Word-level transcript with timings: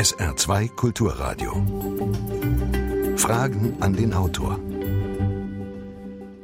SR2 0.00 0.74
Kulturradio. 0.76 1.52
Fragen 3.18 3.76
an 3.80 3.94
den 3.94 4.14
Autor. 4.14 4.58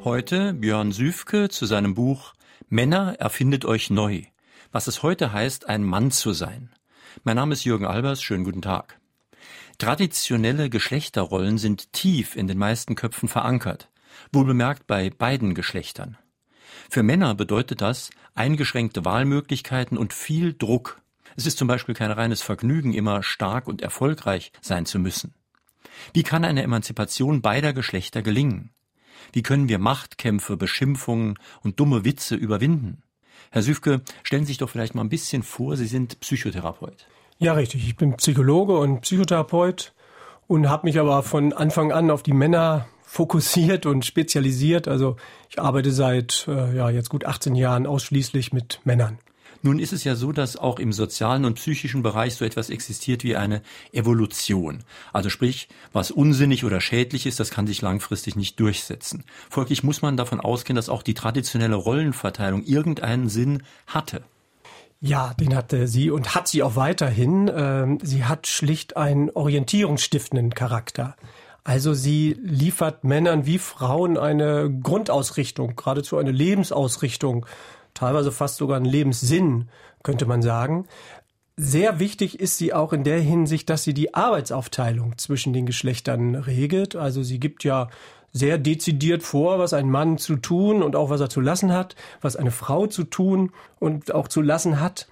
Heute 0.04 0.52
Björn 0.52 0.93
Süfke 0.93 1.48
zu 1.48 1.64
seinem 1.64 1.95
Buch 1.95 2.34
Männer 2.69 3.14
erfindet 3.19 3.64
euch 3.64 3.88
neu. 3.88 4.24
Was 4.72 4.88
es 4.88 5.03
heute 5.03 5.32
heißt, 5.32 5.71
ein 5.71 5.84
Mann 5.84 6.11
zu 6.11 6.34
sein. 6.34 6.69
Mein 7.24 7.37
Name 7.37 7.54
ist 7.54 7.64
Jürgen 7.64 7.87
Albers. 7.87 8.23
Schönen 8.23 8.45
guten 8.45 8.61
Tag. 8.61 9.00
Traditionelle 9.79 10.68
Geschlechterrollen 10.68 11.57
sind 11.57 11.95
tief 11.95 12.36
in 12.36 12.48
den 12.48 12.59
meisten 12.59 12.95
Köpfen 12.95 13.30
verankert. 13.30 13.88
Wohlbemerkt 14.32 14.86
bei 14.86 15.09
beiden 15.09 15.54
Geschlechtern. 15.54 16.18
Für 16.91 17.02
Männer 17.02 17.34
bedeutet 17.34 17.80
das 17.80 18.11
eingeschränkte 18.34 19.07
Wahlmöglichkeiten 19.07 19.96
und 19.96 20.12
viel 20.12 20.52
Druck. 20.52 21.00
Es 21.37 21.45
ist 21.46 21.59
zum 21.59 21.68
Beispiel 21.68 21.95
kein 21.95 22.11
reines 22.11 22.41
Vergnügen, 22.41 22.95
immer 22.95 23.23
stark 23.23 23.69
und 23.69 23.83
erfolgreich 23.83 24.52
sein 24.62 24.87
zu 24.87 24.98
müssen. 24.98 25.34
Wie 26.15 26.23
kann 26.23 26.45
eine 26.45 26.62
Emanzipation 26.62 27.43
beider 27.43 27.74
Geschlechter 27.74 28.23
gelingen? 28.23 28.70
Wie 29.33 29.43
können 29.43 29.69
wir 29.69 29.79
Machtkämpfe, 29.79 30.57
Beschimpfungen 30.57 31.38
und 31.62 31.79
dumme 31.79 32.05
Witze 32.05 32.37
überwinden? 32.37 33.02
Herr 33.51 33.62
Süfke, 33.62 34.01
stellen 34.23 34.45
Sie 34.45 34.52
sich 34.52 34.59
doch 34.59 34.70
vielleicht 34.70 34.95
mal 34.95 35.02
ein 35.02 35.10
bisschen 35.10 35.43
vor, 35.43 35.77
Sie 35.77 35.87
sind 35.87 36.20
Psychotherapeut. 36.20 37.07
Ja, 37.38 37.52
richtig. 37.52 37.87
Ich 37.87 37.96
bin 37.96 38.16
Psychologe 38.16 38.79
und 38.79 39.02
Psychotherapeut 39.02 39.93
und 40.46 40.71
habe 40.71 40.87
mich 40.87 40.98
aber 40.98 41.23
von 41.23 41.52
Anfang 41.52 41.93
an 41.93 42.10
auf 42.10 42.23
die 42.23 42.32
Männer 42.32 42.87
fokussiert 43.02 43.84
und 43.84 44.07
spezialisiert. 44.07 44.88
Also 44.88 45.16
ich 45.51 45.60
arbeite 45.60 45.93
seit 45.93 46.46
äh, 46.48 46.74
ja, 46.74 46.88
jetzt 46.88 47.10
gut 47.10 47.27
18 47.27 47.55
Jahren 47.55 47.87
ausschließlich 47.87 48.52
mit 48.52 48.80
Männern. 48.84 49.18
Nun 49.62 49.78
ist 49.78 49.92
es 49.92 50.05
ja 50.05 50.15
so, 50.15 50.33
dass 50.33 50.56
auch 50.56 50.78
im 50.78 50.92
sozialen 50.92 51.45
und 51.45 51.55
psychischen 51.55 52.02
Bereich 52.02 52.34
so 52.34 52.45
etwas 52.45 52.70
existiert 52.70 53.24
wie 53.24 53.37
eine 53.37 53.62
Evolution. 53.92 54.84
Also 55.12 55.30
sprich, 55.30 55.68
was 55.93 56.10
unsinnig 56.10 56.65
oder 56.65 56.80
schädlich 56.80 57.26
ist, 57.26 57.40
das 57.40 57.51
kann 57.51 57.66
sich 57.66 57.82
langfristig 57.82 58.37
nicht 58.37 58.60
durchsetzen. 58.60 59.24
Folglich 59.51 59.82
muss 59.82 60.02
man 60.02 60.16
davon 60.16 60.40
ausgehen, 60.40 60.77
dass 60.77 60.88
auch 60.88 61.02
die 61.02 61.15
traditionelle 61.15 61.77
Rollenverteilung 61.77 62.65
irgendeinen 62.65 63.29
Sinn 63.29 63.62
hatte. 63.87 64.22
Ja, 65.00 65.34
den 65.34 65.54
hatte 65.54 65.88
sie 65.88 66.10
und 66.10 66.34
hat 66.34 66.49
sie 66.49 66.62
auch 66.62 66.77
weiterhin. 66.77 67.50
Ähm, 67.54 67.99
sie 68.03 68.25
hat 68.25 68.47
schlicht 68.47 68.97
einen 68.97 69.31
orientierungsstiftenden 69.31 70.54
Charakter. 70.54 71.16
Also 71.65 71.94
sie 71.94 72.37
liefert 72.41 73.03
Männern 73.03 73.44
wie 73.44 73.59
Frauen 73.59 74.16
eine 74.16 74.71
Grundausrichtung, 74.82 75.75
geradezu 75.75 76.16
eine 76.16 76.31
Lebensausrichtung, 76.31 77.44
teilweise 77.97 78.31
fast 78.31 78.56
sogar 78.56 78.77
einen 78.77 78.87
Lebenssinn, 78.87 79.69
könnte 80.03 80.27
man 80.27 80.43
sagen. 80.43 80.87
Sehr 81.56 81.99
wichtig 81.99 82.39
ist 82.39 82.59
sie 82.59 82.75
auch 82.75 82.93
in 82.93 83.03
der 83.03 83.19
Hinsicht, 83.19 83.71
dass 83.71 83.83
sie 83.83 83.94
die 83.94 84.15
Arbeitsaufteilung 84.15 85.16
zwischen 85.16 85.53
den 85.53 85.66
Geschlechtern 85.66 86.34
regelt. 86.34 86.97
Also 86.97 87.22
sie 87.22 87.41
gibt 87.41 87.65
ja 87.65 87.89
sehr 88.33 88.59
dezidiert 88.59 89.22
vor, 89.22 89.59
was 89.59 89.72
ein 89.72 89.89
Mann 89.89 90.19
zu 90.19 90.37
tun 90.37 90.83
und 90.83 90.94
auch 90.94 91.09
was 91.09 91.21
er 91.22 91.31
zu 91.31 91.41
lassen 91.41 91.72
hat, 91.72 91.97
was 92.21 92.37
eine 92.37 92.50
Frau 92.50 92.87
zu 92.87 93.05
tun 93.05 93.53
und 93.78 94.15
auch 94.15 94.28
zu 94.28 94.43
lassen 94.43 94.81
hat. 94.81 95.09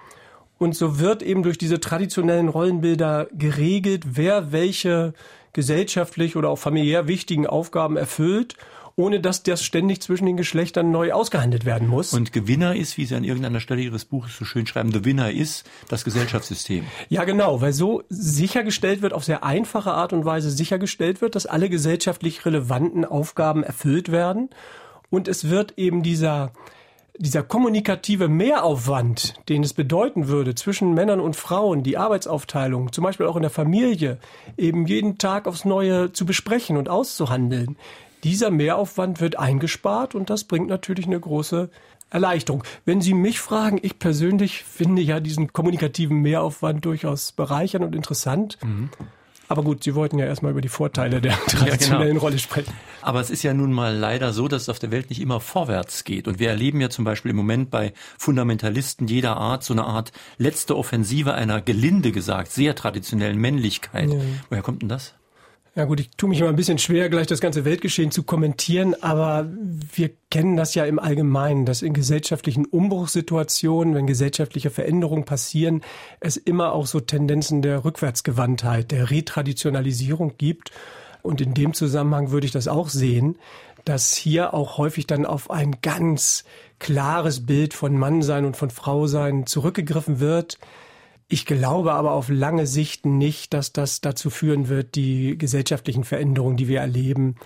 Und 0.59 0.77
so 0.77 0.99
wird 0.99 1.23
eben 1.23 1.43
durch 1.43 1.57
diese 1.57 1.81
traditionellen 1.81 2.49
Rollenbilder 2.49 3.29
geregelt, 3.33 4.05
wer 4.17 4.53
welche 4.53 5.15
gesellschaftlich 5.55 6.37
oder 6.37 6.51
auch 6.51 6.59
familiär 6.59 7.09
wichtigen 7.09 7.47
Aufgaben 7.47 7.97
erfüllt 7.97 8.57
ohne 8.97 9.21
dass 9.21 9.43
das 9.43 9.65
ständig 9.65 10.01
zwischen 10.01 10.27
den 10.27 10.37
Geschlechtern 10.37 10.91
neu 10.91 11.13
ausgehandelt 11.13 11.65
werden 11.65 11.89
muss. 11.89 12.13
Und 12.13 12.33
Gewinner 12.33 12.77
ist, 12.77 12.97
wie 12.97 13.05
Sie 13.05 13.15
an 13.15 13.25
irgendeiner 13.25 13.61
Stelle 13.61 13.83
Ihres 13.83 14.05
Buches 14.05 14.37
so 14.37 14.45
schön 14.45 14.67
schreiben, 14.67 14.93
the 14.93 15.05
winner 15.05 15.31
ist 15.31 15.69
das 15.89 16.05
Gesellschaftssystem. 16.05 16.85
Ja, 17.09 17.25
genau, 17.25 17.61
weil 17.61 17.73
so 17.73 18.03
sichergestellt 18.09 19.03
wird, 19.03 19.13
auf 19.13 19.25
sehr 19.25 19.43
einfache 19.45 19.93
Art 19.93 20.13
und 20.13 20.25
Weise 20.25 20.51
sichergestellt 20.51 21.21
wird, 21.21 21.35
dass 21.35 21.47
alle 21.47 21.69
gesellschaftlich 21.69 22.45
relevanten 22.47 23.05
Aufgaben 23.05 23.65
erfüllt 23.65 24.13
werden. 24.13 24.51
Und 25.11 25.29
es 25.29 25.49
wird 25.49 25.75
eben 25.77 26.03
dieser 26.03 26.53
dieser 27.17 27.45
kommunikative 27.45 28.29
Mehraufwand, 28.29 29.35
den 29.49 29.63
es 29.63 29.73
bedeuten 29.73 30.27
würde 30.27 30.55
zwischen 30.55 30.95
Männern 30.95 31.21
und 31.21 31.37
Frauen, 31.37 31.85
die 31.85 31.97
Arbeitsaufteilung, 31.97 32.93
zum 32.93 33.05
Beispiel 33.05 33.27
auch 33.27 33.37
in 33.37 33.43
der 33.43 33.53
Familie, 33.53 34.19
eben 34.57 34.87
jeden 34.87 35.17
Tag 35.17 35.47
aufs 35.47 35.65
Neue 35.65 36.13
zu 36.13 36.27
besprechen 36.27 36.77
und 36.77 36.89
auszuhandeln, 36.89 37.77
dieser 38.25 38.51
Mehraufwand 38.51 39.21
wird 39.21 39.39
eingespart 39.39 40.15
und 40.15 40.31
das 40.31 40.45
bringt 40.45 40.69
natürlich 40.69 41.07
eine 41.07 41.21
große 41.21 41.71
Erleichterung. 42.11 42.65
Wenn 42.85 43.01
Sie 43.01 43.15
mich 43.15 43.41
fragen, 43.41 43.79
ich 43.83 43.99
persönlich 43.99 44.63
finde 44.63 45.03
ja 45.03 45.21
diesen 45.21 45.53
kommunikativen 45.53 46.19
Mehraufwand 46.19 46.85
durchaus 46.85 47.33
bereichernd 47.33 47.85
und 47.85 47.95
interessant. 47.95 48.59
Mhm. 48.63 48.91
Aber 49.49 49.63
gut, 49.63 49.85
Sie 49.85 49.95
wollten 49.95 50.19
ja 50.19 50.25
erstmal 50.25 50.53
über 50.53 50.63
die 50.63 50.69
Vorteile 50.69 51.21
der 51.21 51.33
traditionellen 51.47 52.07
ja, 52.07 52.13
genau. 52.13 52.21
Rolle 52.21 52.39
sprechen. 52.39 52.73
Aber 53.03 53.21
es 53.21 53.29
ist 53.29 53.43
ja 53.43 53.53
nun 53.53 53.73
mal 53.73 53.95
leider 53.95 54.33
so, 54.33 54.49
dass 54.49 54.63
es 54.63 54.69
auf 54.69 54.79
der 54.79 54.91
Welt 54.91 55.11
nicht 55.11 55.21
immer 55.21 55.41
vorwärts 55.41 56.05
geht. 56.05 56.27
Und 56.27 56.39
wir 56.39 56.49
erleben 56.49 56.81
ja 56.81 56.89
zum 56.89 57.05
Beispiel 57.05 57.31
im 57.31 57.37
Moment 57.37 57.71
bei 57.71 57.93
Fundamentalisten 58.17 59.07
jeder 59.07 59.37
Art 59.37 59.63
so 59.63 59.75
eine 59.75 59.85
Art 59.85 60.13
letzte 60.39 60.77
Offensive 60.77 61.35
einer 61.35 61.61
gelinde 61.61 62.13
gesagt 62.13 62.53
sehr 62.53 62.75
traditionellen 62.75 63.39
Männlichkeit. 63.39 64.11
Ja. 64.11 64.21
Woher 64.49 64.63
kommt 64.63 64.81
denn 64.81 64.89
das? 64.89 65.15
Ja 65.77 65.87
gut, 65.87 65.99
ich 65.99 66.11
tue 66.17 66.29
mich 66.29 66.39
immer 66.39 66.51
ein 66.51 66.57
bisschen 66.57 66.79
schwer, 66.79 67.09
gleich 67.09 67.27
das 67.27 67.41
ganze 67.41 67.65
Weltgeschehen 67.65 68.13
zu 68.13 68.23
kommentieren, 68.23 68.95
aber 69.03 69.51
wir 69.93 70.11
kennen 70.31 70.57
das 70.57 70.77
ja 70.77 70.85
im 70.85 71.01
Allgemeinen, 71.01 71.67
dass 71.67 71.83
in 71.83 71.95
gesellschaftlichen 71.95 72.65
Umbruchssituationen, 72.65 73.93
wenn 73.93 74.07
gesellschaftliche 74.07 74.71
Veränderungen 74.71 75.25
passieren, 75.25 75.83
es 76.21 76.37
immer 76.37 76.75
auch 76.75 76.87
so 76.87 77.01
Tendenzen 77.01 77.61
der 77.61 77.85
Rückwärtsgewandtheit, 77.85 78.93
der 78.93 79.11
Retraditionalisierung 79.11 80.35
gibt. 80.39 80.71
Und 81.23 81.41
in 81.41 81.55
dem 81.55 81.75
Zusammenhang 81.75 82.31
würde 82.31 82.47
ich 82.47 82.53
das 82.53 82.69
auch 82.69 82.89
sehen, 82.89 83.37
dass 83.85 84.15
hier 84.15 84.55
auch 84.55 84.79
häufig 84.79 85.09
dann 85.09 85.27
auf 85.27 85.51
ein 85.51 85.79
ganz 85.83 86.45
klares 86.79 87.47
Bild 87.47 87.75
von 87.75 87.99
Mannsein 87.99 88.45
und 88.45 88.57
von 88.57 88.71
Frausein 88.71 89.45
zurückgegriffen 89.47 90.21
wird 90.21 90.59
ich 91.29 91.47
glaube 91.47 91.93
aber 91.93 92.13
auf 92.13 92.29
lange 92.29 92.67
Sicht 92.67 93.07
nicht, 93.07 93.55
dass 93.55 93.73
das 93.73 94.01
dazu 94.01 94.31
führen 94.31 94.69
wird, 94.69 94.95
die 94.95 95.39
gesellschaftlichen 95.39 96.05
Veränderungen, 96.05 96.57
die 96.57 96.69
wir 96.69 96.81
erleben, 96.81 97.37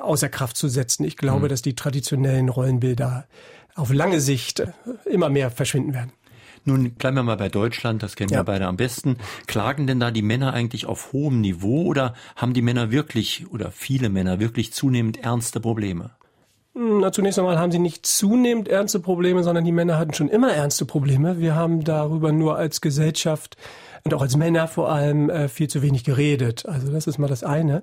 außer 0.00 0.28
Kraft 0.28 0.56
zu 0.56 0.68
setzen. 0.68 1.04
Ich 1.04 1.16
glaube, 1.16 1.46
mhm. 1.46 1.48
dass 1.48 1.62
die 1.62 1.74
traditionellen 1.74 2.48
Rollenbilder 2.48 3.26
auf 3.74 3.92
lange 3.92 4.20
Sicht 4.20 4.62
immer 5.04 5.28
mehr 5.28 5.50
verschwinden 5.50 5.94
werden. 5.94 6.12
Nun 6.64 6.90
bleiben 6.92 7.16
wir 7.16 7.22
mal 7.22 7.36
bei 7.36 7.48
Deutschland, 7.48 8.02
das 8.02 8.16
kennen 8.16 8.32
ja. 8.32 8.40
wir 8.40 8.44
beide 8.44 8.66
am 8.66 8.76
besten. 8.76 9.16
Klagen 9.46 9.86
denn 9.86 10.00
da 10.00 10.10
die 10.10 10.22
Männer 10.22 10.52
eigentlich 10.52 10.86
auf 10.86 11.12
hohem 11.12 11.40
Niveau 11.40 11.84
oder 11.84 12.14
haben 12.36 12.52
die 12.52 12.62
Männer 12.62 12.90
wirklich 12.90 13.50
oder 13.50 13.70
viele 13.70 14.10
Männer 14.10 14.40
wirklich 14.40 14.72
zunehmend 14.72 15.18
ernste 15.18 15.60
Probleme? 15.60 16.10
Na, 16.72 17.10
zunächst 17.10 17.38
einmal 17.38 17.58
haben 17.58 17.72
sie 17.72 17.80
nicht 17.80 18.06
zunehmend 18.06 18.68
ernste 18.68 19.00
Probleme, 19.00 19.42
sondern 19.42 19.64
die 19.64 19.72
Männer 19.72 19.98
hatten 19.98 20.14
schon 20.14 20.28
immer 20.28 20.52
ernste 20.52 20.84
Probleme. 20.84 21.40
Wir 21.40 21.56
haben 21.56 21.82
darüber 21.82 22.30
nur 22.30 22.56
als 22.56 22.80
Gesellschaft 22.80 23.56
und 24.04 24.14
auch 24.14 24.22
als 24.22 24.36
Männer 24.36 24.68
vor 24.68 24.90
allem 24.90 25.30
äh, 25.30 25.48
viel 25.48 25.68
zu 25.68 25.82
wenig 25.82 26.04
geredet. 26.04 26.66
Also 26.66 26.92
das 26.92 27.08
ist 27.08 27.18
mal 27.18 27.26
das 27.26 27.42
eine. 27.42 27.82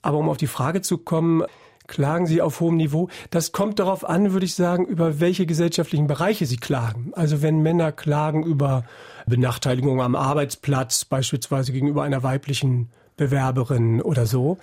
Aber 0.00 0.18
um 0.18 0.28
auf 0.28 0.36
die 0.36 0.46
Frage 0.46 0.80
zu 0.80 0.98
kommen, 0.98 1.42
klagen 1.88 2.26
sie 2.26 2.40
auf 2.40 2.60
hohem 2.60 2.76
Niveau? 2.76 3.08
Das 3.30 3.50
kommt 3.50 3.80
darauf 3.80 4.08
an, 4.08 4.32
würde 4.32 4.46
ich 4.46 4.54
sagen, 4.54 4.86
über 4.86 5.18
welche 5.18 5.44
gesellschaftlichen 5.44 6.06
Bereiche 6.06 6.46
sie 6.46 6.56
klagen. 6.56 7.10
Also 7.14 7.42
wenn 7.42 7.62
Männer 7.62 7.90
klagen 7.90 8.44
über 8.44 8.84
Benachteiligung 9.26 10.00
am 10.00 10.14
Arbeitsplatz, 10.14 11.04
beispielsweise 11.04 11.72
gegenüber 11.72 12.04
einer 12.04 12.22
weiblichen 12.22 12.90
Bewerberin 13.16 14.00
oder 14.02 14.26
so, 14.26 14.58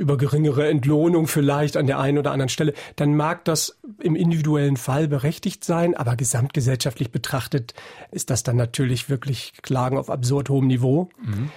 über 0.00 0.16
geringere 0.16 0.68
Entlohnung 0.68 1.26
vielleicht 1.26 1.76
an 1.76 1.86
der 1.86 2.00
einen 2.00 2.18
oder 2.18 2.32
anderen 2.32 2.48
Stelle, 2.48 2.72
dann 2.96 3.14
mag 3.14 3.44
das 3.44 3.78
im 4.02 4.16
individuellen 4.16 4.76
Fall 4.76 5.06
berechtigt 5.06 5.64
sein, 5.64 5.94
aber 5.94 6.16
gesamtgesellschaftlich 6.16 7.12
betrachtet 7.12 7.74
ist 8.10 8.30
das 8.30 8.42
dann 8.42 8.56
natürlich 8.56 9.08
wirklich 9.08 9.52
Klagen 9.62 9.98
auf 9.98 10.10
absurd 10.10 10.48
hohem 10.48 10.66
Niveau. 10.66 11.10
Mhm. 11.22 11.50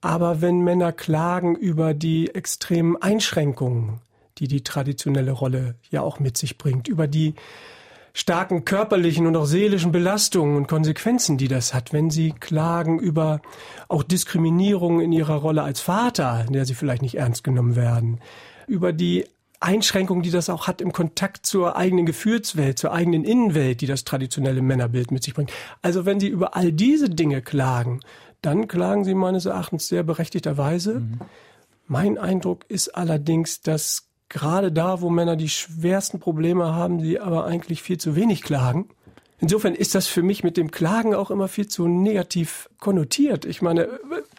Aber 0.00 0.40
wenn 0.40 0.60
Männer 0.60 0.92
klagen 0.92 1.56
über 1.56 1.92
die 1.92 2.34
extremen 2.34 2.96
Einschränkungen, 2.96 4.00
die 4.38 4.48
die 4.48 4.62
traditionelle 4.62 5.32
Rolle 5.32 5.74
ja 5.90 6.00
auch 6.00 6.20
mit 6.20 6.38
sich 6.38 6.56
bringt, 6.56 6.88
über 6.88 7.06
die 7.06 7.34
starken 8.12 8.64
körperlichen 8.64 9.26
und 9.26 9.36
auch 9.36 9.44
seelischen 9.44 9.92
Belastungen 9.92 10.56
und 10.56 10.68
Konsequenzen, 10.68 11.38
die 11.38 11.48
das 11.48 11.74
hat, 11.74 11.92
wenn 11.92 12.10
sie 12.10 12.32
klagen 12.32 12.98
über 12.98 13.40
auch 13.88 14.02
Diskriminierung 14.02 15.00
in 15.00 15.12
ihrer 15.12 15.36
Rolle 15.36 15.62
als 15.62 15.80
Vater, 15.80 16.44
in 16.46 16.52
der 16.52 16.64
sie 16.64 16.74
vielleicht 16.74 17.02
nicht 17.02 17.16
ernst 17.16 17.44
genommen 17.44 17.76
werden, 17.76 18.20
über 18.66 18.92
die 18.92 19.24
Einschränkungen, 19.60 20.22
die 20.22 20.30
das 20.30 20.48
auch 20.48 20.66
hat 20.66 20.80
im 20.80 20.92
Kontakt 20.92 21.44
zur 21.44 21.76
eigenen 21.76 22.06
Gefühlswelt, 22.06 22.78
zur 22.78 22.92
eigenen 22.92 23.24
Innenwelt, 23.24 23.82
die 23.82 23.86
das 23.86 24.04
traditionelle 24.04 24.62
Männerbild 24.62 25.10
mit 25.10 25.22
sich 25.22 25.34
bringt. 25.34 25.52
Also 25.82 26.06
wenn 26.06 26.18
Sie 26.18 26.28
über 26.28 26.56
all 26.56 26.72
diese 26.72 27.10
Dinge 27.10 27.42
klagen, 27.42 28.00
dann 28.40 28.68
klagen 28.68 29.04
Sie 29.04 29.14
meines 29.14 29.44
Erachtens 29.44 29.86
sehr 29.86 30.02
berechtigterweise. 30.02 31.00
Mhm. 31.00 31.20
Mein 31.86 32.16
Eindruck 32.16 32.64
ist 32.68 32.88
allerdings, 32.88 33.60
dass 33.60 34.09
gerade 34.30 34.72
da, 34.72 35.02
wo 35.02 35.10
Männer 35.10 35.36
die 35.36 35.50
schwersten 35.50 36.18
Probleme 36.18 36.74
haben, 36.74 37.00
sie 37.00 37.20
aber 37.20 37.44
eigentlich 37.44 37.82
viel 37.82 37.98
zu 37.98 38.16
wenig 38.16 38.40
klagen. 38.40 38.88
Insofern 39.40 39.74
ist 39.74 39.94
das 39.94 40.06
für 40.06 40.22
mich 40.22 40.44
mit 40.44 40.56
dem 40.56 40.70
Klagen 40.70 41.14
auch 41.14 41.30
immer 41.30 41.48
viel 41.48 41.66
zu 41.66 41.88
negativ 41.88 42.68
konnotiert. 42.78 43.44
Ich 43.44 43.62
meine, 43.62 43.88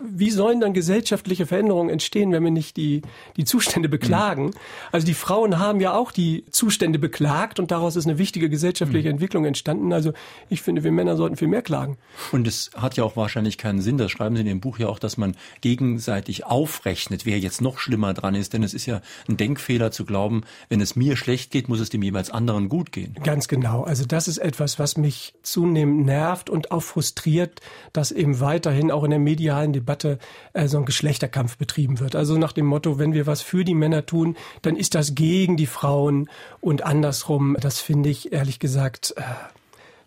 wie 0.04 0.32
sollen 0.32 0.60
dann 0.60 0.74
gesellschaftliche 0.74 1.46
Veränderungen 1.46 1.90
entstehen, 1.90 2.32
wenn 2.32 2.44
wir 2.44 2.52
nicht 2.52 2.76
die, 2.76 3.02
die 3.38 3.46
Zustände 3.46 3.88
beklagen? 3.88 4.46
Mhm. 4.46 4.54
Also 4.92 5.06
die 5.06 5.14
Frauen 5.14 5.60
haben 5.60 5.80
ja 5.80 5.94
auch 5.94 6.12
die 6.12 6.46
Zustände 6.50 7.00
beklagt 7.00 7.60
und 7.60 7.72
daraus 7.72 7.96
ist 7.96 8.08
eine 8.08 8.18
wichtige 8.18 8.50
gesellschaftliche 8.50 9.10
mhm. 9.10 9.16
Entwicklung 9.16 9.46
entstanden. 9.46 9.94
Also 9.94 10.14
ich 10.50 10.62
finde, 10.62 10.84
wir 10.84 10.92
Männer 10.92 11.16
sollten 11.16 11.36
viel 11.36 11.48
mehr 11.48 11.62
klagen. 11.62 11.98
Und 12.32 12.48
es 12.48 12.72
hat 12.76 12.98
ja 12.98 13.04
auch 13.04 13.16
wahrscheinlich 13.16 13.58
keinen 13.58 13.82
Sinn, 13.82 13.98
das 13.98 14.12
schreiben 14.12 14.36
Sie 14.36 14.42
in 14.42 14.48
Ihrem 14.48 14.62
Buch 14.62 14.80
ja 14.80 14.88
auch, 14.88 15.00
dass 15.00 15.18
man 15.18 15.36
gegenseitig 15.62 16.46
aufrechnet, 16.46 17.26
wer 17.26 17.40
jetzt 17.40 17.62
noch 17.62 17.78
schlimmer 17.78 18.14
dran 18.14 18.36
ist. 18.36 18.54
Denn 18.54 18.64
es 18.64 18.74
ist 18.74 18.88
ja 18.88 19.02
ein 19.30 19.38
Denkfehler 19.38 19.92
zu 19.92 20.04
glauben, 20.04 20.42
wenn 20.70 20.82
es 20.82 20.96
mir 20.96 21.16
schlecht 21.16 21.52
geht, 21.52 21.70
muss 21.70 21.80
es 21.80 21.90
dem 21.90 22.02
jeweils 22.02 22.32
anderen 22.32 22.70
gut 22.70 22.92
gehen. 22.92 23.16
Ganz 23.24 23.48
genau. 23.48 23.84
Also 23.84 24.06
das 24.06 24.28
ist 24.28 24.40
etwas, 24.40 24.80
was 24.80 24.91
mich 24.98 25.34
zunehmend 25.44 26.06
nervt 26.06 26.50
und 26.50 26.72
auch 26.72 26.84
frustriert, 26.84 27.62
dass 27.94 28.12
eben 28.12 28.40
weiterhin 28.40 28.92
auch 28.92 29.04
in 29.04 29.12
der 29.12 29.20
medialen 29.20 29.74
Debatte 29.74 30.20
äh, 30.54 30.68
so 30.68 30.78
ein 30.78 30.86
Geschlechterkampf 30.86 31.58
betrieben 31.58 32.00
wird. 32.00 32.16
Also 32.16 32.38
nach 32.38 32.54
dem 32.54 32.66
Motto, 32.66 33.00
wenn 33.00 33.14
wir 33.14 33.28
was 33.28 33.42
für 33.42 33.64
die 33.64 33.76
Männer 33.76 34.06
tun, 34.06 34.36
dann 34.62 34.76
ist 34.76 34.96
das 34.96 35.16
gegen 35.16 35.58
die 35.58 35.66
Frauen 35.66 36.30
und 36.60 36.84
andersrum. 36.84 37.58
Das 37.60 37.80
finde 37.80 38.10
ich 38.10 38.32
ehrlich 38.34 38.60
gesagt 38.60 39.14
äh, 39.18 39.22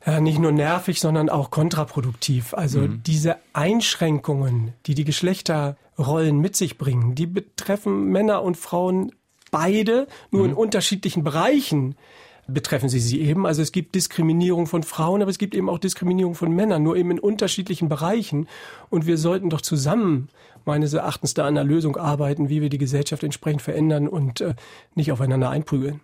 ja, 0.06 0.20
nicht 0.20 0.38
nur 0.38 0.52
nervig, 0.52 1.00
sondern 1.00 1.28
auch 1.28 1.50
kontraproduktiv. 1.50 2.54
Also 2.54 2.80
mhm. 2.80 3.02
diese 3.06 3.36
Einschränkungen, 3.52 4.74
die 4.86 4.94
die 4.94 5.04
Geschlechterrollen 5.04 6.38
mit 6.38 6.56
sich 6.56 6.76
bringen, 6.76 7.14
die 7.14 7.26
betreffen 7.26 8.10
Männer 8.10 8.42
und 8.42 8.56
Frauen 8.56 9.12
beide, 9.50 10.06
nur 10.30 10.42
mhm. 10.42 10.50
in 10.50 10.54
unterschiedlichen 10.56 11.24
Bereichen 11.24 11.96
betreffen 12.46 12.88
sie 12.88 13.00
sie 13.00 13.20
eben. 13.20 13.46
Also 13.46 13.62
es 13.62 13.72
gibt 13.72 13.94
Diskriminierung 13.94 14.66
von 14.66 14.82
Frauen, 14.82 15.22
aber 15.22 15.30
es 15.30 15.38
gibt 15.38 15.54
eben 15.54 15.68
auch 15.68 15.78
Diskriminierung 15.78 16.34
von 16.34 16.52
Männern, 16.52 16.82
nur 16.82 16.96
eben 16.96 17.10
in 17.10 17.18
unterschiedlichen 17.18 17.88
Bereichen. 17.88 18.48
Und 18.90 19.06
wir 19.06 19.18
sollten 19.18 19.50
doch 19.50 19.60
zusammen 19.60 20.28
meines 20.64 20.92
Erachtens 20.92 21.34
da 21.34 21.42
an 21.46 21.56
einer 21.56 21.64
Lösung 21.64 21.96
arbeiten, 21.96 22.48
wie 22.48 22.62
wir 22.62 22.68
die 22.68 22.78
Gesellschaft 22.78 23.22
entsprechend 23.22 23.62
verändern 23.62 24.08
und 24.08 24.40
äh, 24.40 24.54
nicht 24.94 25.12
aufeinander 25.12 25.50
einprügeln. 25.50 26.00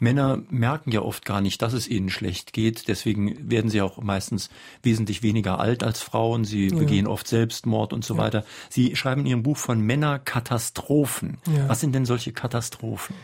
Männer 0.00 0.42
merken 0.50 0.92
ja 0.92 1.02
oft 1.02 1.24
gar 1.24 1.40
nicht, 1.40 1.62
dass 1.62 1.72
es 1.72 1.88
ihnen 1.88 2.10
schlecht 2.10 2.52
geht. 2.52 2.88
Deswegen 2.88 3.50
werden 3.50 3.70
sie 3.70 3.80
auch 3.80 4.00
meistens 4.00 4.50
wesentlich 4.82 5.22
weniger 5.22 5.58
alt 5.58 5.82
als 5.82 6.00
Frauen. 6.02 6.44
Sie 6.44 6.68
ja. 6.68 6.76
begehen 6.76 7.06
oft 7.06 7.26
Selbstmord 7.26 7.92
und 7.92 8.04
so 8.04 8.14
ja. 8.14 8.20
weiter. 8.20 8.44
Sie 8.68 8.94
schreiben 8.96 9.22
in 9.22 9.26
Ihrem 9.26 9.42
Buch 9.42 9.56
von 9.56 9.80
Männerkatastrophen. 9.80 11.38
Ja. 11.46 11.68
Was 11.68 11.80
sind 11.80 11.94
denn 11.94 12.04
solche 12.04 12.32
Katastrophen? 12.32 13.14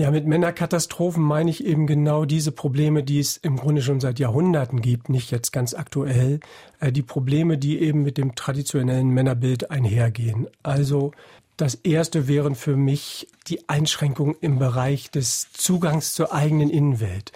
Ja, 0.00 0.10
mit 0.10 0.26
Männerkatastrophen 0.26 1.22
meine 1.22 1.50
ich 1.50 1.62
eben 1.62 1.86
genau 1.86 2.24
diese 2.24 2.52
Probleme, 2.52 3.02
die 3.02 3.18
es 3.18 3.36
im 3.36 3.58
Grunde 3.58 3.82
schon 3.82 4.00
seit 4.00 4.18
Jahrhunderten 4.18 4.80
gibt, 4.80 5.10
nicht 5.10 5.30
jetzt 5.30 5.52
ganz 5.52 5.74
aktuell. 5.74 6.40
Äh, 6.80 6.90
die 6.90 7.02
Probleme, 7.02 7.58
die 7.58 7.82
eben 7.82 8.02
mit 8.02 8.16
dem 8.16 8.34
traditionellen 8.34 9.10
Männerbild 9.10 9.70
einhergehen. 9.70 10.48
Also 10.62 11.12
das 11.58 11.74
erste 11.74 12.28
wären 12.28 12.54
für 12.54 12.76
mich 12.76 13.28
die 13.48 13.68
Einschränkungen 13.68 14.36
im 14.40 14.58
Bereich 14.58 15.10
des 15.10 15.52
Zugangs 15.52 16.14
zur 16.14 16.32
eigenen 16.32 16.70
Innenwelt. 16.70 17.32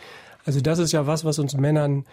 Also 0.46 0.62
das 0.62 0.78
ist 0.78 0.92
ja 0.92 1.06
was, 1.06 1.26
was 1.26 1.38
uns 1.38 1.52
Männern 1.54 2.06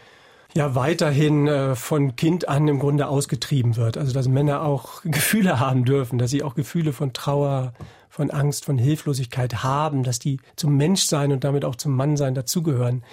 ja 0.53 0.75
weiterhin 0.75 1.47
äh, 1.47 1.75
von 1.75 2.17
Kind 2.17 2.49
an 2.49 2.67
im 2.67 2.79
Grunde 2.79 3.07
ausgetrieben 3.07 3.77
wird. 3.77 3.97
Also 3.97 4.11
dass 4.11 4.27
Männer 4.27 4.63
auch 4.63 5.01
Gefühle 5.05 5.61
haben 5.61 5.85
dürfen, 5.85 6.19
dass 6.19 6.29
sie 6.29 6.43
auch 6.43 6.55
Gefühle 6.55 6.91
von 6.91 7.13
Trauer, 7.13 7.71
von 8.11 8.29
Angst, 8.29 8.65
von 8.65 8.77
Hilflosigkeit 8.77 9.63
haben, 9.63 10.03
dass 10.03 10.19
die 10.19 10.39
zum 10.57 10.75
Menschsein 10.75 11.31
und 11.31 11.43
damit 11.43 11.65
auch 11.65 11.77
zum 11.77 11.95
Mannsein 11.95 12.35
dazugehören. 12.35 13.03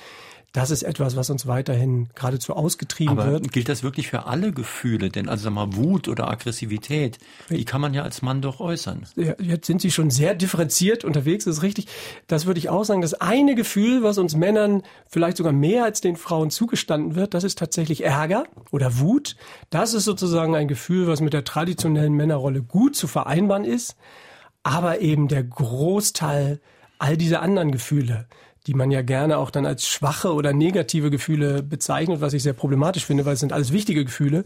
Das 0.52 0.70
ist 0.70 0.82
etwas, 0.82 1.14
was 1.14 1.28
uns 1.28 1.46
weiterhin 1.46 2.08
geradezu 2.14 2.54
ausgetrieben 2.54 3.18
Aber 3.18 3.30
wird. 3.30 3.52
Gilt 3.52 3.68
das 3.68 3.82
wirklich 3.82 4.08
für 4.08 4.26
alle 4.26 4.50
Gefühle? 4.50 5.10
Denn 5.10 5.28
also 5.28 5.44
sag 5.44 5.52
mal, 5.52 5.76
Wut 5.76 6.08
oder 6.08 6.28
Aggressivität, 6.28 7.18
die 7.50 7.66
kann 7.66 7.82
man 7.82 7.92
ja 7.92 8.02
als 8.02 8.22
Mann 8.22 8.40
doch 8.40 8.58
äußern. 8.58 9.06
Ja, 9.14 9.34
jetzt 9.38 9.66
sind 9.66 9.82
Sie 9.82 9.90
schon 9.90 10.10
sehr 10.10 10.34
differenziert 10.34 11.04
unterwegs, 11.04 11.44
das 11.44 11.58
ist 11.58 11.62
richtig. 11.62 11.86
Das 12.28 12.46
würde 12.46 12.58
ich 12.58 12.70
auch 12.70 12.84
sagen. 12.84 13.02
Das 13.02 13.14
eine 13.14 13.54
Gefühl, 13.54 14.02
was 14.02 14.16
uns 14.16 14.34
Männern 14.34 14.82
vielleicht 15.06 15.36
sogar 15.36 15.52
mehr 15.52 15.84
als 15.84 16.00
den 16.00 16.16
Frauen 16.16 16.50
zugestanden 16.50 17.14
wird, 17.14 17.34
das 17.34 17.44
ist 17.44 17.58
tatsächlich 17.58 18.02
Ärger 18.02 18.44
oder 18.72 18.98
Wut. 18.98 19.36
Das 19.68 19.92
ist 19.92 20.04
sozusagen 20.04 20.56
ein 20.56 20.66
Gefühl, 20.66 21.06
was 21.06 21.20
mit 21.20 21.34
der 21.34 21.44
traditionellen 21.44 22.14
Männerrolle 22.14 22.62
gut 22.62 22.96
zu 22.96 23.06
vereinbaren 23.06 23.64
ist 23.64 23.96
aber 24.68 25.00
eben 25.00 25.28
der 25.28 25.42
Großteil 25.42 26.60
all 26.98 27.16
dieser 27.16 27.40
anderen 27.40 27.72
Gefühle, 27.72 28.26
die 28.66 28.74
man 28.74 28.90
ja 28.90 29.00
gerne 29.00 29.38
auch 29.38 29.50
dann 29.50 29.64
als 29.64 29.88
schwache 29.88 30.34
oder 30.34 30.52
negative 30.52 31.10
Gefühle 31.10 31.62
bezeichnet, 31.62 32.20
was 32.20 32.34
ich 32.34 32.42
sehr 32.42 32.52
problematisch 32.52 33.06
finde, 33.06 33.24
weil 33.24 33.32
es 33.32 33.40
sind 33.40 33.54
alles 33.54 33.72
wichtige 33.72 34.04
Gefühle. 34.04 34.44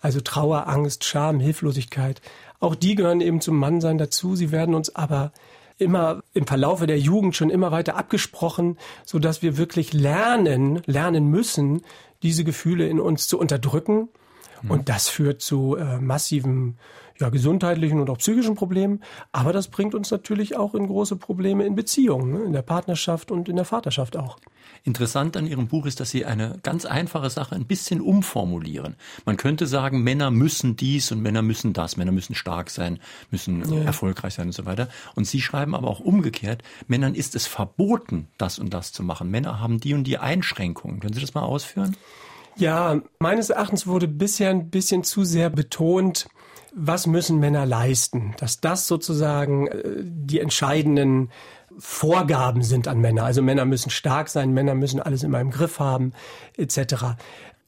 Also 0.00 0.20
Trauer, 0.20 0.66
Angst, 0.66 1.04
Scham, 1.04 1.38
Hilflosigkeit. 1.38 2.20
Auch 2.58 2.74
die 2.74 2.96
gehören 2.96 3.20
eben 3.20 3.40
zum 3.40 3.56
Mannsein 3.56 3.98
dazu. 3.98 4.34
Sie 4.34 4.50
werden 4.50 4.74
uns 4.74 4.96
aber 4.96 5.30
immer 5.78 6.24
im 6.34 6.48
Verlaufe 6.48 6.88
der 6.88 6.98
Jugend 6.98 7.36
schon 7.36 7.48
immer 7.48 7.70
weiter 7.70 7.94
abgesprochen, 7.94 8.78
so 9.04 9.20
dass 9.20 9.42
wir 9.42 9.58
wirklich 9.58 9.92
lernen, 9.92 10.82
lernen 10.86 11.28
müssen, 11.28 11.82
diese 12.24 12.42
Gefühle 12.42 12.88
in 12.88 12.98
uns 12.98 13.28
zu 13.28 13.38
unterdrücken. 13.38 14.08
Mhm. 14.62 14.70
Und 14.72 14.88
das 14.88 15.08
führt 15.08 15.40
zu 15.40 15.76
äh, 15.76 15.98
massiven 15.98 16.78
ja, 17.18 17.28
gesundheitlichen 17.28 18.00
und 18.00 18.10
auch 18.10 18.18
psychischen 18.18 18.54
Problemen. 18.54 19.02
Aber 19.32 19.52
das 19.52 19.68
bringt 19.68 19.94
uns 19.94 20.10
natürlich 20.10 20.56
auch 20.56 20.74
in 20.74 20.86
große 20.86 21.16
Probleme 21.16 21.66
in 21.66 21.74
Beziehungen, 21.74 22.32
ne? 22.32 22.42
in 22.44 22.52
der 22.52 22.62
Partnerschaft 22.62 23.30
und 23.30 23.48
in 23.48 23.56
der 23.56 23.64
Vaterschaft 23.64 24.16
auch. 24.16 24.38
Interessant 24.84 25.36
an 25.36 25.46
Ihrem 25.46 25.68
Buch 25.68 25.86
ist, 25.86 26.00
dass 26.00 26.10
Sie 26.10 26.24
eine 26.24 26.58
ganz 26.62 26.86
einfache 26.86 27.30
Sache 27.30 27.54
ein 27.54 27.66
bisschen 27.66 28.00
umformulieren. 28.00 28.96
Man 29.24 29.36
könnte 29.36 29.66
sagen, 29.66 30.02
Männer 30.02 30.30
müssen 30.30 30.76
dies 30.76 31.12
und 31.12 31.22
Männer 31.22 31.42
müssen 31.42 31.72
das. 31.72 31.96
Männer 31.96 32.10
müssen 32.10 32.34
stark 32.34 32.68
sein, 32.68 32.98
müssen 33.30 33.62
ja. 33.72 33.82
erfolgreich 33.84 34.34
sein 34.34 34.46
und 34.46 34.52
so 34.52 34.66
weiter. 34.66 34.88
Und 35.14 35.26
Sie 35.26 35.40
schreiben 35.40 35.76
aber 35.76 35.88
auch 35.88 36.00
umgekehrt, 36.00 36.62
Männern 36.88 37.14
ist 37.14 37.36
es 37.36 37.46
verboten, 37.46 38.28
das 38.38 38.58
und 38.58 38.74
das 38.74 38.92
zu 38.92 39.04
machen. 39.04 39.30
Männer 39.30 39.60
haben 39.60 39.78
die 39.78 39.94
und 39.94 40.04
die 40.04 40.18
Einschränkungen. 40.18 40.98
Können 40.98 41.14
Sie 41.14 41.20
das 41.20 41.34
mal 41.34 41.42
ausführen? 41.42 41.96
Ja, 42.56 43.00
meines 43.18 43.50
Erachtens 43.50 43.86
wurde 43.86 44.08
bisher 44.08 44.50
ein 44.50 44.68
bisschen 44.68 45.04
zu 45.04 45.24
sehr 45.24 45.48
betont, 45.48 46.26
was 46.74 47.06
müssen 47.06 47.38
Männer 47.38 47.66
leisten, 47.66 48.34
dass 48.38 48.60
das 48.60 48.86
sozusagen 48.86 49.66
äh, 49.68 49.82
die 50.02 50.40
entscheidenden 50.40 51.30
Vorgaben 51.78 52.62
sind 52.62 52.88
an 52.88 53.00
Männer. 53.00 53.24
Also 53.24 53.42
Männer 53.42 53.64
müssen 53.64 53.90
stark 53.90 54.28
sein, 54.28 54.52
Männer 54.52 54.74
müssen 54.74 55.00
alles 55.00 55.22
immer 55.22 55.40
im 55.40 55.50
Griff 55.50 55.78
haben, 55.78 56.12
etc. 56.56 57.16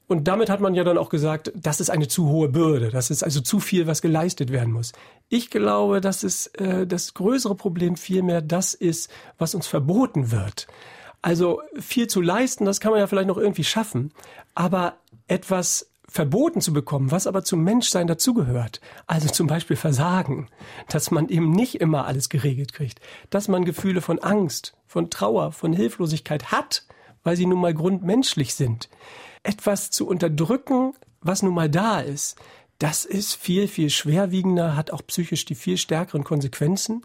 Und 0.07 0.29
damit 0.29 0.51
hat 0.51 0.61
man 0.61 0.75
ja 0.75 0.85
dann 0.85 0.99
auch 0.99 1.09
gesagt, 1.09 1.53
das 1.57 1.81
ist 1.81 1.91
eine 1.91 2.09
zu 2.09 2.29
hohe 2.29 2.49
Bürde, 2.49 2.91
das 2.91 3.11
ist 3.11 3.23
also 3.23 3.41
zu 3.41 3.59
viel, 3.59 3.87
was 3.87 4.03
geleistet 4.03 4.53
werden 4.53 4.73
muss. 4.73 4.93
Ich 5.29 5.51
glaube, 5.51 6.01
dass 6.01 6.23
es 6.23 6.49
äh, 6.49 6.87
das 6.87 7.15
größere 7.15 7.55
Problem 7.55 7.97
vielmehr 7.97 8.43
das 8.43 8.75
ist, 8.75 9.11
was 9.39 9.55
uns 9.55 9.67
verboten 9.67 10.31
wird. 10.31 10.67
Also 11.23 11.63
viel 11.81 12.07
zu 12.07 12.21
leisten, 12.21 12.67
das 12.67 12.81
kann 12.81 12.91
man 12.91 13.01
ja 13.01 13.07
vielleicht 13.07 13.29
noch 13.29 13.39
irgendwie 13.39 13.65
schaffen, 13.65 14.13
aber 14.55 14.97
etwas 15.27 15.91
verboten 16.09 16.61
zu 16.61 16.73
bekommen, 16.73 17.11
was 17.11 17.27
aber 17.27 17.45
zum 17.45 17.63
Menschsein 17.63 18.07
dazugehört. 18.07 18.81
Also 19.07 19.29
zum 19.29 19.47
Beispiel 19.47 19.77
Versagen, 19.77 20.49
dass 20.89 21.11
man 21.11 21.29
eben 21.29 21.51
nicht 21.51 21.77
immer 21.77 22.07
alles 22.07 22.29
geregelt 22.29 22.73
kriegt, 22.73 23.01
dass 23.31 23.49
man 23.49 23.65
Gefühle 23.65 24.01
von 24.01 24.19
Angst, 24.19 24.75
von 24.87 25.11
Trauer, 25.11 25.53
von 25.53 25.73
Hilflosigkeit 25.73 26.53
hat, 26.53 26.87
weil 27.23 27.37
sie 27.37 27.47
nun 27.47 27.61
mal 27.61 27.75
grundmenschlich 27.75 28.55
sind. 28.55 28.89
Etwas 29.43 29.91
zu 29.91 30.07
unterdrücken, 30.07 30.93
was 31.21 31.43
nun 31.43 31.55
mal 31.55 31.71
da 31.71 32.01
ist, 32.01 32.37
das 32.79 33.05
ist 33.05 33.35
viel, 33.35 33.69
viel 33.69 33.89
schwerwiegender, 33.89 34.77
hat 34.77 34.91
auch 34.91 35.03
psychisch 35.07 35.45
die 35.45 35.55
viel 35.55 35.79
stärkeren 35.79 36.25
Konsequenzen. 36.25 37.03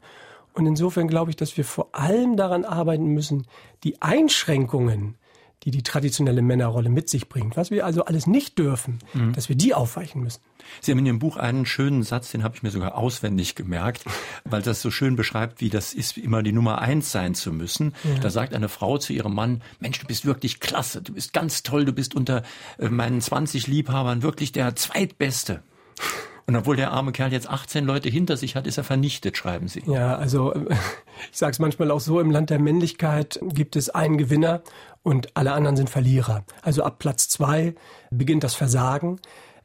Und 0.54 0.66
insofern 0.66 1.08
glaube 1.08 1.32
ich, 1.32 1.38
dass 1.38 1.58
wir 1.58 1.64
vor 1.64 1.90
allem 1.94 2.36
daran 2.36 2.66
arbeiten 2.66 3.06
müssen, 3.06 3.48
die 3.84 4.02
Einschränkungen, 4.02 5.16
die 5.64 5.72
die 5.72 5.84
traditionelle 5.84 6.42
Männerrolle 6.42 6.90
mit 6.90 7.10
sich 7.10 7.28
bringt, 7.28 7.58
was 7.58 7.70
wir 7.72 7.86
also 7.86 8.06
alles 8.06 8.28
nicht 8.28 8.58
dürfen, 8.58 9.00
mhm. 9.14 9.34
dass 9.34 9.50
wir 9.50 9.56
die 9.56 9.74
aufweichen 9.74 10.24
müssen. 10.24 10.42
Sie 10.82 10.92
haben 10.92 11.00
in 11.00 11.06
Ihrem 11.06 11.20
Buch 11.20 11.38
einen 11.38 11.66
schönen 11.66 12.04
Satz, 12.04 12.32
den 12.32 12.44
habe 12.44 12.56
ich 12.56 12.64
mir 12.64 12.72
sogar 12.72 12.96
auswendig 12.96 13.56
gemerkt, 13.56 14.06
weil 14.46 14.62
das 14.62 14.82
so 14.82 14.92
schön 14.92 15.16
beschreibt, 15.16 15.62
wie 15.62 15.70
das 15.70 15.94
ist, 15.94 16.18
immer 16.18 16.44
die 16.44 16.52
Nummer 16.52 16.80
eins 16.80 17.12
sein 17.12 17.36
zu 17.36 17.52
müssen. 17.52 17.94
Ja. 18.04 18.20
Da 18.22 18.30
sagt 18.30 18.54
eine 18.54 18.70
Frau 18.70 18.98
zu 18.98 19.14
ihrem 19.14 19.34
Mann, 19.34 19.62
Mensch, 19.80 20.00
du 20.00 20.08
bist 20.08 20.26
wirklich 20.26 20.60
klasse, 20.60 21.02
du 21.02 21.14
bist 21.14 21.34
ganz 21.34 21.64
toll, 21.64 21.86
du 21.86 21.94
bist 21.94 22.16
unter 22.16 22.44
äh, 22.78 22.90
meinen 22.90 23.22
20 23.22 23.68
Liebhabern 23.68 24.22
wirklich 24.22 24.52
der 24.52 24.76
Zweitbeste. 24.76 25.62
Und 26.50 26.56
obwohl 26.56 26.76
der 26.76 26.90
arme 26.90 27.12
Kerl 27.12 27.32
jetzt 27.32 27.48
18 27.48 27.86
Leute 27.86 28.10
hinter 28.10 28.36
sich 28.36 28.56
hat, 28.56 28.66
ist 28.66 28.80
er 28.80 28.84
vernichtet, 28.84 29.38
schreiben 29.38 29.68
Sie. 29.68 29.84
Ja, 29.86 30.16
also 30.16 30.52
ich 31.32 31.38
sage 31.38 31.52
es 31.52 31.60
manchmal 31.60 31.92
auch 31.92 32.00
so, 32.00 32.20
im 32.20 32.32
Land 32.32 32.50
der 32.50 32.58
Männlichkeit 32.58 33.40
gibt 33.44 33.76
es 33.76 33.92
einen 33.92 34.18
Gewinner 34.18 34.64
und 35.04 35.38
alle 35.38 35.52
anderen 35.52 35.78
sind 35.78 35.92
Verlierer. 35.92 36.44
Also 36.64 36.82
ab 36.82 36.98
Platz 36.98 37.30
zwei 37.30 37.76
beginnt 38.10 38.44
das 38.44 38.56
Versagen. 38.56 39.20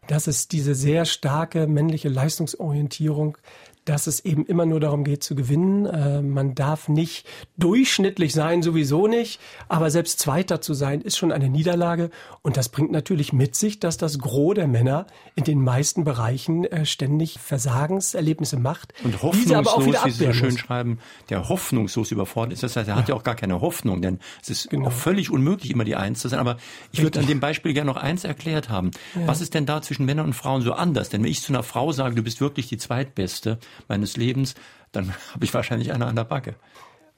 Das 0.09 0.27
ist 0.27 0.53
diese 0.53 0.75
sehr 0.75 1.07
starke 1.07 1.67
männliche 1.67 2.11
Leistungsorientierung. 2.11 3.39
Dass 3.85 4.07
es 4.07 4.25
eben 4.25 4.47
immer 4.47 4.67
nur 4.67 4.81
darum 4.81 5.05
geht 5.05 5.23
zu 5.23 5.35
gewinnen. 5.35 5.87
Äh, 5.87 6.23
man 6.23 6.55
darf 6.55 6.89
nicht 6.89 7.27
durchschnittlich 7.57 8.33
sein, 8.33 8.63
sowieso 8.63 9.07
nicht, 9.07 9.41
aber 9.69 9.91
selbst 9.91 10.21
Zweiter 10.21 10.61
zu 10.61 10.75
sein, 10.75 11.01
ist 11.01 11.17
schon 11.17 11.33
eine 11.33 11.49
Niederlage. 11.49 12.11
Und 12.43 12.57
das 12.57 12.69
bringt 12.69 12.93
natürlich 12.93 13.33
mit 13.33 13.55
sich, 13.55 13.81
dass 13.81 13.97
das 13.97 14.19
Gros 14.19 14.55
der 14.55 14.67
Männer 14.67 15.07
in 15.35 15.45
den 15.45 15.63
meisten 15.63 16.05
Bereichen 16.05 16.65
äh, 16.65 16.87
ständig 16.87 17.39
Versagenserlebnisse 17.39 18.59
macht. 18.59 18.95
Und 19.03 19.23
hoffnungslos, 19.23 20.05
wie 20.05 20.11
Sie 20.11 20.25
so 20.27 20.33
schön 20.33 20.59
schreiben, 20.59 20.99
der 21.29 21.49
hoffnungslos 21.49 22.11
überfordert 22.11 22.55
ist. 22.55 22.63
Das 22.63 22.77
heißt, 22.77 22.89
er 22.89 22.97
hat 22.97 23.09
ja, 23.09 23.15
ja 23.15 23.21
auch 23.21 23.25
gar 23.25 23.35
keine 23.35 23.61
Hoffnung, 23.61 24.03
denn 24.03 24.19
es 24.43 24.51
ist 24.51 24.71
genau. 24.71 24.89
auch 24.89 24.93
völlig 24.93 25.31
unmöglich, 25.31 25.71
immer 25.71 25.85
die 25.85 25.97
Eins 25.97 26.21
zu 26.21 26.29
sein. 26.29 26.41
Aber 26.41 26.57
ich 26.93 27.03
würde 27.03 27.21
an 27.21 27.27
dem 27.27 27.41
Beispiel 27.41 27.73
gerne 27.75 27.91
noch 27.91 27.97
eins 27.97 28.25
erklärt 28.25 28.69
haben. 28.69 28.91
Ja. 29.15 29.27
Was 29.27 29.41
ist 29.41 29.55
denn 29.55 29.67
da 29.67 29.83
zwischen 29.83 30.07
Männern 30.07 30.27
und 30.27 30.33
Frauen 30.35 30.63
so 30.63 30.73
anders? 30.73 31.09
Denn 31.09 31.23
wenn 31.23 31.31
ich 31.31 31.43
zu 31.43 31.53
einer 31.53 31.63
Frau 31.63 31.93
sage, 31.93 32.15
du 32.15 32.23
bist 32.23 32.41
wirklich 32.41 32.69
die 32.69 32.79
Zweitbeste 32.79 33.59
meines 33.89 34.17
Lebens, 34.17 34.55
dann 34.93 35.15
habe 35.33 35.45
ich 35.45 35.55
wahrscheinlich 35.55 35.93
eine 35.93 36.07
an 36.07 36.17
der 36.17 36.25
Backe. 36.25 36.55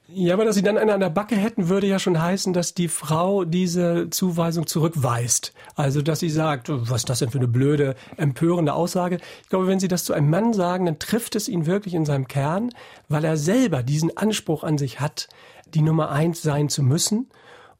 Ja, 0.09 0.35
aber 0.35 0.45
dass 0.45 0.55
sie 0.55 0.61
dann 0.61 0.77
eine 0.77 0.93
an 0.93 1.01
der 1.01 1.09
Backe 1.09 1.35
hätten, 1.35 1.67
würde 1.67 1.85
ja 1.85 1.99
schon 1.99 2.21
heißen, 2.21 2.53
dass 2.53 2.73
die 2.73 2.87
Frau 2.87 3.43
diese 3.43 4.09
Zuweisung 4.09 4.65
zurückweist. 4.65 5.53
Also, 5.75 6.01
dass 6.01 6.21
sie 6.21 6.29
sagt, 6.29 6.69
was 6.69 7.01
ist 7.01 7.09
das 7.09 7.19
denn 7.19 7.29
für 7.29 7.39
eine 7.39 7.49
blöde, 7.49 7.95
empörende 8.15 8.73
Aussage. 8.73 9.17
Ich 9.43 9.49
glaube, 9.49 9.67
wenn 9.67 9.81
sie 9.81 9.89
das 9.89 10.05
zu 10.05 10.13
einem 10.13 10.29
Mann 10.29 10.53
sagen, 10.53 10.85
dann 10.85 10.97
trifft 10.97 11.35
es 11.35 11.49
ihn 11.49 11.65
wirklich 11.65 11.93
in 11.93 12.05
seinem 12.05 12.29
Kern, 12.29 12.69
weil 13.09 13.25
er 13.25 13.35
selber 13.35 13.83
diesen 13.83 14.15
Anspruch 14.15 14.63
an 14.63 14.77
sich 14.77 15.01
hat, 15.01 15.27
die 15.73 15.81
Nummer 15.81 16.09
eins 16.09 16.41
sein 16.41 16.69
zu 16.69 16.83
müssen 16.83 17.27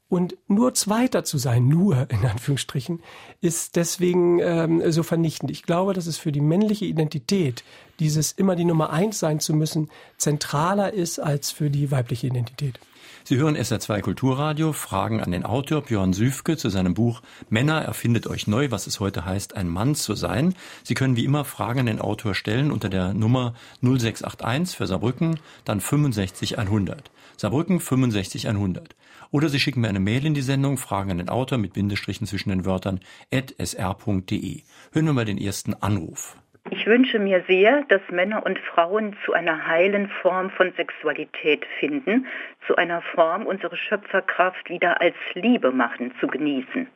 und 0.10 0.38
nur 0.48 0.74
Zweiter 0.74 1.24
zu 1.24 1.38
sein, 1.38 1.68
nur 1.68 2.10
in 2.10 2.26
Anführungsstrichen, 2.26 3.02
ist 3.42 3.76
deswegen 3.76 4.40
ähm, 4.40 4.92
so 4.92 5.04
vernichtend. 5.04 5.52
Ich 5.52 5.64
glaube, 5.64 5.94
dass 5.94 6.08
es 6.08 6.18
für 6.18 6.32
die 6.32 6.42
männliche 6.42 6.86
Identität, 6.86 7.64
dieses 8.00 8.32
immer 8.32 8.56
die 8.56 8.66
Nummer 8.66 8.92
eins 8.92 9.20
sein 9.20 9.40
zu 9.40 9.54
müssen, 9.54 9.90
zentraler 10.18 10.94
ist 10.94 11.20
als 11.20 11.52
für 11.52 11.70
die 11.70 11.92
weibliche 11.92 12.28
Identität. 12.28 12.80
Sie 13.30 13.36
hören 13.36 13.58
SR2 13.58 14.00
Kulturradio, 14.00 14.72
Fragen 14.72 15.20
an 15.20 15.32
den 15.32 15.44
Autor 15.44 15.82
Björn 15.82 16.14
Süfke 16.14 16.56
zu 16.56 16.70
seinem 16.70 16.94
Buch 16.94 17.22
Männer 17.50 17.82
erfindet 17.82 18.26
euch 18.26 18.48
neu, 18.48 18.72
was 18.72 18.88
es 18.88 19.02
heute 19.02 19.26
heißt, 19.26 19.54
ein 19.54 19.68
Mann 19.68 19.96
zu 19.96 20.16
sein. 20.16 20.56
Sie 20.84 20.94
können 20.94 21.18
wie 21.18 21.26
immer 21.26 21.44
Fragen 21.44 21.82
an 21.82 21.86
den 21.88 22.00
Autor 22.00 22.36
stellen 22.36 22.72
unter 22.72 22.88
der 22.88 23.14
Nummer 23.14 23.54
0681 23.82 24.78
für 24.78 24.88
Saarbrücken, 24.88 25.42
dann 25.66 25.82
65100. 25.82 27.12
Saarbrücken 27.36 27.82
65100. 27.82 28.96
Oder 29.32 29.50
Sie 29.50 29.60
schicken 29.60 29.82
mir 29.82 29.90
eine 29.90 30.00
Mail 30.00 30.26
in 30.26 30.34
die 30.34 30.42
Sendung, 30.42 30.78
Fragen 30.78 31.12
an 31.12 31.18
den 31.18 31.30
Autor 31.30 31.58
mit 31.58 31.74
Bindestrichen 31.74 32.28
zwischen 32.28 32.50
den 32.50 32.66
Wörtern 32.66 33.00
at 33.34 33.54
sr.de. 33.58 34.62
Hören 34.94 35.06
wir 35.06 35.14
mal 35.14 35.26
den 35.26 35.38
ersten 35.38 35.74
Anruf. 35.74 36.38
Ich 36.70 36.86
wünsche 36.86 37.18
mir 37.20 37.44
sehr, 37.48 37.84
dass 37.88 38.02
Männer 38.12 38.46
und 38.46 38.60
Frauen 38.60 39.16
zu 39.26 39.32
einer 39.34 39.68
heilen 39.68 40.10
Form 40.22 40.50
von 40.50 40.74
Sexualität 40.74 41.66
finden, 41.80 42.28
zu 42.66 42.76
einer 42.76 43.02
Form, 43.02 43.46
unsere 43.46 43.78
Schöpferkraft 43.78 44.70
wieder 44.70 45.00
als 45.00 45.16
Liebe 45.34 45.72
machen 45.72 46.14
zu 46.20 46.28
genießen. 46.28 46.88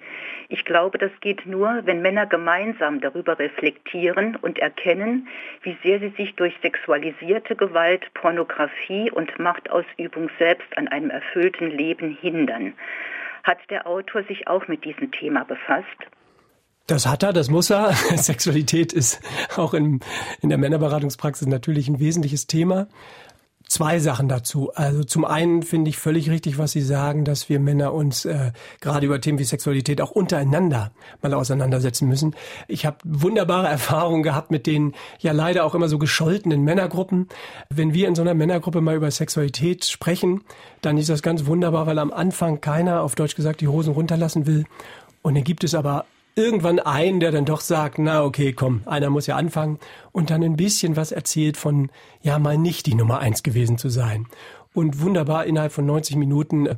Ich 0.53 0.65
glaube, 0.65 0.97
das 0.97 1.11
geht 1.21 1.45
nur, 1.45 1.81
wenn 1.85 2.01
Männer 2.01 2.25
gemeinsam 2.25 2.99
darüber 2.99 3.39
reflektieren 3.39 4.35
und 4.35 4.59
erkennen, 4.59 5.29
wie 5.63 5.77
sehr 5.81 5.99
sie 5.99 6.13
sich 6.17 6.35
durch 6.35 6.53
sexualisierte 6.61 7.55
Gewalt, 7.55 8.13
Pornografie 8.13 9.09
und 9.09 9.39
Machtausübung 9.39 10.29
selbst 10.37 10.77
an 10.77 10.89
einem 10.89 11.09
erfüllten 11.09 11.71
Leben 11.71 12.17
hindern. 12.19 12.73
Hat 13.45 13.59
der 13.69 13.87
Autor 13.87 14.23
sich 14.23 14.49
auch 14.49 14.67
mit 14.67 14.83
diesem 14.83 15.09
Thema 15.11 15.45
befasst? 15.45 15.87
Das 16.85 17.07
hat 17.07 17.23
er, 17.23 17.31
das 17.31 17.49
muss 17.49 17.69
er. 17.69 17.93
Sexualität 18.17 18.91
ist 18.91 19.21
auch 19.55 19.73
in, 19.73 20.01
in 20.41 20.49
der 20.49 20.57
Männerberatungspraxis 20.57 21.47
natürlich 21.47 21.87
ein 21.87 22.01
wesentliches 22.01 22.47
Thema. 22.47 22.87
Zwei 23.71 23.99
Sachen 23.99 24.27
dazu. 24.27 24.73
Also 24.75 25.05
zum 25.05 25.23
einen 25.23 25.63
finde 25.63 25.87
ich 25.87 25.97
völlig 25.97 26.29
richtig, 26.29 26.57
was 26.57 26.73
Sie 26.73 26.81
sagen, 26.81 27.23
dass 27.23 27.47
wir 27.47 27.57
Männer 27.57 27.93
uns 27.93 28.25
äh, 28.25 28.51
gerade 28.81 29.05
über 29.05 29.21
Themen 29.21 29.39
wie 29.39 29.45
Sexualität 29.45 30.01
auch 30.01 30.11
untereinander 30.11 30.91
mal 31.21 31.33
auseinandersetzen 31.33 32.05
müssen. 32.09 32.35
Ich 32.67 32.85
habe 32.85 32.97
wunderbare 33.05 33.67
Erfahrungen 33.69 34.23
gehabt 34.23 34.51
mit 34.51 34.67
den 34.67 34.93
ja 35.19 35.31
leider 35.31 35.63
auch 35.63 35.73
immer 35.73 35.87
so 35.87 35.99
gescholtenen 35.99 36.65
Männergruppen. 36.65 37.29
Wenn 37.69 37.93
wir 37.93 38.09
in 38.09 38.15
so 38.15 38.23
einer 38.23 38.33
Männergruppe 38.33 38.81
mal 38.81 38.97
über 38.97 39.09
Sexualität 39.09 39.85
sprechen, 39.85 40.41
dann 40.81 40.97
ist 40.97 41.07
das 41.07 41.21
ganz 41.21 41.45
wunderbar, 41.45 41.87
weil 41.87 41.99
am 41.99 42.11
Anfang 42.11 42.59
keiner, 42.59 43.01
auf 43.03 43.15
Deutsch 43.15 43.35
gesagt, 43.37 43.61
die 43.61 43.69
Hosen 43.69 43.93
runterlassen 43.93 44.47
will. 44.47 44.65
Und 45.21 45.35
dann 45.35 45.45
gibt 45.45 45.63
es 45.63 45.75
aber 45.75 46.03
irgendwann 46.41 46.79
einen, 46.79 47.19
der 47.19 47.31
dann 47.31 47.45
doch 47.45 47.61
sagt, 47.61 47.99
na 47.99 48.23
okay, 48.23 48.51
komm, 48.53 48.81
einer 48.85 49.09
muss 49.09 49.27
ja 49.27 49.35
anfangen 49.35 49.79
und 50.11 50.29
dann 50.29 50.43
ein 50.43 50.57
bisschen 50.57 50.95
was 50.95 51.11
erzählt 51.11 51.55
von, 51.55 51.89
ja, 52.21 52.39
mal 52.39 52.57
nicht 52.57 52.87
die 52.87 52.95
Nummer 52.95 53.19
eins 53.19 53.43
gewesen 53.43 53.77
zu 53.77 53.89
sein. 53.89 54.27
Und 54.73 54.99
wunderbar 55.01 55.45
innerhalb 55.45 55.71
von 55.71 55.85
90 55.85 56.15
Minuten 56.15 56.65
äh, 56.65 56.75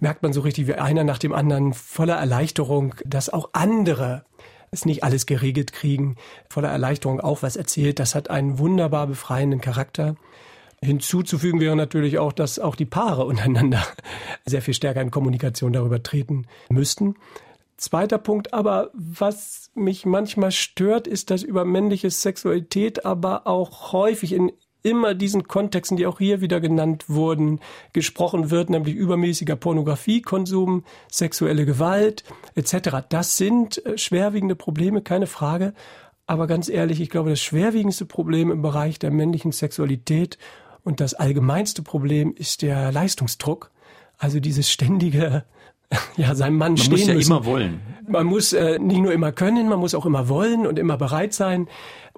merkt 0.00 0.22
man 0.22 0.32
so 0.32 0.40
richtig 0.40 0.66
wie 0.66 0.74
einer 0.74 1.04
nach 1.04 1.18
dem 1.18 1.32
anderen 1.32 1.74
voller 1.74 2.16
Erleichterung, 2.16 2.94
dass 3.04 3.28
auch 3.28 3.50
andere 3.52 4.24
es 4.70 4.86
nicht 4.86 5.04
alles 5.04 5.26
geregelt 5.26 5.72
kriegen, 5.72 6.16
voller 6.48 6.70
Erleichterung 6.70 7.20
auch 7.20 7.42
was 7.42 7.56
erzählt. 7.56 7.98
Das 7.98 8.14
hat 8.14 8.30
einen 8.30 8.58
wunderbar 8.58 9.06
befreienden 9.06 9.60
Charakter. 9.60 10.16
Hinzuzufügen 10.82 11.60
wäre 11.60 11.76
natürlich 11.76 12.18
auch, 12.18 12.32
dass 12.32 12.58
auch 12.58 12.74
die 12.74 12.86
Paare 12.86 13.24
untereinander 13.26 13.84
sehr 14.46 14.62
viel 14.62 14.74
stärker 14.74 15.02
in 15.02 15.10
Kommunikation 15.10 15.72
darüber 15.72 16.02
treten 16.02 16.46
müssten. 16.70 17.14
Zweiter 17.82 18.18
Punkt 18.18 18.54
aber, 18.54 18.90
was 18.94 19.72
mich 19.74 20.06
manchmal 20.06 20.52
stört, 20.52 21.08
ist, 21.08 21.30
dass 21.30 21.42
über 21.42 21.64
männliche 21.64 22.10
Sexualität 22.10 23.04
aber 23.04 23.48
auch 23.48 23.92
häufig 23.92 24.34
in 24.34 24.52
immer 24.84 25.14
diesen 25.14 25.48
Kontexten, 25.48 25.96
die 25.96 26.06
auch 26.06 26.18
hier 26.18 26.40
wieder 26.40 26.60
genannt 26.60 27.06
wurden, 27.08 27.58
gesprochen 27.92 28.52
wird, 28.52 28.70
nämlich 28.70 28.94
übermäßiger 28.94 29.56
Pornografiekonsum, 29.56 30.84
sexuelle 31.10 31.66
Gewalt 31.66 32.22
etc. 32.54 32.98
Das 33.08 33.36
sind 33.36 33.84
äh, 33.84 33.98
schwerwiegende 33.98 34.54
Probleme, 34.54 35.02
keine 35.02 35.26
Frage. 35.26 35.74
Aber 36.28 36.46
ganz 36.46 36.68
ehrlich, 36.68 37.00
ich 37.00 37.10
glaube, 37.10 37.30
das 37.30 37.40
schwerwiegendste 37.40 38.06
Problem 38.06 38.52
im 38.52 38.62
Bereich 38.62 39.00
der 39.00 39.10
männlichen 39.10 39.50
Sexualität 39.50 40.38
und 40.84 41.00
das 41.00 41.14
allgemeinste 41.14 41.82
Problem 41.82 42.32
ist 42.36 42.62
der 42.62 42.92
Leistungsdruck. 42.92 43.72
Also 44.18 44.38
dieses 44.38 44.70
ständige 44.70 45.42
ja, 46.16 46.34
seinem 46.34 46.56
Mann 46.56 46.72
man 46.72 46.78
stehen 46.78 46.90
muss 46.92 47.06
ja 47.06 47.14
müssen. 47.14 47.30
immer 47.32 47.44
wollen. 47.44 47.80
Man 48.08 48.26
muss 48.26 48.52
äh, 48.52 48.78
nicht 48.78 49.00
nur 49.00 49.12
immer 49.12 49.32
können, 49.32 49.68
man 49.68 49.78
muss 49.78 49.94
auch 49.94 50.06
immer 50.06 50.28
wollen 50.28 50.66
und 50.66 50.78
immer 50.78 50.96
bereit 50.96 51.34
sein. 51.34 51.68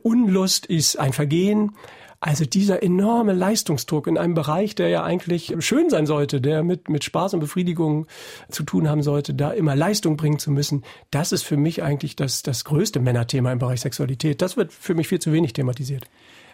Unlust 0.02 0.66
ist 0.66 0.98
ein 0.98 1.12
Vergehen. 1.12 1.72
Also 2.20 2.46
dieser 2.46 2.82
enorme 2.82 3.34
Leistungsdruck 3.34 4.06
in 4.06 4.16
einem 4.16 4.32
Bereich, 4.32 4.74
der 4.74 4.88
ja 4.88 5.04
eigentlich 5.04 5.54
schön 5.58 5.90
sein 5.90 6.06
sollte, 6.06 6.40
der 6.40 6.62
mit, 6.62 6.88
mit 6.88 7.04
Spaß 7.04 7.34
und 7.34 7.40
Befriedigung 7.40 8.06
zu 8.48 8.62
tun 8.62 8.88
haben 8.88 9.02
sollte, 9.02 9.34
da 9.34 9.50
immer 9.50 9.76
Leistung 9.76 10.16
bringen 10.16 10.38
zu 10.38 10.50
müssen, 10.50 10.84
das 11.10 11.32
ist 11.32 11.42
für 11.42 11.58
mich 11.58 11.82
eigentlich 11.82 12.16
das, 12.16 12.42
das 12.42 12.64
größte 12.64 12.98
Männerthema 12.98 13.52
im 13.52 13.58
Bereich 13.58 13.82
Sexualität. 13.82 14.40
Das 14.40 14.56
wird 14.56 14.72
für 14.72 14.94
mich 14.94 15.06
viel 15.06 15.18
zu 15.18 15.32
wenig 15.32 15.52
thematisiert. 15.52 16.04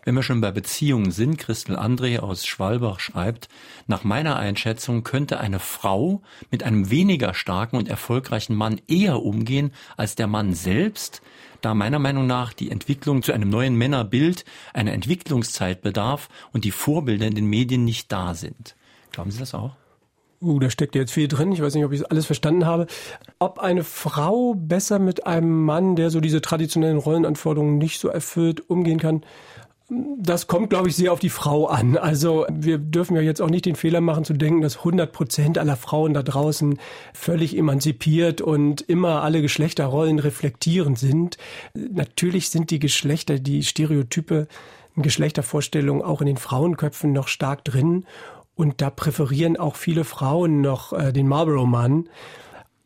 Wenn 0.05 0.15
wir 0.15 0.23
schon 0.23 0.41
bei 0.41 0.51
Beziehungen 0.51 1.11
sind, 1.11 1.37
Christel 1.37 1.77
André 1.77 2.21
aus 2.21 2.47
Schwalbach 2.47 3.01
schreibt, 3.01 3.49
nach 3.87 4.03
meiner 4.03 4.37
Einschätzung 4.37 5.03
könnte 5.03 5.41
eine 5.41 5.59
Frau 5.59 6.23
mit 6.51 6.63
einem 6.63 6.91
weniger 6.91 7.35
starken 7.35 7.77
und 7.77 7.89
erfolgreichen 7.89 8.55
Mann 8.55 8.81
eher 8.89 9.23
umgehen 9.23 9.73
als 9.97 10.15
der 10.15 10.27
Mann 10.27 10.55
selbst, 10.55 11.21
da 11.61 11.75
meiner 11.75 11.99
Meinung 11.99 12.27
nach 12.27 12.55
die 12.55 12.71
Entwicklung 12.71 13.23
zu 13.23 13.33
einem 13.33 13.51
neuen 13.51 13.77
Männerbild 13.77 14.45
einer 14.73 14.93
Entwicklungszeit 14.93 15.83
bedarf 15.83 16.29
und 16.53 16.65
die 16.65 16.71
Vorbilder 16.71 17.27
in 17.27 17.35
den 17.35 17.47
Medien 17.47 17.85
nicht 17.85 18.11
da 18.11 18.35
sind. 18.35 18.77
Glauben 19.13 19.31
Sie 19.31 19.39
das 19.39 19.55
auch? 19.55 19.77
Uh, 20.43 20.59
da 20.59 20.71
steckt 20.71 20.95
jetzt 20.95 21.13
viel 21.13 21.29
drin. 21.29 21.53
Ich 21.53 21.61
weiß 21.61 21.75
nicht, 21.75 21.85
ob 21.85 21.93
ich 21.93 22.11
alles 22.11 22.25
verstanden 22.25 22.65
habe. 22.65 22.87
Ob 23.39 23.59
eine 23.59 23.85
Frau 23.85 24.55
besser 24.55 24.99
mit 24.99 25.27
einem 25.27 25.65
Mann, 25.65 25.97
der 25.97 26.09
so 26.09 26.21
diese 26.21 26.41
traditionellen 26.41 26.97
Rollenanforderungen 26.97 27.77
nicht 27.77 28.01
so 28.01 28.09
erfüllt, 28.09 28.71
umgehen 28.71 28.99
kann, 28.99 29.23
das 30.19 30.47
kommt, 30.47 30.71
glaube 30.71 30.89
ich, 30.89 30.95
sehr 30.95 31.13
auf 31.13 31.19
die 31.19 31.31
Frau 31.31 31.67
an. 31.67 31.97
Also 31.97 32.47
wir 32.49 32.79
dürfen 32.79 33.17
ja 33.17 33.23
jetzt 33.23 33.43
auch 33.43 33.51
nicht 33.51 33.67
den 33.67 33.75
Fehler 33.75 34.01
machen 34.01 34.25
zu 34.25 34.35
denken, 34.35 34.61
dass 34.61 34.79
100 34.79 35.11
Prozent 35.11 35.59
aller 35.59 35.77
Frauen 35.77 36.15
da 36.15 36.23
draußen 36.23 36.79
völlig 37.13 37.57
emanzipiert 37.57 38.41
und 38.41 38.83
immer 38.83 39.23
alle 39.23 39.43
Geschlechterrollen 39.43 40.21
reflektierend 40.21 40.99
sind. 40.99 41.39
Natürlich 41.75 42.51
sind 42.51 42.71
die 42.71 42.79
Geschlechter, 42.79 43.41
die 43.41 43.65
Stereotype, 43.65 44.47
Geschlechtervorstellungen 44.97 46.03
auch 46.03 46.21
in 46.21 46.29
den 46.29 46.37
Frauenköpfen 46.37 47.13
noch 47.13 47.27
stark 47.27 47.65
drin. 47.65 48.07
Und 48.55 48.81
da 48.81 48.91
präferieren 48.91 49.57
auch 49.57 49.75
viele 49.75 50.05
Frauen 50.05 50.61
noch 50.61 50.93
äh, 50.93 51.13
den 51.13 51.27
Marlboro-Mann. 51.27 52.09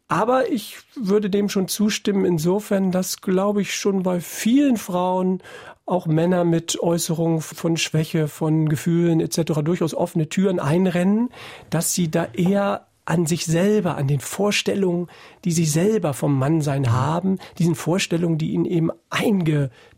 Aber 0.08 0.50
ich 0.50 0.78
würde 0.94 1.28
dem 1.28 1.48
schon 1.48 1.66
zustimmen, 1.66 2.24
insofern, 2.24 2.92
dass, 2.92 3.20
glaube 3.20 3.62
ich, 3.62 3.74
schon 3.74 4.02
bei 4.02 4.20
vielen 4.20 4.76
Frauen 4.76 5.42
auch 5.86 6.06
Männer 6.06 6.44
mit 6.44 6.80
Äußerungen 6.80 7.40
von 7.40 7.76
Schwäche, 7.76 8.28
von 8.28 8.68
Gefühlen 8.68 9.20
etc. 9.20 9.60
durchaus 9.62 9.94
offene 9.94 10.28
Türen 10.28 10.58
einrennen, 10.58 11.28
dass 11.70 11.92
sie 11.92 12.10
da 12.10 12.26
eher 12.32 12.86
an 13.06 13.26
sich 13.26 13.44
selber, 13.44 13.96
an 13.96 14.08
den 14.08 14.20
Vorstellungen, 14.20 15.08
die 15.44 15.52
sie 15.52 15.66
selber 15.66 16.14
vom 16.14 16.38
Mannsein 16.38 16.90
haben, 16.90 17.38
diesen 17.58 17.74
Vorstellungen, 17.74 18.38
die 18.38 18.52
ihnen 18.52 18.64
eben 18.64 18.90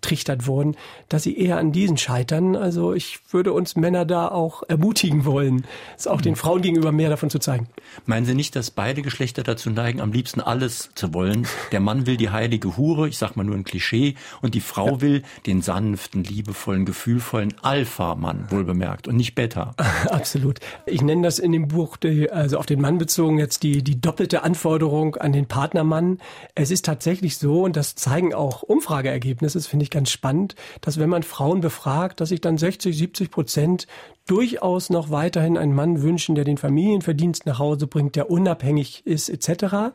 eingetrichtert 0.07 0.47
wurden, 0.47 0.77
dass 1.09 1.25
sie 1.25 1.37
eher 1.37 1.59
an 1.59 1.73
diesen 1.73 1.97
scheitern. 1.97 2.57
Also 2.57 2.95
ich 2.95 3.19
würde 3.31 3.53
uns 3.53 3.77
Männer 3.77 4.05
da 4.05 4.29
auch 4.29 4.63
ermutigen 4.69 5.25
wollen, 5.25 5.65
es 5.97 6.07
auch 6.07 6.21
den 6.21 6.33
mhm. 6.33 6.37
Frauen 6.37 6.63
gegenüber 6.63 6.93
mehr 6.93 7.11
davon 7.11 7.31
zu 7.31 7.39
zeigen. 7.39 7.69
Meinen 8.05 8.27
Sie 8.27 8.35
nicht, 8.35 8.55
dass 8.57 8.71
beide 8.71 9.03
Geschlechter 9.03 9.43
dazu 9.43 9.71
neigen, 9.71 10.01
am 10.01 10.13
liebsten 10.13 10.41
alles 10.41 10.91
zu 10.95 11.13
wollen? 11.13 11.47
Der 11.73 11.81
Mann 11.81 12.07
will 12.07 12.17
die 12.17 12.31
heilige 12.31 12.77
Hure, 12.77 13.09
ich 13.09 13.19
sag 13.19 13.37
mal 13.37 13.45
nur 13.45 13.57
ein 13.57 13.65
Klischee, 13.65 14.15
und 14.43 14.55
die 14.55 14.61
Frau 14.61 14.87
ja. 14.87 15.01
will 15.01 15.23
den 15.47 15.63
sanften, 15.63 16.25
liebevollen, 16.25 16.85
gefühlvollen 16.85 17.55
Alpha-Mann, 17.63 18.47
wohlbemerkt, 18.51 19.09
und 19.09 19.17
nicht 19.17 19.35
Beta. 19.35 19.75
Absolut. 20.11 20.61
Ich 20.87 21.03
nenne 21.03 21.23
das 21.23 21.39
in 21.39 21.53
dem 21.53 21.69
Buch, 21.69 21.97
also 22.31 22.59
auf 22.59 22.67
den 22.67 22.81
Mann 22.81 22.99
bezogen, 22.99 23.39
jetzt 23.39 23.63
die, 23.63 23.83
die 23.83 24.01
doppelte 24.01 24.43
Anforderung 24.43 25.17
an 25.17 25.33
den 25.33 25.47
Partnermann. 25.47 26.19
Es 26.55 26.71
ist 26.71 26.85
tatsächlich 26.85 27.39
so, 27.39 27.63
und 27.63 27.77
das 27.77 27.95
zeigen 27.95 28.35
auch 28.35 28.63
Umfrageergebnisse, 28.63 29.59
das 29.59 29.67
finde 29.67 29.85
ich 29.85 29.91
ganz 29.97 30.11
spannend, 30.11 30.55
dass 30.83 30.99
wenn 31.01 31.09
man 31.09 31.23
Frauen 31.23 31.63
befragt, 31.63 32.21
dass 32.21 32.29
sich 32.29 32.43
dann 32.43 32.59
60, 32.59 32.95
70 32.95 33.31
Prozent 33.31 33.87
durchaus 34.27 34.91
noch 34.91 35.09
weiterhin 35.09 35.57
einen 35.57 35.75
Mann 35.75 36.03
wünschen, 36.03 36.35
der 36.35 36.45
den 36.45 36.59
Familienverdienst 36.59 37.47
nach 37.47 37.59
Hause 37.59 37.87
bringt, 37.87 38.15
der 38.15 38.31
unabhängig 38.31 39.07
ist, 39.07 39.31
etc. 39.31 39.95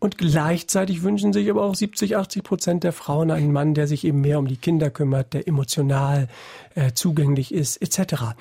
Und 0.00 0.18
gleichzeitig 0.18 1.04
wünschen 1.04 1.32
sich 1.32 1.48
aber 1.48 1.62
auch 1.62 1.76
70, 1.76 2.16
80 2.16 2.42
Prozent 2.42 2.82
der 2.82 2.92
Frauen 2.92 3.30
einen 3.30 3.52
Mann, 3.52 3.74
der 3.74 3.86
sich 3.86 4.04
eben 4.04 4.20
mehr 4.20 4.40
um 4.40 4.48
die 4.48 4.56
Kinder 4.56 4.90
kümmert, 4.90 5.32
der 5.32 5.46
emotional 5.46 6.26
äh, 6.74 6.90
zugänglich 6.92 7.54
ist, 7.54 7.76
etc. 7.76 8.34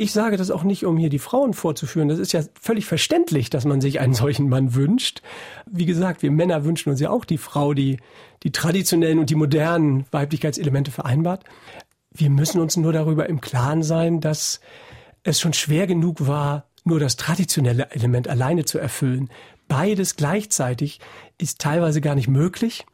Ich 0.00 0.12
sage 0.12 0.38
das 0.38 0.50
auch 0.50 0.62
nicht, 0.62 0.86
um 0.86 0.96
hier 0.96 1.10
die 1.10 1.18
Frauen 1.18 1.52
vorzuführen. 1.52 2.08
Das 2.08 2.18
ist 2.18 2.32
ja 2.32 2.40
völlig 2.58 2.86
verständlich, 2.86 3.50
dass 3.50 3.66
man 3.66 3.82
sich 3.82 4.00
einen 4.00 4.14
solchen 4.14 4.48
Mann 4.48 4.74
wünscht. 4.74 5.20
Wie 5.70 5.84
gesagt, 5.84 6.22
wir 6.22 6.30
Männer 6.30 6.64
wünschen 6.64 6.88
uns 6.88 7.00
ja 7.00 7.10
auch 7.10 7.26
die 7.26 7.36
Frau, 7.36 7.74
die 7.74 7.98
die 8.42 8.50
traditionellen 8.50 9.18
und 9.18 9.28
die 9.28 9.34
modernen 9.34 10.06
Weiblichkeitselemente 10.10 10.90
vereinbart. 10.90 11.44
Wir 12.14 12.30
müssen 12.30 12.62
uns 12.62 12.78
nur 12.78 12.94
darüber 12.94 13.28
im 13.28 13.42
Klaren 13.42 13.82
sein, 13.82 14.22
dass 14.22 14.62
es 15.22 15.38
schon 15.38 15.52
schwer 15.52 15.86
genug 15.86 16.26
war, 16.26 16.64
nur 16.82 16.98
das 16.98 17.16
traditionelle 17.16 17.90
Element 17.90 18.26
alleine 18.26 18.64
zu 18.64 18.78
erfüllen. 18.78 19.28
Beides 19.68 20.16
gleichzeitig 20.16 21.00
ist 21.36 21.58
teilweise 21.58 22.00
gar 22.00 22.14
nicht 22.14 22.28
möglich. 22.28 22.86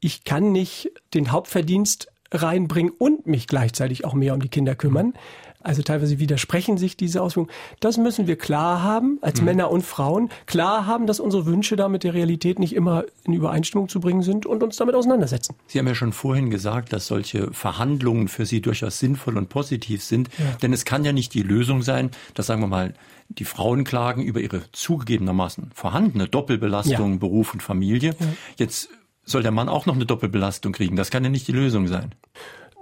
Ich 0.00 0.24
kann 0.24 0.52
nicht 0.52 0.90
den 1.12 1.30
Hauptverdienst 1.30 2.08
reinbringen 2.32 2.94
und 2.96 3.26
mich 3.26 3.48
gleichzeitig 3.48 4.06
auch 4.06 4.14
mehr 4.14 4.32
um 4.32 4.40
die 4.40 4.48
Kinder 4.48 4.74
kümmern. 4.74 5.12
Also 5.64 5.82
teilweise 5.82 6.18
widersprechen 6.18 6.76
sich 6.76 6.96
diese 6.96 7.22
Auswirkungen. 7.22 7.54
Das 7.80 7.96
müssen 7.96 8.26
wir 8.26 8.36
klar 8.36 8.82
haben, 8.82 9.18
als 9.22 9.40
mhm. 9.40 9.46
Männer 9.46 9.70
und 9.70 9.82
Frauen, 9.82 10.28
klar 10.46 10.86
haben, 10.86 11.06
dass 11.06 11.20
unsere 11.20 11.46
Wünsche 11.46 11.74
da 11.74 11.88
mit 11.88 12.04
der 12.04 12.14
Realität 12.14 12.58
nicht 12.58 12.74
immer 12.74 13.04
in 13.24 13.32
Übereinstimmung 13.32 13.88
zu 13.88 13.98
bringen 13.98 14.22
sind 14.22 14.44
und 14.44 14.62
uns 14.62 14.76
damit 14.76 14.94
auseinandersetzen. 14.94 15.56
Sie 15.66 15.78
haben 15.78 15.86
ja 15.86 15.94
schon 15.94 16.12
vorhin 16.12 16.50
gesagt, 16.50 16.92
dass 16.92 17.06
solche 17.06 17.50
Verhandlungen 17.52 18.28
für 18.28 18.44
Sie 18.44 18.60
durchaus 18.60 18.98
sinnvoll 18.98 19.38
und 19.38 19.48
positiv 19.48 20.04
sind. 20.04 20.28
Ja. 20.38 20.56
Denn 20.62 20.72
es 20.72 20.84
kann 20.84 21.04
ja 21.04 21.12
nicht 21.12 21.32
die 21.32 21.42
Lösung 21.42 21.82
sein, 21.82 22.10
dass 22.34 22.46
sagen 22.46 22.60
wir 22.60 22.68
mal, 22.68 22.92
die 23.28 23.44
Frauen 23.44 23.84
klagen 23.84 24.22
über 24.22 24.40
ihre 24.40 24.70
zugegebenermaßen 24.72 25.70
vorhandene 25.74 26.28
Doppelbelastung 26.28 27.12
ja. 27.12 27.18
Beruf 27.18 27.54
und 27.54 27.62
Familie. 27.62 28.14
Ja. 28.18 28.26
Jetzt 28.58 28.90
soll 29.24 29.42
der 29.42 29.52
Mann 29.52 29.68
auch 29.68 29.86
noch 29.86 29.94
eine 29.94 30.06
Doppelbelastung 30.06 30.72
kriegen. 30.72 30.96
Das 30.96 31.10
kann 31.10 31.24
ja 31.24 31.30
nicht 31.30 31.48
die 31.48 31.52
Lösung 31.52 31.88
sein. 31.88 32.14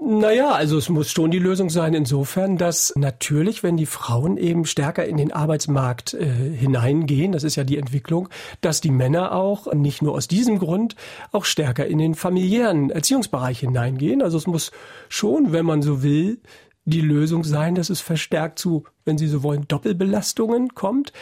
Naja, 0.05 0.51
also 0.51 0.79
es 0.79 0.89
muss 0.89 1.13
schon 1.13 1.31
die 1.31 1.39
Lösung 1.39 1.71
sein 1.71 1.95
insofern, 1.95 2.59
dass 2.59 2.93
natürlich, 2.97 3.63
wenn 3.63 3.77
die 3.77 3.87
Frauen 3.87 4.37
eben 4.37 4.65
stärker 4.65 5.05
in 5.05 5.17
den 5.17 5.33
Arbeitsmarkt 5.33 6.15
äh, 6.15 6.27
hineingehen, 6.27 7.31
das 7.31 7.45
ist 7.45 7.55
ja 7.55 7.63
die 7.63 7.79
Entwicklung, 7.79 8.29
dass 8.63 8.81
die 8.81 8.91
Männer 8.91 9.31
auch 9.31 9.73
nicht 9.73 10.03
nur 10.03 10.15
aus 10.15 10.27
diesem 10.27 10.59
Grund 10.59 10.97
auch 11.31 11.45
stärker 11.45 11.87
in 11.87 11.99
den 11.99 12.17
familiären 12.17 12.91
Erziehungsbereich 12.91 13.61
hineingehen. 13.61 14.23
Also 14.23 14.39
es 14.39 14.49
muss 14.49 14.73
schon, 15.09 15.53
wenn 15.53 15.67
man 15.67 15.83
so 15.83 16.03
will, 16.03 16.41
die 16.85 17.01
Lösung 17.01 17.45
sein, 17.45 17.77
dass 17.77 17.89
es 17.89 18.01
verstärkt 18.01 18.59
zu, 18.59 18.83
wenn 19.05 19.19
Sie 19.19 19.29
so 19.29 19.45
wollen, 19.45 19.69
Doppelbelastungen 19.69 20.75
kommt. 20.75 21.13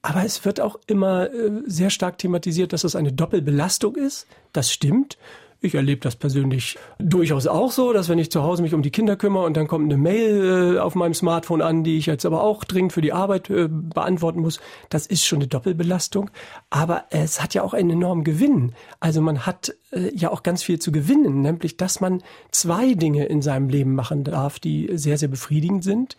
Aber 0.00 0.24
es 0.24 0.46
wird 0.46 0.62
auch 0.62 0.78
immer 0.86 1.30
äh, 1.30 1.62
sehr 1.66 1.90
stark 1.90 2.16
thematisiert, 2.16 2.72
dass 2.72 2.84
es 2.84 2.96
eine 2.96 3.12
Doppelbelastung 3.12 3.96
ist. 3.96 4.26
Das 4.54 4.72
stimmt. 4.72 5.18
Ich 5.62 5.74
erlebe 5.74 6.00
das 6.00 6.16
persönlich 6.16 6.78
durchaus 6.98 7.46
auch 7.46 7.70
so, 7.70 7.92
dass 7.92 8.08
wenn 8.08 8.18
ich 8.18 8.30
zu 8.30 8.42
Hause 8.42 8.62
mich 8.62 8.72
um 8.72 8.80
die 8.80 8.90
Kinder 8.90 9.16
kümmere 9.16 9.44
und 9.44 9.58
dann 9.58 9.68
kommt 9.68 9.84
eine 9.84 10.00
Mail 10.00 10.76
äh, 10.76 10.78
auf 10.78 10.94
meinem 10.94 11.12
Smartphone 11.12 11.60
an, 11.60 11.84
die 11.84 11.98
ich 11.98 12.06
jetzt 12.06 12.24
aber 12.24 12.42
auch 12.42 12.64
dringend 12.64 12.94
für 12.94 13.02
die 13.02 13.12
Arbeit 13.12 13.50
äh, 13.50 13.68
beantworten 13.68 14.40
muss, 14.40 14.58
das 14.88 15.06
ist 15.06 15.26
schon 15.26 15.40
eine 15.40 15.48
Doppelbelastung. 15.48 16.30
Aber 16.70 17.04
es 17.10 17.42
hat 17.42 17.52
ja 17.52 17.62
auch 17.62 17.74
einen 17.74 17.90
enormen 17.90 18.24
Gewinn. 18.24 18.72
Also 19.00 19.20
man 19.20 19.44
hat 19.44 19.74
äh, 19.90 20.10
ja 20.14 20.30
auch 20.30 20.42
ganz 20.42 20.62
viel 20.62 20.78
zu 20.78 20.92
gewinnen, 20.92 21.42
nämlich 21.42 21.76
dass 21.76 22.00
man 22.00 22.22
zwei 22.50 22.94
Dinge 22.94 23.26
in 23.26 23.42
seinem 23.42 23.68
Leben 23.68 23.94
machen 23.94 24.24
darf, 24.24 24.60
die 24.60 24.88
sehr, 24.94 25.18
sehr 25.18 25.28
befriedigend 25.28 25.84
sind. 25.84 26.16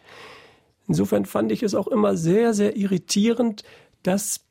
Insofern 0.88 1.25
fand 1.25 1.51
ich 1.51 1.63
es 1.63 1.73
auch 1.73 1.88
immer 1.88 2.15
sehr, 2.15 2.54
sehr 2.54 2.77
irritierend, 2.77 3.63
dass 4.04 4.41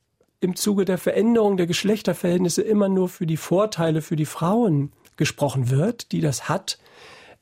im 0.41 0.57
Zuge 0.57 0.85
der 0.85 0.99
Veränderung 0.99 1.57
der 1.57 1.67
Geschlechterverhältnisse 1.67 2.63
immer 2.63 2.89
nur 2.89 3.09
für 3.09 3.27
die 3.27 3.37
Vorteile 3.37 4.03
für 4.03 4.17
die 4.17 4.27
Frauen 4.27 4.93
gesprochen 5.17 5.71
wird, 5.71 6.13
die 6.13 6.21
das 6.21 6.49
hat, 6.49 6.79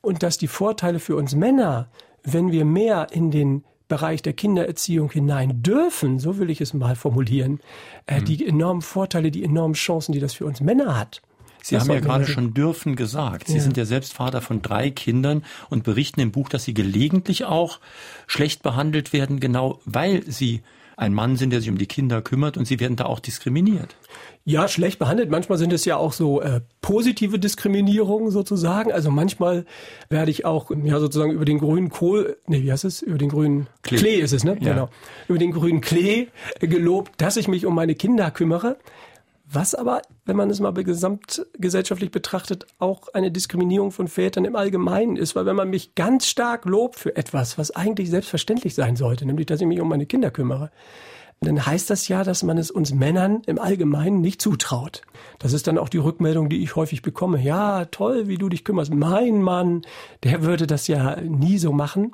und 0.01 0.23
dass 0.23 0.37
die 0.37 0.47
Vorteile 0.47 0.99
für 0.99 1.15
uns 1.15 1.35
Männer, 1.35 1.89
wenn 2.23 2.51
wir 2.51 2.65
mehr 2.65 3.07
in 3.11 3.31
den 3.31 3.63
Bereich 3.87 4.21
der 4.21 4.33
Kindererziehung 4.33 5.11
hinein 5.11 5.63
dürfen, 5.63 6.19
so 6.19 6.37
will 6.37 6.49
ich 6.49 6.61
es 6.61 6.73
mal 6.73 6.95
formulieren, 6.95 7.59
äh, 8.05 8.19
mhm. 8.19 8.25
die 8.25 8.45
enormen 8.45 8.81
Vorteile, 8.81 9.31
die 9.31 9.43
enormen 9.43 9.73
Chancen, 9.73 10.11
die 10.11 10.19
das 10.19 10.33
für 10.33 10.45
uns 10.45 10.61
Männer 10.61 10.97
hat. 10.97 11.21
Sie 11.61 11.75
das 11.75 11.83
haben 11.83 11.95
ja 11.95 11.99
gerade 11.99 12.25
schon 12.25 12.53
dürfen 12.53 12.95
gesagt. 12.95 13.47
Sie 13.47 13.55
ja. 13.55 13.61
sind 13.61 13.75
ja 13.77 13.85
selbst 13.85 14.13
Vater 14.13 14.41
von 14.41 14.61
drei 14.61 14.91
Kindern 14.91 15.43
und 15.69 15.83
berichten 15.83 16.21
im 16.21 16.31
Buch, 16.31 16.49
dass 16.49 16.63
Sie 16.63 16.73
gelegentlich 16.73 17.45
auch 17.45 17.79
schlecht 18.27 18.63
behandelt 18.63 19.11
werden, 19.11 19.39
genau 19.39 19.79
weil 19.85 20.23
Sie 20.23 20.61
ein 20.99 21.13
Mann 21.13 21.37
sind, 21.37 21.51
der 21.51 21.61
sich 21.61 21.69
um 21.69 21.77
die 21.77 21.85
Kinder 21.85 22.21
kümmert 22.21 22.57
und 22.57 22.65
sie 22.65 22.79
werden 22.79 22.97
da 22.97 23.05
auch 23.05 23.21
diskriminiert. 23.21 23.95
Ja, 24.43 24.67
schlecht 24.67 24.99
behandelt. 24.99 25.29
Manchmal 25.29 25.57
sind 25.57 25.71
es 25.71 25.85
ja 25.85 25.95
auch 25.95 26.11
so 26.11 26.41
äh, 26.41 26.59
positive 26.81 27.39
Diskriminierungen 27.39 28.31
sozusagen. 28.31 28.91
Also 28.91 29.09
manchmal 29.09 29.65
werde 30.09 30.31
ich 30.31 30.43
auch 30.43 30.71
ja 30.83 30.99
sozusagen 30.99 31.31
über 31.31 31.45
den 31.45 31.59
grünen 31.59 31.89
Kohl, 31.89 32.37
nee, 32.47 32.63
wie 32.63 32.71
heißt 32.71 32.83
es? 32.83 33.01
Über 33.01 33.17
den 33.17 33.29
grünen 33.29 33.67
Klee, 33.81 33.97
Klee 33.97 34.15
ist 34.15 34.33
es, 34.33 34.43
ne? 34.43 34.57
Ja. 34.59 34.73
Genau. 34.73 34.89
Über 35.29 35.37
den 35.37 35.51
grünen 35.51 35.79
Klee 35.79 36.27
gelobt, 36.59 37.13
dass 37.21 37.37
ich 37.37 37.47
mich 37.47 37.65
um 37.65 37.75
meine 37.75 37.95
Kinder 37.95 38.29
kümmere. 38.31 38.77
Was 39.51 39.73
aber, 39.73 40.03
wenn 40.25 40.35
man 40.35 40.51
es 40.51 40.59
mal 40.59 40.71
gesamtgesellschaftlich 40.71 42.11
betrachtet, 42.11 42.67
auch 42.77 43.07
eine 43.13 43.31
Diskriminierung 43.31 43.91
von 43.91 44.07
Vätern 44.07 44.45
im 44.45 44.55
Allgemeinen 44.55 45.15
ist. 45.15 45.35
Weil 45.35 45.47
wenn 45.47 45.55
man 45.55 45.71
mich 45.71 45.95
ganz 45.95 46.27
stark 46.27 46.65
lobt 46.65 46.99
für 46.99 47.15
etwas, 47.15 47.57
was 47.57 47.71
eigentlich 47.71 48.11
selbstverständlich 48.11 48.75
sein 48.75 48.95
sollte, 48.95 49.25
nämlich 49.25 49.47
dass 49.47 49.61
ich 49.61 49.67
mich 49.67 49.81
um 49.81 49.89
meine 49.89 50.05
Kinder 50.05 50.29
kümmere, 50.29 50.69
dann 51.41 51.65
heißt 51.65 51.89
das 51.89 52.07
ja, 52.07 52.23
dass 52.23 52.43
man 52.43 52.57
es 52.57 52.69
uns 52.69 52.93
Männern 52.93 53.41
im 53.47 53.59
Allgemeinen 53.59 54.21
nicht 54.21 54.41
zutraut. 54.41 55.01
Das 55.39 55.53
ist 55.53 55.67
dann 55.67 55.77
auch 55.77 55.89
die 55.89 55.97
Rückmeldung, 55.97 56.49
die 56.49 56.61
ich 56.61 56.75
häufig 56.75 57.01
bekomme. 57.01 57.41
Ja, 57.41 57.85
toll, 57.85 58.27
wie 58.27 58.37
du 58.37 58.49
dich 58.49 58.63
kümmerst. 58.63 58.93
Mein 58.93 59.41
Mann, 59.41 59.83
der 60.23 60.43
würde 60.43 60.67
das 60.67 60.87
ja 60.87 61.19
nie 61.21 61.57
so 61.57 61.71
machen. 61.71 62.13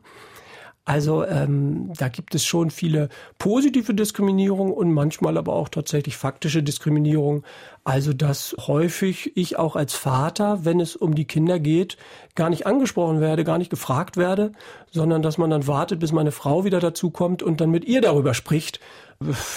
Also 0.86 1.26
ähm, 1.26 1.91
da 1.98 2.10
gibt 2.10 2.36
es 2.36 2.45
schon 2.45 2.69
viele 2.69 3.10
positive 3.39 3.95
Diskriminierung 3.95 4.71
und 4.71 4.91
manchmal 4.91 5.36
aber 5.36 5.54
auch 5.54 5.67
tatsächlich 5.67 6.15
faktische 6.15 6.62
Diskriminierung. 6.62 7.43
Also 7.84 8.13
dass 8.13 8.56
häufig 8.67 9.36
ich 9.36 9.58
auch 9.58 9.76
als 9.76 9.95
Vater, 9.95 10.63
wenn 10.63 10.80
es 10.80 10.95
um 10.95 11.15
die 11.15 11.26
Kinder 11.26 11.60
geht, 11.60 11.98
gar 12.36 12.52
nicht 12.52 12.67
angesprochen 12.67 13.19
werde, 13.19 13.43
gar 13.43 13.58
nicht 13.58 13.71
gefragt 13.71 14.15
werde, 14.15 14.52
sondern 14.91 15.24
dass 15.24 15.39
man 15.39 15.50
dann 15.50 15.65
wartet, 15.65 16.00
bis 16.00 16.12
meine 16.12 16.32
Frau 16.32 16.65
wieder 16.65 16.80
dazu 16.80 17.10
kommt 17.10 17.41
und 17.41 17.62
dann 17.62 17.71
mit 17.71 17.86
ihr 17.86 18.02
darüber 18.02 18.36
spricht. 18.36 18.80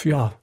Ja, 0.03 0.33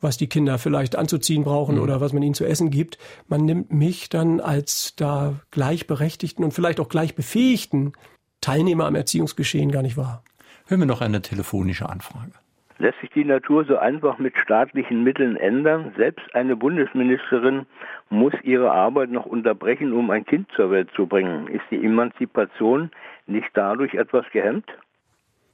was 0.00 0.16
die 0.16 0.28
Kinder 0.28 0.58
vielleicht 0.58 0.94
anzuziehen 0.94 1.42
brauchen 1.42 1.76
mhm. 1.76 1.82
oder 1.82 2.00
was 2.00 2.12
man 2.12 2.22
ihnen 2.22 2.34
zu 2.34 2.44
essen 2.44 2.70
gibt. 2.70 2.98
Man 3.26 3.44
nimmt 3.44 3.72
mich 3.72 4.10
dann 4.10 4.40
als 4.40 4.94
da 4.94 5.34
gleichberechtigten 5.50 6.44
und 6.44 6.52
vielleicht 6.52 6.78
auch 6.78 6.88
gleichbefähigten 6.88 7.94
Teilnehmer 8.40 8.86
am 8.86 8.94
Erziehungsgeschehen 8.94 9.72
gar 9.72 9.82
nicht 9.82 9.96
wahr. 9.96 10.22
Hören 10.66 10.80
wir 10.80 10.86
noch 10.86 11.00
eine 11.00 11.22
telefonische 11.22 11.88
Anfrage. 11.88 12.32
Lässt 12.78 13.00
sich 13.00 13.10
die 13.10 13.24
Natur 13.24 13.64
so 13.64 13.78
einfach 13.78 14.18
mit 14.18 14.34
staatlichen 14.36 15.02
Mitteln 15.02 15.36
ändern? 15.36 15.92
Selbst 15.96 16.26
eine 16.34 16.56
Bundesministerin 16.56 17.66
muss 18.10 18.34
ihre 18.42 18.70
Arbeit 18.70 19.10
noch 19.10 19.24
unterbrechen, 19.24 19.92
um 19.92 20.10
ein 20.10 20.26
Kind 20.26 20.48
zur 20.54 20.70
Welt 20.70 20.90
zu 20.94 21.06
bringen. 21.06 21.46
Ist 21.48 21.64
die 21.70 21.82
Emanzipation 21.82 22.90
nicht 23.26 23.48
dadurch 23.54 23.94
etwas 23.94 24.26
gehemmt? 24.32 24.66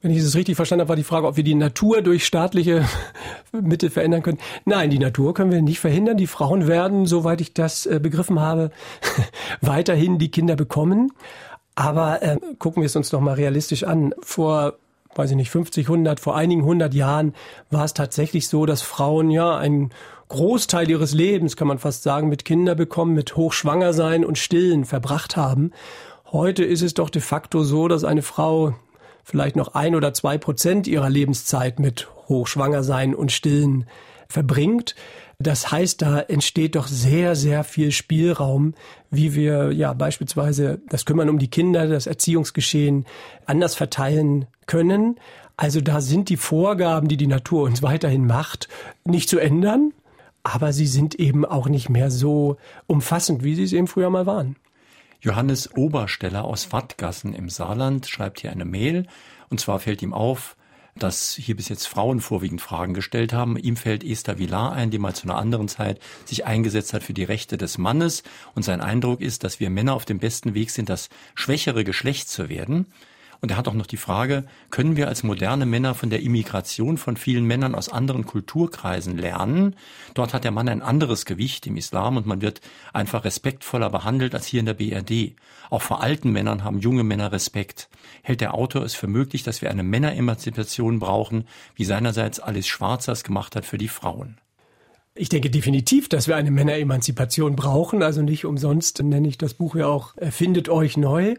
Wenn 0.01 0.11
ich 0.11 0.17
es 0.17 0.35
richtig 0.35 0.57
verstanden 0.57 0.81
habe, 0.81 0.89
war 0.89 0.95
die 0.97 1.03
Frage, 1.03 1.27
ob 1.27 1.37
wir 1.37 1.45
die 1.45 1.55
Natur 1.55 2.01
durch 2.01 2.25
staatliche 2.25 2.83
Mittel 3.53 3.89
verändern 3.89 4.21
können. 4.21 4.39
Nein, 4.65 4.89
die 4.89 4.99
Natur 4.99 5.33
können 5.33 5.51
wir 5.51 5.61
nicht 5.61 5.79
verhindern. 5.79 6.17
Die 6.17 6.27
Frauen 6.27 6.67
werden, 6.67 7.05
soweit 7.05 7.39
ich 7.39 7.53
das 7.53 7.85
äh, 7.85 8.01
begriffen 8.01 8.41
habe, 8.41 8.71
weiterhin 9.61 10.17
die 10.17 10.29
Kinder 10.29 10.57
bekommen. 10.57 11.13
Aber 11.75 12.21
äh, 12.21 12.37
gucken 12.59 12.81
wir 12.81 12.87
es 12.87 12.97
uns 12.97 13.13
noch 13.13 13.21
mal 13.21 13.35
realistisch 13.35 13.85
an. 13.85 14.13
Vor 14.21 14.73
weiß 15.15 15.31
ich 15.31 15.35
nicht, 15.35 15.49
50, 15.49 15.85
100, 15.85 16.19
vor 16.19 16.35
einigen 16.35 16.63
hundert 16.63 16.93
Jahren 16.93 17.33
war 17.69 17.85
es 17.85 17.93
tatsächlich 17.93 18.47
so, 18.47 18.65
dass 18.65 18.81
Frauen 18.81 19.29
ja 19.29 19.57
einen 19.57 19.91
Großteil 20.29 20.89
ihres 20.89 21.13
Lebens, 21.13 21.55
kann 21.55 21.67
man 21.67 21.79
fast 21.79 22.03
sagen, 22.03 22.29
mit 22.29 22.45
Kinder 22.45 22.75
bekommen, 22.75 23.13
mit 23.13 23.35
hochschwanger 23.35 23.93
sein 23.93 24.25
und 24.25 24.37
stillen 24.37 24.85
verbracht 24.85 25.37
haben. 25.37 25.71
Heute 26.31 26.63
ist 26.63 26.81
es 26.81 26.95
doch 26.95 27.09
de 27.09 27.21
facto 27.21 27.63
so, 27.63 27.87
dass 27.87 28.03
eine 28.03 28.23
Frau 28.23 28.73
vielleicht 29.23 29.55
noch 29.55 29.75
ein 29.75 29.95
oder 29.95 30.13
zwei 30.13 30.37
Prozent 30.37 30.87
ihrer 30.87 31.09
Lebenszeit 31.09 31.79
mit 31.79 32.07
hochschwanger 32.27 32.83
sein 32.83 33.13
und 33.13 33.31
stillen 33.31 33.85
verbringt. 34.33 34.95
Das 35.39 35.71
heißt, 35.71 36.01
da 36.01 36.19
entsteht 36.19 36.75
doch 36.75 36.87
sehr, 36.87 37.35
sehr 37.35 37.63
viel 37.63 37.91
Spielraum, 37.91 38.73
wie 39.09 39.35
wir 39.35 39.71
ja 39.71 39.93
beispielsweise 39.93 40.81
das 40.89 41.05
Kümmern 41.05 41.29
um 41.29 41.39
die 41.39 41.49
Kinder, 41.49 41.87
das 41.87 42.07
Erziehungsgeschehen 42.07 43.05
anders 43.45 43.75
verteilen 43.75 44.47
können. 44.65 45.19
Also 45.55 45.81
da 45.81 46.01
sind 46.01 46.29
die 46.29 46.37
Vorgaben, 46.37 47.07
die 47.07 47.17
die 47.17 47.27
Natur 47.27 47.63
uns 47.63 47.83
weiterhin 47.83 48.25
macht, 48.25 48.67
nicht 49.05 49.29
zu 49.29 49.39
ändern, 49.39 49.93
aber 50.41 50.73
sie 50.73 50.87
sind 50.87 51.15
eben 51.15 51.45
auch 51.45 51.69
nicht 51.69 51.89
mehr 51.89 52.09
so 52.09 52.57
umfassend, 52.87 53.43
wie 53.43 53.55
sie 53.55 53.63
es 53.63 53.73
eben 53.73 53.87
früher 53.87 54.09
mal 54.09 54.25
waren. 54.25 54.55
Johannes 55.21 55.73
Obersteller 55.77 56.43
aus 56.43 56.73
Wattgassen 56.73 57.33
im 57.33 57.49
Saarland 57.49 58.07
schreibt 58.07 58.41
hier 58.41 58.51
eine 58.51 58.65
Mail, 58.65 59.07
und 59.49 59.59
zwar 59.59 59.79
fällt 59.79 60.01
ihm 60.01 60.13
auf, 60.13 60.57
dass 60.95 61.33
hier 61.33 61.55
bis 61.55 61.69
jetzt 61.69 61.87
Frauen 61.87 62.21
vorwiegend 62.21 62.61
Fragen 62.61 62.93
gestellt 62.93 63.33
haben. 63.33 63.57
Ihm 63.57 63.75
fällt 63.75 64.03
Esther 64.03 64.37
Villar 64.37 64.73
ein, 64.73 64.91
die 64.91 64.99
mal 64.99 65.15
zu 65.15 65.23
einer 65.23 65.37
anderen 65.37 65.67
Zeit 65.67 65.99
sich 66.25 66.45
eingesetzt 66.45 66.93
hat 66.93 67.03
für 67.03 67.13
die 67.13 67.23
Rechte 67.23 67.57
des 67.57 67.77
Mannes. 67.77 68.23
Und 68.55 68.63
sein 68.63 68.81
Eindruck 68.81 69.21
ist, 69.21 69.43
dass 69.43 69.59
wir 69.59 69.69
Männer 69.69 69.93
auf 69.93 70.05
dem 70.05 70.19
besten 70.19 70.53
Weg 70.53 70.71
sind, 70.71 70.89
das 70.89 71.09
schwächere 71.35 71.83
Geschlecht 71.83 72.29
zu 72.29 72.49
werden. 72.49 72.85
Und 73.43 73.51
er 73.51 73.57
hat 73.57 73.67
auch 73.67 73.73
noch 73.73 73.87
die 73.87 73.97
Frage, 73.97 74.45
können 74.69 74.95
wir 74.95 75.09
als 75.09 75.21
moderne 75.21 75.65
Männer 75.65 75.95
von 75.95 76.09
der 76.09 76.21
Immigration 76.21 76.97
von 76.97 77.17
vielen 77.17 77.43
Männern 77.43 77.75
aus 77.75 77.89
anderen 77.89 78.25
Kulturkreisen 78.25 79.17
lernen? 79.17 79.75
Dort 80.13 80.33
hat 80.33 80.45
der 80.45 80.51
Mann 80.51 80.69
ein 80.69 80.81
anderes 80.81 81.25
Gewicht 81.25 81.67
im 81.67 81.75
Islam 81.75 82.15
und 82.15 82.25
man 82.25 82.41
wird 82.41 82.61
einfach 82.93 83.25
respektvoller 83.25 83.89
behandelt 83.89 84.33
als 84.33 84.45
hier 84.45 84.61
in 84.61 84.65
der 84.65 84.75
BRD. 84.75 85.35
Auch 85.69 85.81
vor 85.81 86.01
alten 86.01 86.31
Männern 86.31 86.63
haben 86.63 86.79
junge 86.79 87.03
Männer 87.03 87.33
Respekt. 87.33 87.89
Hält 88.21 88.39
der 88.39 88.53
Autor 88.53 88.83
es 88.85 88.95
für 88.95 89.07
möglich, 89.07 89.43
dass 89.43 89.61
wir 89.61 89.69
eine 89.69 89.83
Männeremanzipation 89.83 90.99
brauchen, 90.99 91.45
wie 91.75 91.83
seinerseits 91.83 92.39
Alice 92.39 92.67
Schwarzers 92.67 93.25
gemacht 93.25 93.57
hat 93.57 93.65
für 93.65 93.77
die 93.77 93.89
Frauen? 93.89 94.37
Ich 95.15 95.29
denke 95.29 95.51
definitiv, 95.51 96.09
dass 96.09 96.27
wir 96.27 96.37
eine 96.37 96.49
Männeremanzipation 96.49 97.55
brauchen. 97.55 98.01
Also 98.01 98.23
nicht 98.23 98.45
umsonst 98.45 99.03
nenne 99.03 99.27
ich 99.27 99.37
das 99.37 99.53
Buch 99.53 99.75
ja 99.75 99.85
auch 99.85 100.17
Erfindet 100.17 100.69
euch 100.69 100.97
neu. 100.97 101.35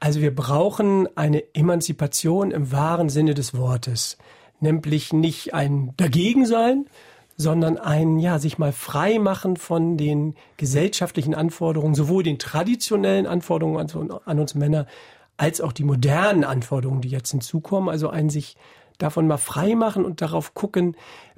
Also 0.00 0.20
wir 0.20 0.34
brauchen 0.34 1.08
eine 1.16 1.42
Emanzipation 1.54 2.50
im 2.50 2.70
wahren 2.70 3.08
Sinne 3.08 3.34
des 3.34 3.56
Wortes, 3.56 4.16
nämlich 4.60 5.12
nicht 5.12 5.54
ein 5.54 5.92
Dagegensein, 5.96 6.86
sondern 7.36 7.78
ein, 7.78 8.18
ja, 8.18 8.38
sich 8.38 8.58
mal 8.58 8.72
frei 8.72 9.18
machen 9.18 9.56
von 9.56 9.96
den 9.96 10.34
gesellschaftlichen 10.56 11.34
Anforderungen, 11.34 11.94
sowohl 11.94 12.22
den 12.22 12.38
traditionellen 12.38 13.26
Anforderungen 13.26 13.88
an 14.24 14.38
uns 14.38 14.54
Männer, 14.54 14.86
als 15.36 15.60
auch 15.60 15.72
die 15.72 15.84
modernen 15.84 16.42
Anforderungen, 16.42 17.00
die 17.00 17.08
jetzt 17.08 17.30
hinzukommen. 17.30 17.88
Also 17.88 18.10
ein 18.10 18.28
sich 18.28 18.56
davon 18.98 19.28
mal 19.28 19.36
frei 19.38 19.76
machen 19.76 20.04
und 20.04 20.20
darauf 20.20 20.54
gucken, 20.54 20.96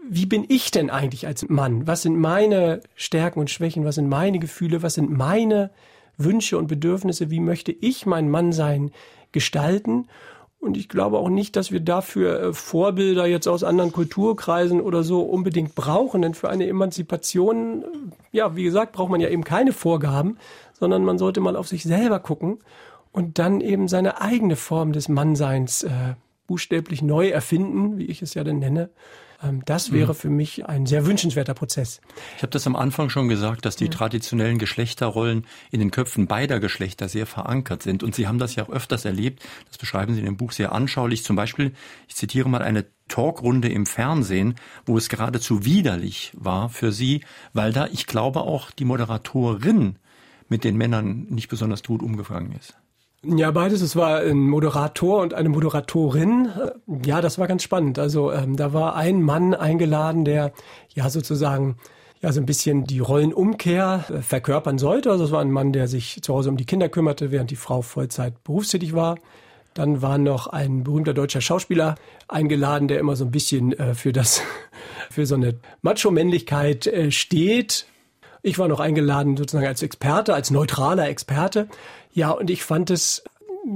wie 0.09 0.25
bin 0.25 0.47
ich 0.49 0.71
denn 0.71 0.89
eigentlich 0.89 1.27
als 1.27 1.47
Mann? 1.49 1.87
Was 1.87 2.03
sind 2.03 2.17
meine 2.17 2.81
Stärken 2.95 3.39
und 3.39 3.51
Schwächen? 3.51 3.85
Was 3.85 3.97
sind 3.97 4.09
meine 4.09 4.39
Gefühle? 4.39 4.83
Was 4.83 4.95
sind 4.95 5.11
meine 5.11 5.71
Wünsche 6.25 6.59
und 6.59 6.67
Bedürfnisse, 6.67 7.31
wie 7.31 7.41
möchte 7.41 7.73
ich 7.73 8.07
mein 8.07 8.31
Mannsein 8.31 8.91
gestalten. 9.33 10.09
Und 10.59 10.77
ich 10.77 10.91
glaube 10.91 11.19
auch 11.19 11.31
nicht, 11.31 11.57
dass 11.57 11.73
wir 11.73 11.81
dafür 11.81 12.41
äh, 12.41 12.53
Vorbilder 12.53 13.27
jetzt 13.27 13.49
aus 13.49 13.65
anderen 13.65 13.93
Kulturkreisen 13.93 14.81
oder 14.81 15.03
so 15.03 15.23
unbedingt 15.23 15.75
brauchen. 15.75 16.21
Denn 16.21 16.35
für 16.35 16.51
eine 16.51 16.67
Emanzipation, 16.67 17.83
äh, 17.83 17.87
ja, 18.33 18.57
wie 18.57 18.65
gesagt, 18.65 18.93
braucht 18.93 19.11
man 19.11 19.21
ja 19.21 19.31
eben 19.31 19.45
keine 19.45 19.73
Vorgaben, 19.73 20.37
sondern 20.79 21.05
man 21.05 21.19
sollte 21.19 21.41
mal 21.41 21.57
auf 21.57 21.69
sich 21.69 21.83
selber 21.83 22.21
gucken 22.21 22.59
und 23.13 23.39
dann 23.39 23.61
eben 23.63 23.89
seine 23.89 24.21
eigene 24.21 24.57
Form 24.57 24.93
des 24.93 25.09
Mannseins 25.09 25.83
äh, 25.83 26.15
buchstäblich 26.47 27.01
neu 27.01 27.29
erfinden, 27.29 27.97
wie 27.97 28.07
ich 28.07 28.21
es 28.21 28.35
ja 28.35 28.45
dann 28.45 28.59
nenne. 28.59 28.91
Ähm, 29.43 29.63
das 29.65 29.93
wäre 29.93 30.13
mhm. 30.13 30.17
für 30.17 30.31
mich 30.31 30.67
ein 30.67 30.87
sehr 30.87 31.07
wünschenswerter 31.07 31.55
Prozess. 31.55 32.01
Ich 32.37 32.43
habe 32.43 32.51
das 32.51 32.67
am 32.67 32.77
Anfang 32.77 33.11
schon 33.11 33.29
gesagt, 33.29 33.65
dass 33.65 33.77
die 33.77 33.85
ja. 33.85 33.91
traditionellen 33.91 34.59
Geschlechterrollen 34.59 35.47
in 35.71 35.81
den 35.81 35.91
Köpfen 35.91 36.27
beider 36.27 36.61
Geschlechter 36.61 37.09
sehr 37.09 37.27
verankert 37.27 37.83
sind. 37.83 38.03
Und 38.03 38.15
Sie 38.15 38.27
haben 38.27 38.39
das 38.39 38.55
ja 38.55 38.65
auch 38.65 38.71
öfters 38.71 39.05
erlebt. 39.05 39.43
Das 39.69 39.79
beschreiben 39.79 40.15
Sie 40.15 40.21
in 40.21 40.27
dem 40.27 40.37
Buch 40.37 40.53
sehr 40.53 40.73
anschaulich. 40.73 41.25
Zum 41.25 41.37
Beispiel, 41.37 41.73
ich 42.09 42.17
zitiere 42.17 42.49
mal 42.49 42.63
eine 42.63 42.87
Talkrunde 43.09 43.69
im 43.69 43.87
Fernsehen, 43.87 44.55
wo 44.87 44.97
es 44.97 45.09
geradezu 45.09 45.65
widerlich 45.65 46.33
war 46.37 46.69
für 46.69 46.93
Sie, 46.93 47.23
weil 47.53 47.73
da, 47.73 47.87
ich 47.87 48.07
glaube, 48.07 48.43
auch 48.43 48.71
die 48.71 48.85
Moderatorin 48.85 49.97
mit 50.49 50.65
den 50.65 50.77
Männern 50.77 51.27
nicht 51.29 51.49
besonders 51.49 51.83
gut 51.83 52.03
umgegangen 52.03 52.53
ist. 52.53 52.80
Ja, 53.23 53.51
beides. 53.51 53.83
Es 53.83 53.97
war 53.97 54.21
ein 54.21 54.39
Moderator 54.39 55.21
und 55.21 55.35
eine 55.35 55.51
Moderatorin. 55.51 56.49
Ja, 57.05 57.21
das 57.21 57.39
war 57.39 57.47
ganz 57.49 57.63
spannend. 57.63 57.99
Also 57.99 58.33
ähm, 58.33 58.57
da 58.57 58.73
war 58.73 58.97
ein 58.97 59.23
Mann 59.23 59.53
eingeladen, 59.55 60.25
der 60.25 60.53
ja 60.95 61.11
sozusagen 61.11 61.77
ja 62.23 62.33
so 62.33 62.41
ein 62.41 62.47
bisschen 62.47 62.85
die 62.85 62.99
Rollenumkehr 62.99 64.07
äh, 64.09 64.23
verkörpern 64.23 64.79
sollte. 64.79 65.11
Also 65.11 65.25
es 65.25 65.33
war 65.33 65.43
ein 65.43 65.51
Mann, 65.51 65.73
der 65.75 65.87
sich 65.87 66.23
zu 66.23 66.35
Hause 66.35 66.49
um 66.49 66.57
die 66.57 66.65
Kinder 66.65 66.89
kümmerte, 66.89 67.31
während 67.31 67.51
die 67.51 67.57
Frau 67.57 67.83
Vollzeit 67.83 68.43
berufstätig 68.43 68.95
war. 68.95 69.19
Dann 69.75 70.01
war 70.01 70.17
noch 70.17 70.47
ein 70.47 70.83
berühmter 70.83 71.13
deutscher 71.13 71.43
Schauspieler 71.43 71.97
eingeladen, 72.27 72.89
der 72.89 72.99
immer 73.01 73.17
so 73.17 73.27
ein 73.27 73.31
bisschen 73.31 73.79
äh, 73.79 73.95
für 73.95 74.15
das 74.15 74.41
für 75.11 75.27
so 75.27 75.35
eine 75.35 75.59
Macho-Männlichkeit 75.83 76.87
äh, 76.87 77.11
steht. 77.11 77.87
Ich 78.43 78.59
war 78.59 78.69
noch 78.69 78.81
eingeladen 78.81 79.37
sozusagen 79.37 79.67
als 79.67 79.83
Experte, 79.83 80.33
als 80.33 80.51
neutraler 80.51 81.09
Experte. 81.09 81.69
Ja, 82.13 82.31
und 82.31 82.51
ich 82.51 82.65
fand 82.65 82.91
es 82.91 83.23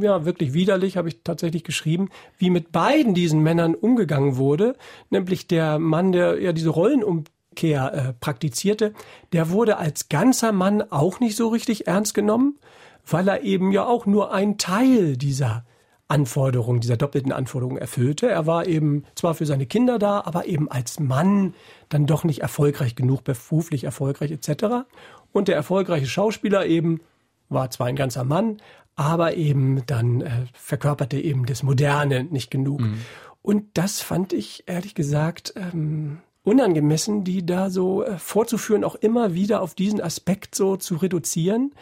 ja 0.01 0.25
wirklich 0.25 0.55
widerlich, 0.55 0.97
habe 0.97 1.09
ich 1.09 1.23
tatsächlich 1.23 1.65
geschrieben, 1.65 2.09
wie 2.39 2.51
mit 2.51 2.73
beiden 2.73 3.15
diesen 3.15 3.43
Männern 3.43 3.75
umgegangen 3.75 4.37
wurde, 4.37 4.77
nämlich 5.11 5.47
der 5.47 5.79
Mann, 5.79 6.13
der 6.13 6.41
ja 6.41 6.53
diese 6.53 6.71
Rollenumkehr 6.71 7.93
äh, 7.93 8.13
praktizierte, 8.15 8.95
der 9.33 9.51
wurde 9.51 9.77
als 9.77 10.09
ganzer 10.09 10.53
Mann 10.53 10.83
auch 10.83 11.21
nicht 11.21 11.37
so 11.37 11.49
richtig 11.49 11.87
ernst 11.87 12.15
genommen, 12.15 12.59
weil 13.07 13.29
er 13.29 13.43
eben 13.43 13.73
ja 13.73 13.87
auch 13.87 14.07
nur 14.07 14.33
ein 14.33 14.59
Teil 14.59 15.17
dieser 15.17 15.65
Anforderungen, 16.07 16.81
dieser 16.81 16.97
doppelten 16.97 17.33
Anforderungen 17.33 17.79
erfüllte. 17.79 18.29
Er 18.29 18.47
war 18.47 18.67
eben 18.67 19.05
zwar 19.15 19.35
für 19.35 19.47
seine 19.47 19.67
Kinder 19.67 19.99
da, 19.99 20.23
aber 20.25 20.47
eben 20.47 20.71
als 20.71 21.01
Mann 21.01 21.55
dann 21.89 22.07
doch 22.07 22.25
nicht 22.25 22.41
erfolgreich 22.41 22.95
genug, 22.95 23.25
beruflich 23.25 23.85
erfolgreich 23.85 24.31
etc. 24.31 24.87
Und 25.33 25.49
der 25.49 25.57
erfolgreiche 25.57 26.07
Schauspieler 26.07 26.67
eben 26.67 27.01
war 27.49 27.71
zwar 27.71 27.87
ein 27.87 27.97
ganzer 27.97 28.25
Mann, 28.25 28.59
aber 28.97 29.37
eben 29.37 29.85
dann 29.87 30.21
äh, 30.21 30.31
verkörperte 30.53 31.19
eben 31.19 31.47
das 31.47 31.63
Moderne 31.63 32.25
nicht 32.25 32.51
genug. 32.51 32.81
Mhm. 32.81 33.01
Und 33.43 33.65
das 33.75 34.01
fand 34.01 34.33
ich 34.33 34.65
ehrlich 34.67 34.95
gesagt 34.95 35.55
ähm, 35.57 36.19
unangemessen, 36.45 37.25
die 37.25 37.45
da 37.45 37.71
so 37.71 38.05
äh, 38.05 38.19
vorzuführen, 38.19 38.85
auch 38.85 38.95
immer 38.95 39.35
wieder 39.35 39.63
auf 39.63 39.75
diesen 39.75 40.01
Aspekt 40.01 40.55
so 40.55 40.77
zu 40.77 40.97
reduzieren, 40.97 41.73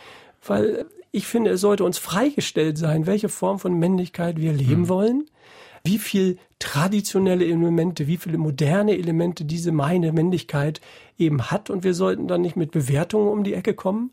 weil 0.44 0.86
ich 1.10 1.26
finde, 1.26 1.50
es 1.50 1.60
sollte 1.60 1.84
uns 1.84 1.98
freigestellt 1.98 2.78
sein, 2.78 3.06
welche 3.06 3.28
Form 3.28 3.58
von 3.58 3.78
Männlichkeit 3.78 4.38
wir 4.38 4.52
leben 4.52 4.82
mhm. 4.82 4.88
wollen, 4.88 5.30
wie 5.84 5.98
viel 5.98 6.38
traditionelle 6.58 7.44
Elemente, 7.44 8.06
wie 8.06 8.16
viele 8.16 8.38
moderne 8.38 8.96
Elemente 8.96 9.44
diese 9.44 9.72
meine 9.72 10.12
Männlichkeit 10.12 10.80
eben 11.18 11.50
hat 11.50 11.70
und 11.70 11.84
wir 11.84 11.92
sollten 11.92 12.28
dann 12.28 12.40
nicht 12.40 12.56
mit 12.56 12.70
Bewertungen 12.70 13.28
um 13.28 13.44
die 13.44 13.54
Ecke 13.54 13.74
kommen. 13.74 14.12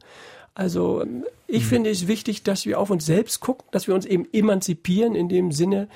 Also 0.59 1.05
ich 1.47 1.63
mhm. 1.63 1.67
finde 1.67 1.89
es 1.89 2.09
wichtig, 2.09 2.43
dass 2.43 2.65
wir 2.65 2.81
auf 2.81 2.89
uns 2.89 3.05
selbst 3.05 3.39
gucken, 3.39 3.65
dass 3.71 3.87
wir 3.87 3.95
uns 3.95 4.05
eben 4.05 4.27
emanzipieren 4.33 5.15
in 5.15 5.29
dem 5.29 5.53
Sinne, 5.53 5.87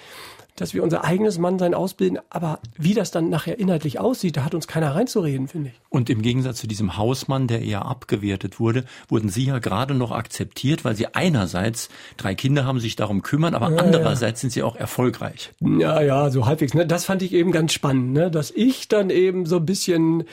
dass 0.55 0.73
wir 0.73 0.83
unser 0.83 1.03
eigenes 1.03 1.39
Mannsein 1.39 1.73
ausbilden, 1.73 2.19
aber 2.29 2.59
wie 2.77 2.93
das 2.93 3.11
dann 3.11 3.29
nachher 3.29 3.59
inhaltlich 3.59 3.99
aussieht, 3.99 4.37
da 4.37 4.45
hat 4.45 4.53
uns 4.53 4.67
keiner 4.67 4.93
reinzureden, 4.95 5.47
finde 5.47 5.69
ich. 5.69 5.81
Und 5.89 6.09
im 6.09 6.21
Gegensatz 6.21 6.59
zu 6.59 6.67
diesem 6.67 6.97
Hausmann, 6.97 7.47
der 7.47 7.61
eher 7.61 7.85
abgewertet 7.85 8.59
wurde, 8.59 8.85
wurden 9.07 9.29
Sie 9.29 9.45
ja 9.45 9.59
gerade 9.59 9.95
noch 9.95 10.11
akzeptiert, 10.11 10.85
weil 10.85 10.95
Sie 10.95 11.07
einerseits 11.07 11.89
drei 12.17 12.35
Kinder 12.35 12.65
haben, 12.65 12.79
sich 12.79 12.95
darum 12.95 13.21
kümmern, 13.23 13.55
aber 13.55 13.71
ja, 13.71 13.77
andererseits 13.77 14.39
ja. 14.39 14.41
sind 14.41 14.49
Sie 14.51 14.63
auch 14.63 14.75
erfolgreich. 14.75 15.51
Ja, 15.59 16.01
ja, 16.01 16.29
so 16.29 16.45
halbwegs. 16.45 16.73
Ne? 16.73 16.85
Das 16.85 17.05
fand 17.05 17.21
ich 17.21 17.33
eben 17.33 17.51
ganz 17.51 17.73
spannend, 17.73 18.13
ne? 18.13 18.29
dass 18.29 18.51
ich 18.51 18.87
dann 18.87 19.09
eben 19.09 19.45
so 19.45 19.57
ein 19.57 19.65
bisschen, 19.65 20.23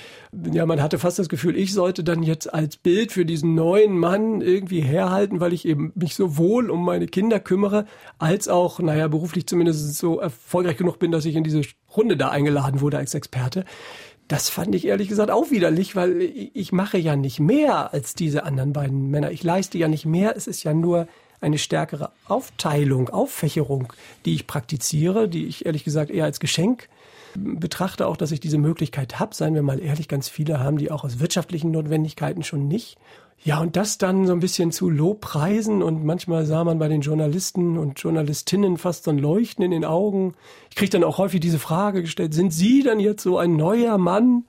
ja, 0.52 0.66
man 0.66 0.82
hatte 0.82 0.98
fast 0.98 1.18
das 1.18 1.28
Gefühl, 1.28 1.56
ich 1.56 1.72
sollte 1.72 2.04
dann 2.04 2.22
jetzt 2.22 2.52
als 2.52 2.76
Bild 2.76 3.12
für 3.12 3.24
diesen 3.24 3.54
neuen 3.54 3.96
Mann 3.98 4.40
irgendwie 4.40 4.80
herhalten, 4.80 5.40
weil 5.40 5.52
ich 5.52 5.66
eben 5.66 5.92
mich 5.94 6.14
sowohl 6.14 6.70
um 6.70 6.84
meine 6.84 7.06
Kinder 7.06 7.40
kümmere, 7.40 7.86
als 8.18 8.48
auch, 8.48 8.80
naja, 8.80 9.08
beruflich 9.08 9.46
zumindest 9.46 9.96
so 9.96 10.09
erfolgreich 10.18 10.76
genug 10.76 10.98
bin, 10.98 11.12
dass 11.12 11.24
ich 11.24 11.36
in 11.36 11.44
diese 11.44 11.62
Runde 11.96 12.16
da 12.16 12.30
eingeladen 12.30 12.80
wurde 12.80 12.98
als 12.98 13.14
Experte. 13.14 13.64
Das 14.28 14.48
fand 14.48 14.74
ich 14.74 14.86
ehrlich 14.86 15.08
gesagt 15.08 15.30
auch 15.30 15.50
widerlich, 15.50 15.96
weil 15.96 16.20
ich 16.20 16.72
mache 16.72 16.98
ja 16.98 17.16
nicht 17.16 17.40
mehr 17.40 17.92
als 17.92 18.14
diese 18.14 18.44
anderen 18.44 18.72
beiden 18.72 19.10
Männer. 19.10 19.30
Ich 19.30 19.42
leiste 19.42 19.76
ja 19.78 19.88
nicht 19.88 20.06
mehr. 20.06 20.36
Es 20.36 20.46
ist 20.46 20.62
ja 20.62 20.72
nur 20.72 21.08
eine 21.40 21.58
stärkere 21.58 22.12
Aufteilung, 22.26 23.08
Auffächerung, 23.08 23.92
die 24.24 24.34
ich 24.34 24.46
praktiziere, 24.46 25.28
die 25.28 25.46
ich 25.46 25.66
ehrlich 25.66 25.84
gesagt 25.84 26.10
eher 26.10 26.24
als 26.24 26.38
Geschenk 26.38 26.88
betrachte 27.34 28.06
auch, 28.06 28.16
dass 28.16 28.32
ich 28.32 28.40
diese 28.40 28.58
Möglichkeit 28.58 29.18
habe. 29.18 29.34
Seien 29.34 29.54
wir 29.54 29.62
mal 29.62 29.80
ehrlich, 29.80 30.08
ganz 30.08 30.28
viele 30.28 30.60
haben 30.60 30.78
die 30.78 30.90
auch 30.90 31.04
aus 31.04 31.20
wirtschaftlichen 31.20 31.70
Notwendigkeiten 31.70 32.42
schon 32.42 32.68
nicht. 32.68 32.98
Ja, 33.42 33.58
und 33.58 33.76
das 33.76 33.96
dann 33.96 34.26
so 34.26 34.34
ein 34.34 34.40
bisschen 34.40 34.70
zu 34.70 34.90
Lobpreisen 34.90 35.82
und 35.82 36.04
manchmal 36.04 36.44
sah 36.44 36.62
man 36.62 36.78
bei 36.78 36.88
den 36.88 37.00
Journalisten 37.00 37.78
und 37.78 37.98
Journalistinnen 37.98 38.76
fast 38.76 39.04
so 39.04 39.10
ein 39.10 39.18
Leuchten 39.18 39.64
in 39.64 39.70
den 39.70 39.86
Augen. 39.86 40.34
Ich 40.68 40.76
kriege 40.76 40.90
dann 40.90 41.04
auch 41.04 41.16
häufig 41.16 41.40
diese 41.40 41.58
Frage 41.58 42.02
gestellt, 42.02 42.34
sind 42.34 42.52
Sie 42.52 42.82
dann 42.82 43.00
jetzt 43.00 43.22
so 43.22 43.38
ein 43.38 43.56
neuer 43.56 43.96
Mann? 43.96 44.44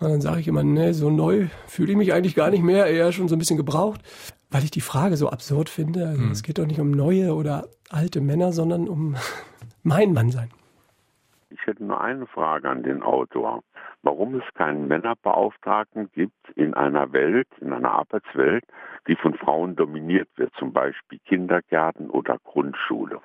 Und 0.00 0.10
dann 0.10 0.20
sage 0.20 0.40
ich 0.40 0.48
immer, 0.48 0.62
ne, 0.62 0.92
so 0.92 1.08
neu 1.08 1.48
fühle 1.66 1.92
ich 1.92 1.96
mich 1.96 2.12
eigentlich 2.12 2.34
gar 2.34 2.50
nicht 2.50 2.62
mehr, 2.62 2.86
eher 2.86 3.10
schon 3.12 3.28
so 3.28 3.36
ein 3.36 3.38
bisschen 3.38 3.56
gebraucht, 3.56 4.02
weil 4.50 4.64
ich 4.64 4.70
die 4.70 4.80
Frage 4.82 5.16
so 5.16 5.30
absurd 5.30 5.70
finde. 5.70 6.06
Also 6.06 6.22
mhm. 6.22 6.30
Es 6.30 6.42
geht 6.42 6.58
doch 6.58 6.66
nicht 6.66 6.80
um 6.80 6.90
neue 6.90 7.34
oder 7.34 7.68
alte 7.88 8.20
Männer, 8.20 8.52
sondern 8.52 8.86
um 8.86 9.16
mein 9.82 10.12
Mann 10.12 10.30
sein. 10.30 10.50
Ich 11.48 11.66
hätte 11.66 11.84
nur 11.84 12.00
eine 12.00 12.26
Frage 12.26 12.68
an 12.68 12.82
den 12.82 13.02
Autor 13.02 13.62
warum 14.02 14.34
es 14.36 14.54
keinen 14.54 14.88
Männerbeauftragten 14.88 16.10
gibt 16.12 16.48
in 16.56 16.74
einer 16.74 17.12
Welt, 17.12 17.48
in 17.60 17.72
einer 17.72 17.92
Arbeitswelt, 17.92 18.64
die 19.08 19.16
von 19.16 19.34
Frauen 19.34 19.76
dominiert 19.76 20.28
wird, 20.36 20.52
zum 20.58 20.72
Beispiel 20.72 21.18
Kindergärten 21.26 22.10
oder 22.10 22.38
Grundschule. 22.44 23.20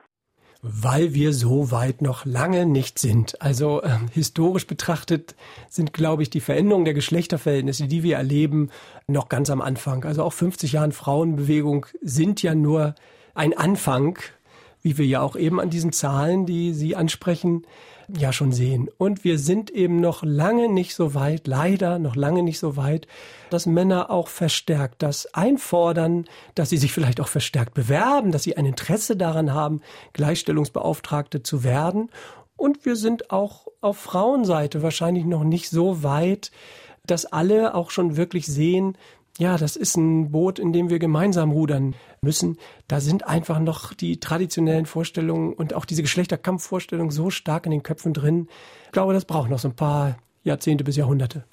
Weil 0.61 1.13
wir 1.13 1.31
so 1.31 1.71
weit 1.71 2.01
noch 2.01 2.25
lange 2.25 2.65
nicht 2.65 2.97
sind. 2.97 3.39
Also 3.39 3.83
äh, 3.83 3.89
historisch 4.11 4.65
betrachtet 4.65 5.35
sind, 5.69 5.93
glaube 5.93 6.23
ich, 6.23 6.31
die 6.31 6.39
Veränderungen 6.39 6.85
der 6.85 6.95
Geschlechterverhältnisse, 6.95 7.87
die 7.87 8.01
wir 8.01 8.17
erleben, 8.17 8.71
noch 9.07 9.29
ganz 9.29 9.51
am 9.51 9.61
Anfang. 9.61 10.03
Also 10.05 10.23
auch 10.23 10.33
50 10.33 10.71
Jahren 10.71 10.91
Frauenbewegung 10.91 11.85
sind 12.01 12.41
ja 12.41 12.55
nur 12.55 12.95
ein 13.35 13.55
Anfang, 13.55 14.17
wie 14.81 14.97
wir 14.97 15.05
ja 15.05 15.21
auch 15.21 15.35
eben 15.35 15.59
an 15.59 15.69
diesen 15.69 15.91
Zahlen, 15.91 16.47
die 16.47 16.73
Sie 16.73 16.95
ansprechen, 16.95 17.67
ja 18.09 18.33
schon 18.33 18.51
sehen. 18.51 18.89
Und 18.97 19.23
wir 19.23 19.39
sind 19.39 19.69
eben 19.69 19.99
noch 19.99 20.23
lange 20.23 20.69
nicht 20.69 20.95
so 20.95 21.13
weit, 21.13 21.47
leider 21.47 21.99
noch 21.99 22.15
lange 22.15 22.43
nicht 22.43 22.59
so 22.59 22.77
weit, 22.77 23.07
dass 23.49 23.65
Männer 23.65 24.09
auch 24.09 24.27
verstärkt 24.27 25.01
das 25.03 25.33
einfordern, 25.33 26.25
dass 26.55 26.69
sie 26.69 26.77
sich 26.77 26.91
vielleicht 26.91 27.19
auch 27.21 27.27
verstärkt 27.27 27.73
bewerben, 27.73 28.31
dass 28.31 28.43
sie 28.43 28.57
ein 28.57 28.65
Interesse 28.65 29.15
daran 29.15 29.53
haben, 29.53 29.81
Gleichstellungsbeauftragte 30.13 31.43
zu 31.43 31.63
werden. 31.63 32.09
Und 32.57 32.85
wir 32.85 32.95
sind 32.95 33.31
auch 33.31 33.67
auf 33.81 33.97
Frauenseite 33.97 34.81
wahrscheinlich 34.81 35.25
noch 35.25 35.43
nicht 35.43 35.69
so 35.69 36.03
weit, 36.03 36.51
dass 37.05 37.25
alle 37.25 37.75
auch 37.75 37.91
schon 37.91 38.17
wirklich 38.17 38.47
sehen, 38.47 38.97
ja, 39.37 39.57
das 39.57 39.75
ist 39.75 39.97
ein 39.97 40.31
Boot, 40.31 40.59
in 40.59 40.71
dem 40.71 40.89
wir 40.89 40.99
gemeinsam 40.99 41.51
rudern 41.51 41.95
müssen. 42.21 42.57
Da 42.87 43.01
sind 43.01 43.27
einfach 43.27 43.59
noch 43.59 43.93
die 43.93 44.19
traditionellen 44.19 44.85
Vorstellungen 44.85 45.53
und 45.53 45.73
auch 45.73 45.85
diese 45.85 46.03
Geschlechterkampfvorstellungen 46.03 47.11
so 47.11 47.29
stark 47.29 47.65
in 47.65 47.71
den 47.71 47.83
Köpfen 47.83 48.13
drin. 48.13 48.47
Ich 48.85 48.91
glaube, 48.91 49.13
das 49.13 49.25
braucht 49.25 49.49
noch 49.49 49.59
so 49.59 49.67
ein 49.67 49.75
paar 49.75 50.17
Jahrzehnte 50.43 50.85
bis 50.85 50.95
Jahrhunderte. 50.95 51.43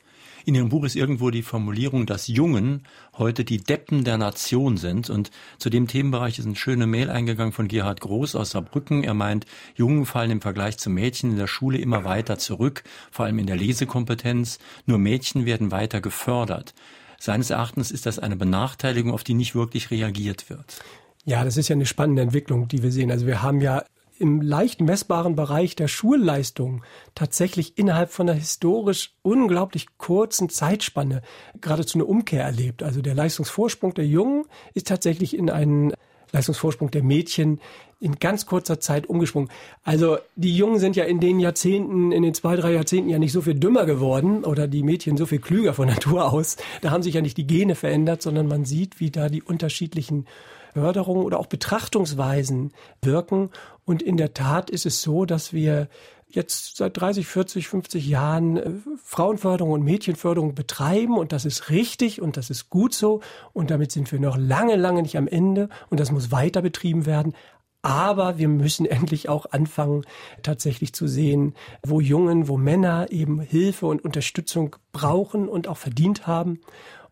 In 0.45 0.57
Ihrem 0.57 0.71
Buch 0.71 0.85
ist 0.85 0.97
irgendwo 0.97 1.31
die 1.31 1.43
Formulierung, 1.43 2.05
dass 2.05 2.27
Jungen 2.27 2.83
heute 3.17 3.45
die 3.45 3.59
Deppen 3.59 4.03
der 4.03 4.19
Nation 4.19 4.77
sind. 4.77 5.09
Und 5.09 5.31
zu 5.59 5.71
dem 5.71 5.87
Themenbereich 5.87 6.39
ist 6.39 6.47
eine 6.47 6.57
schöne 6.57 6.87
Mail 6.87 7.11
eingegangen 7.11 7.53
von 7.53 7.69
Gerhard 7.69 8.01
Groß 8.01 8.35
aus 8.35 8.51
Saarbrücken. 8.51 9.05
Er 9.05 9.15
meint, 9.15 9.47
Jungen 9.77 10.05
fallen 10.05 10.33
im 10.33 10.41
Vergleich 10.41 10.79
zu 10.79 10.91
Mädchen 10.91 11.31
in 11.31 11.37
der 11.37 11.47
Schule 11.47 11.79
immer 11.79 12.05
weiter 12.05 12.39
zurück, 12.39 12.83
vor 13.13 13.27
allem 13.27 13.39
in 13.39 13.47
der 13.47 13.57
Lesekompetenz. 13.57 14.59
Nur 14.85 14.99
Mädchen 14.99 15.47
werden 15.47 15.71
weiter 15.71 16.01
gefördert. 16.01 16.75
Seines 17.23 17.51
Erachtens 17.51 17.93
ist 17.93 18.05
das 18.05 18.19
eine 18.19 18.35
Benachteiligung, 18.35 19.13
auf 19.13 19.23
die 19.23 19.35
nicht 19.35 19.55
wirklich 19.55 19.93
reagiert 19.93 20.51
wird. 20.51 20.83
Ja, 21.25 21.45
das 21.45 21.57
ist 21.57 21.69
ja 21.69 21.77
eine 21.77 21.87
spannende 21.87 22.21
Entwicklung, 22.21 22.67
die 22.67 22.83
wir 22.83 22.91
sehen. 22.91 23.13
Also 23.13 23.29
wir 23.29 23.43
haben 23.43 23.61
ja 23.61 23.85
im 24.19 24.41
leicht 24.41 24.81
messbaren 24.81 25.37
Bereich 25.37 25.77
der 25.77 25.87
Schulleistung 25.87 26.83
tatsächlich 27.15 27.79
innerhalb 27.79 28.11
von 28.11 28.29
einer 28.29 28.37
historisch 28.37 29.15
unglaublich 29.23 29.87
kurzen 29.99 30.49
Zeitspanne 30.49 31.23
geradezu 31.61 31.99
eine 31.99 32.07
Umkehr 32.07 32.43
erlebt. 32.43 32.83
Also 32.83 33.03
der 33.03 33.15
Leistungsvorsprung 33.15 33.95
der 33.95 34.07
Jungen 34.09 34.47
ist 34.75 34.89
tatsächlich 34.89 35.37
in 35.37 35.49
einen 35.49 35.93
Leistungsvorsprung 36.33 36.91
der 36.91 37.03
Mädchen 37.03 37.61
in 38.01 38.19
ganz 38.19 38.47
kurzer 38.47 38.81
Zeit 38.81 39.07
umgesprungen. 39.07 39.49
Also 39.85 40.19
die 40.35 40.57
Jungen 40.57 40.81
sind 40.81 40.97
ja 40.97 41.05
in 41.05 41.21
den 41.21 41.39
Jahrzehnten, 41.39 42.11
in 42.11 42.23
den 42.23 42.35
zwei, 42.35 42.57
drei 42.57 42.73
Jahrzehnten 42.73 43.09
ja 43.09 43.19
nicht 43.19 43.33
so 43.33 43.43
viel 43.43 43.55
dümmer 43.55 43.87
geworden 43.87 44.45
oder 44.45 44.67
die 44.67 44.83
Mädchen 44.83 45.17
so 45.17 45.27
viel 45.27 45.39
klüger 45.39 45.73
von 45.73 45.87
Natur 45.89 46.33
aus. 46.33 46.57
Da 46.81 46.91
haben 46.91 47.03
sich 47.03 47.15
ja 47.15 47.21
nicht 47.21 47.37
die 47.37 47.47
Gene 47.47 47.75
verändert, 47.75 48.23
sondern 48.23 48.49
man 48.49 48.65
sieht, 48.65 48.99
wie 48.99 49.11
da 49.11 49.29
die 49.29 49.43
unterschiedlichen 49.43 50.27
Förderungen 50.73 51.23
oder 51.23 51.39
auch 51.39 51.47
Betrachtungsweisen 51.47 52.73
wirken. 53.03 53.51
Und 53.85 54.03
in 54.03 54.17
der 54.17 54.35
Tat 54.35 54.71
ist 54.71 54.87
es 54.87 55.03
so, 55.03 55.25
dass 55.25 55.53
wir 55.53 55.89
jetzt 56.35 56.77
seit 56.77 57.01
30, 57.01 57.27
40, 57.27 57.69
50 57.69 58.07
Jahren 58.07 58.57
äh, 58.57 58.71
Frauenförderung 59.03 59.73
und 59.73 59.83
Mädchenförderung 59.83 60.55
betreiben 60.55 61.17
und 61.17 61.33
das 61.33 61.45
ist 61.45 61.71
richtig 61.71 62.21
und 62.21 62.37
das 62.37 62.51
ist 62.51 62.71
gut 62.71 62.95
so 62.95 63.21
und 63.53 63.71
damit 63.71 63.93
sind 63.93 64.11
wir 64.13 64.21
noch 64.21 64.37
lange, 64.37 64.77
lange 64.77 65.03
nicht 65.03 65.17
am 65.17 65.29
Ende 65.29 65.69
und 65.91 66.01
das 66.01 66.11
muss 66.11 66.31
weiter 66.31 66.63
betrieben 66.63 67.07
werden. 67.07 67.35
Aber 67.83 68.39
wir 68.39 68.49
müssen 68.49 68.87
endlich 68.87 69.29
auch 69.29 69.47
anfangen, 69.51 70.05
tatsächlich 70.43 70.93
zu 70.93 71.07
sehen, 71.07 71.55
wo 71.85 72.01
Jungen, 72.01 72.49
wo 72.49 72.57
Männer 72.57 73.09
eben 73.11 73.41
Hilfe 73.41 73.87
und 73.87 74.05
Unterstützung 74.05 74.77
brauchen 74.93 75.49
und 75.49 75.69
auch 75.69 75.77
verdient 75.77 76.27
haben. 76.27 76.61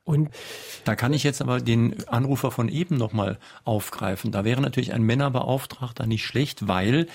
Und 0.04 0.30
da 0.84 0.96
kann 0.96 1.12
ich 1.12 1.22
jetzt 1.22 1.40
aber 1.40 1.60
den 1.60 2.08
Anrufer 2.08 2.50
von 2.50 2.68
eben 2.68 2.96
nochmal 2.96 3.38
aufgreifen. 3.64 4.32
Da 4.32 4.44
wäre 4.44 4.60
natürlich 4.60 4.92
ein 4.92 5.02
Männerbeauftragter 5.02 6.06
nicht 6.06 6.24
schlecht, 6.24 6.66
weil 6.66 7.06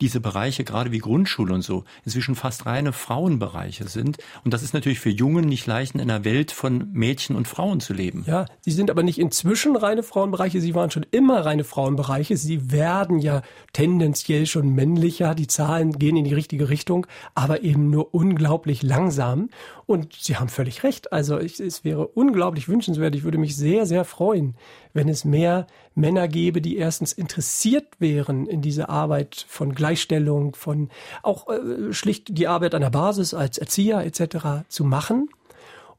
diese 0.00 0.20
Bereiche, 0.20 0.64
gerade 0.64 0.92
wie 0.92 0.98
Grundschule 0.98 1.54
und 1.54 1.62
so, 1.62 1.84
inzwischen 2.04 2.34
fast 2.34 2.66
reine 2.66 2.92
Frauenbereiche 2.92 3.88
sind. 3.88 4.18
Und 4.44 4.52
das 4.52 4.62
ist 4.62 4.74
natürlich 4.74 5.00
für 5.00 5.08
Jungen 5.08 5.46
nicht 5.46 5.66
leicht, 5.66 5.94
in 5.94 6.00
einer 6.00 6.24
Welt 6.24 6.52
von 6.52 6.90
Mädchen 6.92 7.36
und 7.36 7.48
Frauen 7.48 7.80
zu 7.80 7.94
leben. 7.94 8.24
Ja, 8.26 8.44
sie 8.60 8.72
sind 8.72 8.90
aber 8.90 9.02
nicht 9.02 9.18
inzwischen 9.18 9.74
reine 9.74 10.02
Frauenbereiche, 10.02 10.60
sie 10.60 10.74
waren 10.74 10.90
schon 10.90 11.06
immer 11.10 11.46
reine 11.46 11.64
Frauenbereiche. 11.64 12.36
Sie 12.36 12.70
werden 12.70 13.18
ja 13.18 13.42
tendenziell 13.72 14.46
schon 14.46 14.74
männlicher, 14.74 15.34
die 15.34 15.46
Zahlen 15.46 15.92
gehen 15.92 16.16
in 16.16 16.24
die 16.24 16.34
richtige 16.34 16.68
Richtung, 16.68 17.06
aber 17.34 17.62
eben 17.62 17.88
nur 17.88 18.12
unglaublich 18.12 18.82
langsam. 18.82 19.48
Und 19.86 20.14
Sie 20.20 20.36
haben 20.36 20.48
völlig 20.48 20.84
recht. 20.84 21.12
Also 21.12 21.38
es 21.38 21.84
wäre 21.84 22.06
unglaublich 22.06 22.41
wünschenswert. 22.68 23.14
Ich 23.14 23.24
würde 23.24 23.38
mich 23.38 23.56
sehr, 23.56 23.86
sehr 23.86 24.04
freuen, 24.04 24.54
wenn 24.92 25.08
es 25.08 25.24
mehr 25.24 25.66
Männer 25.94 26.28
gäbe, 26.28 26.60
die 26.60 26.76
erstens 26.76 27.12
interessiert 27.12 27.86
wären 27.98 28.46
in 28.46 28.62
diese 28.62 28.88
Arbeit 28.88 29.44
von 29.48 29.74
Gleichstellung, 29.74 30.54
von 30.54 30.88
auch 31.22 31.48
äh, 31.48 31.92
schlicht 31.92 32.36
die 32.36 32.48
Arbeit 32.48 32.74
an 32.74 32.82
der 32.82 32.90
Basis 32.90 33.34
als 33.34 33.58
Erzieher 33.58 34.04
etc. 34.04 34.66
zu 34.68 34.84
machen. 34.84 35.28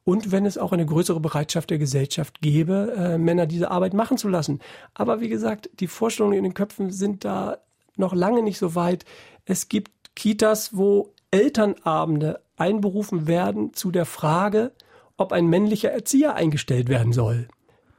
Und 0.05 0.31
wenn 0.31 0.45
es 0.45 0.57
auch 0.57 0.73
eine 0.73 0.85
größere 0.85 1.19
Bereitschaft 1.19 1.69
der 1.69 1.77
Gesellschaft 1.77 2.41
gäbe, 2.41 2.93
äh, 2.97 3.17
Männer 3.17 3.45
diese 3.45 3.71
Arbeit 3.71 3.93
machen 3.93 4.17
zu 4.17 4.27
lassen. 4.27 4.59
Aber 4.93 5.21
wie 5.21 5.29
gesagt, 5.29 5.69
die 5.79 5.87
Vorstellungen 5.87 6.37
in 6.37 6.43
den 6.43 6.53
Köpfen 6.53 6.91
sind 6.91 7.23
da 7.23 7.59
noch 7.95 8.13
lange 8.13 8.43
nicht 8.43 8.57
so 8.57 8.75
weit. 8.75 9.05
Es 9.45 9.69
gibt 9.69 9.91
Kitas, 10.15 10.75
wo 10.75 11.13
Elternabende 11.31 12.41
einberufen 12.57 13.27
werden 13.27 13.73
zu 13.73 13.91
der 13.91 14.05
Frage, 14.05 14.71
ob 15.17 15.31
ein 15.31 15.47
männlicher 15.47 15.91
Erzieher 15.91 16.35
eingestellt 16.35 16.89
werden 16.89 17.13
soll. 17.13 17.47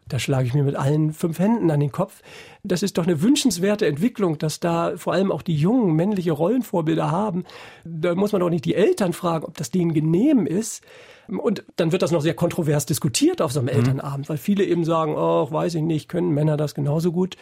Da 0.08 0.18
schlage 0.18 0.46
ich 0.46 0.54
mir 0.54 0.64
mit 0.64 0.76
allen 0.76 1.14
fünf 1.14 1.38
Händen 1.38 1.70
an 1.70 1.80
den 1.80 1.90
Kopf. 1.90 2.20
Das 2.62 2.82
ist 2.82 2.98
doch 2.98 3.06
eine 3.06 3.22
wünschenswerte 3.22 3.86
Entwicklung, 3.86 4.36
dass 4.36 4.60
da 4.60 4.96
vor 4.96 5.14
allem 5.14 5.32
auch 5.32 5.40
die 5.40 5.56
Jungen 5.56 5.94
männliche 5.94 6.32
Rollenvorbilder 6.32 7.10
haben. 7.10 7.44
Da 7.84 8.14
muss 8.14 8.32
man 8.32 8.40
doch 8.40 8.50
nicht 8.50 8.66
die 8.66 8.74
Eltern 8.74 9.14
fragen, 9.14 9.46
ob 9.46 9.56
das 9.56 9.70
denen 9.70 9.94
genehm 9.94 10.46
ist. 10.46 10.82
Und 11.26 11.64
dann 11.76 11.90
wird 11.90 12.02
das 12.02 12.10
noch 12.10 12.20
sehr 12.20 12.34
kontrovers 12.34 12.84
diskutiert 12.84 13.40
auf 13.40 13.52
so 13.52 13.60
einem 13.60 13.72
mhm. 13.72 13.78
Elternabend, 13.78 14.28
weil 14.28 14.36
viele 14.36 14.64
eben 14.64 14.84
sagen, 14.84 15.14
oh, 15.16 15.50
weiß 15.50 15.76
ich 15.76 15.82
nicht, 15.82 16.10
können 16.10 16.34
Männer 16.34 16.58
das 16.58 16.74
genauso 16.74 17.10
gut 17.10 17.36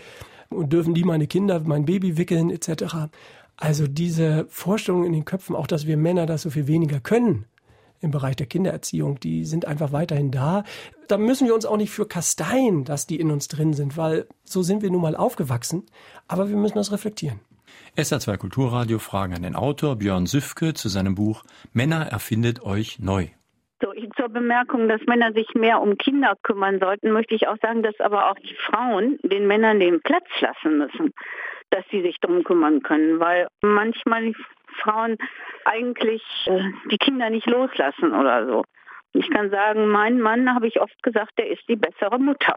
und 0.48 0.72
dürfen 0.72 0.94
die 0.94 1.02
meine 1.02 1.26
Kinder, 1.26 1.60
mein 1.64 1.84
Baby 1.84 2.16
wickeln 2.16 2.50
etc. 2.50 3.08
Also 3.56 3.88
diese 3.88 4.46
Vorstellung 4.48 5.04
in 5.04 5.12
den 5.12 5.24
Köpfen, 5.24 5.56
auch 5.56 5.66
dass 5.66 5.88
wir 5.88 5.96
Männer 5.96 6.26
das 6.26 6.42
so 6.42 6.50
viel 6.50 6.68
weniger 6.68 7.00
können 7.00 7.46
im 8.02 8.10
Bereich 8.10 8.36
der 8.36 8.46
Kindererziehung, 8.46 9.20
die 9.20 9.44
sind 9.44 9.66
einfach 9.66 9.92
weiterhin 9.92 10.30
da. 10.30 10.64
Da 11.08 11.18
müssen 11.18 11.46
wir 11.46 11.54
uns 11.54 11.64
auch 11.64 11.76
nicht 11.76 11.90
für 11.90 12.06
kasteien, 12.06 12.84
dass 12.84 13.06
die 13.06 13.20
in 13.20 13.30
uns 13.30 13.48
drin 13.48 13.72
sind, 13.72 13.96
weil 13.96 14.26
so 14.44 14.62
sind 14.62 14.82
wir 14.82 14.90
nun 14.90 15.02
mal 15.02 15.16
aufgewachsen. 15.16 15.86
Aber 16.28 16.48
wir 16.48 16.56
müssen 16.56 16.76
das 16.76 16.92
reflektieren. 16.92 17.40
SA2 17.96 18.36
Kulturradio 18.38 18.98
fragen 18.98 19.34
an 19.34 19.42
den 19.42 19.54
Autor 19.54 19.96
Björn 19.96 20.26
Süfke 20.26 20.74
zu 20.74 20.88
seinem 20.88 21.14
Buch 21.14 21.44
Männer 21.72 22.06
erfindet 22.06 22.62
euch 22.62 22.98
neu. 22.98 23.28
So, 23.82 23.92
zur 24.16 24.28
Bemerkung, 24.28 24.88
dass 24.88 25.00
Männer 25.06 25.32
sich 25.32 25.54
mehr 25.54 25.80
um 25.80 25.98
Kinder 25.98 26.34
kümmern 26.42 26.78
sollten, 26.78 27.10
möchte 27.10 27.34
ich 27.34 27.48
auch 27.48 27.56
sagen, 27.60 27.82
dass 27.82 27.98
aber 27.98 28.30
auch 28.30 28.38
die 28.38 28.54
Frauen 28.66 29.18
den 29.22 29.46
Männern 29.46 29.80
den 29.80 30.00
Platz 30.00 30.28
lassen 30.40 30.78
müssen 30.78 31.12
dass 31.72 31.84
sie 31.90 32.02
sich 32.02 32.20
darum 32.20 32.44
kümmern 32.44 32.82
können, 32.82 33.18
weil 33.18 33.48
manchmal 33.62 34.34
Frauen 34.72 35.16
eigentlich 35.64 36.22
äh, 36.46 36.70
die 36.90 36.98
Kinder 36.98 37.30
nicht 37.30 37.46
loslassen 37.46 38.14
oder 38.14 38.46
so. 38.46 38.64
Ich 39.14 39.28
kann 39.30 39.50
sagen, 39.50 39.88
mein 39.88 40.20
Mann, 40.20 40.54
habe 40.54 40.66
ich 40.66 40.80
oft 40.80 41.02
gesagt, 41.02 41.38
der 41.38 41.50
ist 41.50 41.62
die 41.68 41.76
bessere 41.76 42.18
Mutter. 42.18 42.56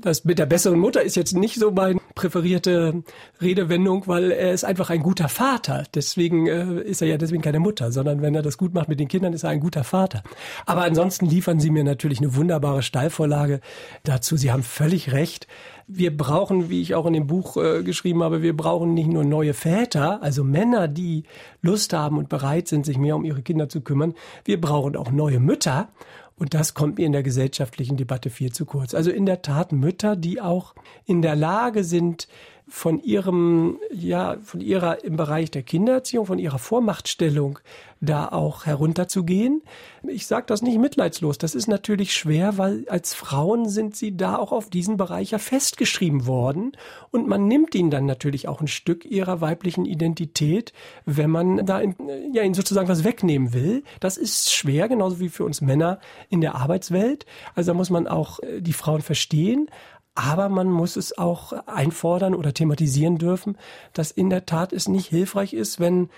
Das 0.00 0.24
mit 0.24 0.38
der 0.38 0.46
besseren 0.46 0.78
Mutter 0.78 1.02
ist 1.02 1.16
jetzt 1.16 1.36
nicht 1.36 1.56
so 1.56 1.70
meine 1.70 2.00
präferierte 2.14 3.02
Redewendung, 3.40 4.06
weil 4.06 4.30
er 4.30 4.52
ist 4.52 4.64
einfach 4.64 4.90
ein 4.90 5.02
guter 5.02 5.28
Vater. 5.28 5.84
Deswegen 5.94 6.46
äh, 6.46 6.80
ist 6.80 7.02
er 7.02 7.08
ja 7.08 7.18
deswegen 7.18 7.42
keine 7.42 7.60
Mutter, 7.60 7.92
sondern 7.92 8.22
wenn 8.22 8.34
er 8.34 8.42
das 8.42 8.56
gut 8.56 8.74
macht 8.74 8.88
mit 8.88 9.00
den 9.00 9.08
Kindern, 9.08 9.32
ist 9.32 9.44
er 9.44 9.50
ein 9.50 9.60
guter 9.60 9.84
Vater. 9.84 10.22
Aber 10.64 10.82
ansonsten 10.82 11.26
liefern 11.26 11.60
Sie 11.60 11.70
mir 11.70 11.84
natürlich 11.84 12.18
eine 12.18 12.34
wunderbare 12.34 12.82
Steilvorlage 12.82 13.60
dazu. 14.02 14.36
Sie 14.36 14.50
haben 14.50 14.62
völlig 14.62 15.12
recht. 15.12 15.46
Wir 15.86 16.16
brauchen, 16.16 16.68
wie 16.68 16.80
ich 16.80 16.94
auch 16.94 17.06
in 17.06 17.12
dem 17.12 17.26
Buch 17.26 17.56
äh, 17.56 17.82
geschrieben 17.82 18.22
habe, 18.22 18.42
wir 18.42 18.56
brauchen 18.56 18.94
nicht 18.94 19.08
nur 19.08 19.24
neue 19.24 19.54
Väter, 19.54 20.22
also 20.22 20.42
Männer, 20.42 20.88
die 20.88 21.24
Lust 21.62 21.92
haben 21.92 22.18
und 22.18 22.28
bereit 22.28 22.66
sind, 22.66 22.86
sich 22.86 22.98
mehr 22.98 23.14
um 23.14 23.24
ihre 23.24 23.42
Kinder 23.42 23.68
zu 23.68 23.82
kümmern. 23.82 24.14
Wir 24.44 24.60
brauchen 24.60 24.96
auch 24.96 25.12
neue 25.12 25.38
Mütter. 25.38 25.88
Und 26.38 26.52
das 26.52 26.74
kommt 26.74 26.98
mir 26.98 27.06
in 27.06 27.12
der 27.12 27.22
gesellschaftlichen 27.22 27.96
Debatte 27.96 28.28
viel 28.28 28.52
zu 28.52 28.66
kurz. 28.66 28.94
Also 28.94 29.10
in 29.10 29.24
der 29.24 29.40
Tat 29.40 29.72
Mütter, 29.72 30.16
die 30.16 30.40
auch 30.40 30.74
in 31.06 31.22
der 31.22 31.34
Lage 31.34 31.82
sind, 31.82 32.28
von 32.68 33.00
ihrem, 33.00 33.78
ja, 33.92 34.38
von 34.42 34.60
ihrer 34.60 35.04
im 35.04 35.16
Bereich 35.16 35.52
der 35.52 35.62
Kindererziehung, 35.62 36.26
von 36.26 36.38
ihrer 36.38 36.58
Vormachtstellung 36.58 37.60
da 38.00 38.28
auch 38.28 38.66
herunterzugehen. 38.66 39.62
Ich 40.06 40.26
sage 40.26 40.46
das 40.46 40.62
nicht 40.62 40.78
mitleidslos. 40.78 41.38
Das 41.38 41.54
ist 41.54 41.68
natürlich 41.68 42.12
schwer, 42.12 42.58
weil 42.58 42.84
als 42.88 43.14
Frauen 43.14 43.68
sind 43.68 43.96
sie 43.96 44.16
da 44.16 44.36
auch 44.36 44.52
auf 44.52 44.68
diesen 44.68 44.96
Bereich 44.96 45.30
ja 45.30 45.38
festgeschrieben 45.38 46.26
worden. 46.26 46.72
Und 47.10 47.28
man 47.28 47.46
nimmt 47.46 47.74
ihnen 47.74 47.90
dann 47.90 48.04
natürlich 48.04 48.48
auch 48.48 48.60
ein 48.60 48.68
Stück 48.68 49.04
ihrer 49.04 49.40
weiblichen 49.40 49.86
Identität, 49.86 50.72
wenn 51.04 51.30
man 51.30 51.64
da 51.64 51.80
in, 51.80 51.94
ja, 52.32 52.42
ihnen 52.42 52.54
sozusagen 52.54 52.88
was 52.88 53.04
wegnehmen 53.04 53.54
will. 53.54 53.84
Das 54.00 54.16
ist 54.16 54.52
schwer, 54.52 54.88
genauso 54.88 55.20
wie 55.20 55.28
für 55.28 55.44
uns 55.44 55.60
Männer 55.60 56.00
in 56.28 56.40
der 56.40 56.56
Arbeitswelt. 56.56 57.26
Also 57.54 57.70
da 57.70 57.74
muss 57.74 57.90
man 57.90 58.08
auch 58.08 58.40
äh, 58.40 58.60
die 58.60 58.72
Frauen 58.72 59.02
verstehen. 59.02 59.68
Aber 60.16 60.48
man 60.48 60.68
muss 60.68 60.96
es 60.96 61.16
auch 61.16 61.52
einfordern 61.66 62.34
oder 62.34 62.52
thematisieren 62.52 63.18
dürfen, 63.18 63.56
dass 63.92 64.10
in 64.10 64.30
der 64.30 64.46
Tat 64.46 64.72
es 64.72 64.88
nicht 64.88 65.06
hilfreich 65.06 65.52
ist, 65.52 65.78
wenn 65.78 66.08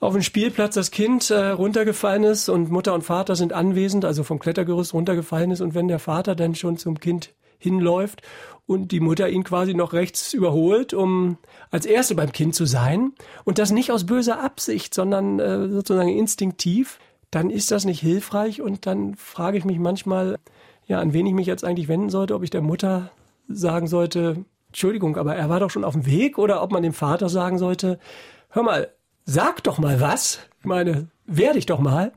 auf 0.00 0.14
dem 0.14 0.22
Spielplatz 0.22 0.74
das 0.74 0.90
Kind 0.90 1.30
äh, 1.30 1.48
runtergefallen 1.48 2.24
ist 2.24 2.48
und 2.48 2.70
Mutter 2.70 2.94
und 2.94 3.02
Vater 3.02 3.36
sind 3.36 3.52
anwesend, 3.52 4.04
also 4.04 4.24
vom 4.24 4.38
Klettergerüst 4.38 4.94
runtergefallen 4.94 5.50
ist 5.50 5.60
und 5.60 5.74
wenn 5.74 5.88
der 5.88 5.98
Vater 5.98 6.34
dann 6.34 6.54
schon 6.54 6.76
zum 6.76 6.98
Kind 6.98 7.34
hinläuft 7.58 8.22
und 8.66 8.90
die 8.90 9.00
Mutter 9.00 9.28
ihn 9.28 9.44
quasi 9.44 9.74
noch 9.74 9.92
rechts 9.92 10.32
überholt, 10.32 10.92
um 10.92 11.38
als 11.70 11.86
Erste 11.86 12.14
beim 12.14 12.32
Kind 12.32 12.54
zu 12.54 12.66
sein 12.66 13.12
und 13.44 13.58
das 13.58 13.70
nicht 13.70 13.90
aus 13.90 14.04
böser 14.04 14.42
Absicht, 14.42 14.94
sondern 14.94 15.38
äh, 15.40 15.68
sozusagen 15.68 16.10
instinktiv, 16.10 16.98
dann 17.30 17.50
ist 17.50 17.70
das 17.70 17.84
nicht 17.84 18.00
hilfreich 18.00 18.60
und 18.62 18.86
dann 18.86 19.14
frage 19.14 19.58
ich 19.58 19.64
mich 19.64 19.78
manchmal, 19.78 20.38
ja, 20.86 21.00
an 21.00 21.12
wen 21.12 21.26
ich 21.26 21.34
mich 21.34 21.46
jetzt 21.46 21.64
eigentlich 21.64 21.88
wenden 21.88 22.10
sollte, 22.10 22.34
ob 22.34 22.42
ich 22.42 22.50
der 22.50 22.62
Mutter 22.62 23.10
sagen 23.48 23.86
sollte, 23.86 24.44
Entschuldigung, 24.68 25.16
aber 25.16 25.36
er 25.36 25.48
war 25.48 25.60
doch 25.60 25.70
schon 25.70 25.84
auf 25.84 25.94
dem 25.94 26.06
Weg 26.06 26.38
oder 26.38 26.62
ob 26.62 26.72
man 26.72 26.82
dem 26.82 26.92
Vater 26.92 27.28
sagen 27.28 27.58
sollte, 27.58 27.98
hör 28.50 28.62
mal, 28.62 28.90
sag 29.24 29.62
doch 29.64 29.78
mal 29.78 30.00
was. 30.00 30.40
Ich 30.60 30.66
meine, 30.66 31.08
wehr 31.26 31.52
dich 31.52 31.66
doch 31.66 31.78
mal. 31.78 32.12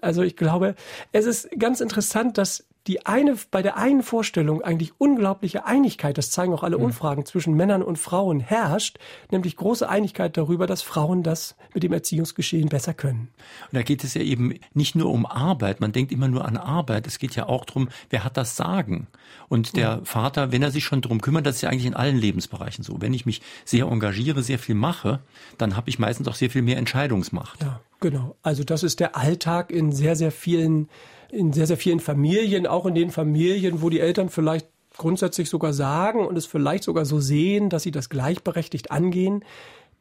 Also 0.00 0.22
ich 0.22 0.36
glaube, 0.36 0.74
es 1.12 1.26
ist 1.26 1.50
ganz 1.58 1.80
interessant, 1.80 2.38
dass 2.38 2.66
die 2.88 3.04
eine, 3.04 3.36
bei 3.50 3.60
der 3.60 3.76
einen 3.76 4.02
Vorstellung 4.02 4.62
eigentlich 4.62 4.92
unglaubliche 4.98 5.66
Einigkeit, 5.66 6.16
das 6.16 6.30
zeigen 6.30 6.54
auch 6.54 6.62
alle 6.62 6.78
mhm. 6.78 6.84
Umfragen, 6.84 7.26
zwischen 7.26 7.54
Männern 7.54 7.82
und 7.82 7.98
Frauen 7.98 8.40
herrscht, 8.40 8.98
nämlich 9.30 9.56
große 9.56 9.86
Einigkeit 9.86 10.38
darüber, 10.38 10.66
dass 10.66 10.80
Frauen 10.80 11.22
das 11.22 11.54
mit 11.74 11.82
dem 11.82 11.92
Erziehungsgeschehen 11.92 12.70
besser 12.70 12.94
können. 12.94 13.28
Und 13.70 13.76
da 13.76 13.82
geht 13.82 14.04
es 14.04 14.14
ja 14.14 14.22
eben 14.22 14.54
nicht 14.72 14.94
nur 14.94 15.10
um 15.10 15.26
Arbeit, 15.26 15.80
man 15.80 15.92
denkt 15.92 16.10
immer 16.12 16.28
nur 16.28 16.46
an 16.46 16.56
Arbeit, 16.56 17.06
es 17.06 17.18
geht 17.18 17.36
ja 17.36 17.46
auch 17.46 17.66
darum, 17.66 17.90
wer 18.08 18.24
hat 18.24 18.38
das 18.38 18.56
Sagen. 18.56 19.06
Und 19.50 19.76
der 19.76 19.88
ja. 19.88 20.00
Vater, 20.04 20.50
wenn 20.50 20.62
er 20.62 20.70
sich 20.70 20.84
schon 20.84 21.02
darum 21.02 21.20
kümmert, 21.20 21.44
das 21.44 21.56
ist 21.56 21.62
ja 21.62 21.68
eigentlich 21.68 21.86
in 21.86 21.94
allen 21.94 22.16
Lebensbereichen 22.16 22.82
so. 22.82 23.02
Wenn 23.02 23.12
ich 23.12 23.26
mich 23.26 23.42
sehr 23.66 23.84
engagiere, 23.84 24.42
sehr 24.42 24.58
viel 24.58 24.74
mache, 24.74 25.20
dann 25.58 25.76
habe 25.76 25.90
ich 25.90 25.98
meistens 25.98 26.26
auch 26.26 26.34
sehr 26.34 26.48
viel 26.48 26.62
mehr 26.62 26.78
Entscheidungsmacht. 26.78 27.62
Ja, 27.62 27.80
genau. 28.00 28.36
Also 28.42 28.64
das 28.64 28.82
ist 28.82 28.98
der 28.98 29.14
Alltag 29.14 29.70
in 29.70 29.92
sehr, 29.92 30.16
sehr 30.16 30.32
vielen 30.32 30.88
in 31.30 31.52
sehr, 31.52 31.66
sehr 31.66 31.76
vielen 31.76 32.00
Familien, 32.00 32.66
auch 32.66 32.86
in 32.86 32.94
den 32.94 33.10
Familien, 33.10 33.82
wo 33.82 33.90
die 33.90 34.00
Eltern 34.00 34.28
vielleicht 34.28 34.66
grundsätzlich 34.96 35.48
sogar 35.48 35.72
sagen 35.72 36.26
und 36.26 36.36
es 36.36 36.46
vielleicht 36.46 36.84
sogar 36.84 37.04
so 37.04 37.20
sehen, 37.20 37.70
dass 37.70 37.84
sie 37.84 37.90
das 37.90 38.08
gleichberechtigt 38.08 38.90
angehen, 38.90 39.44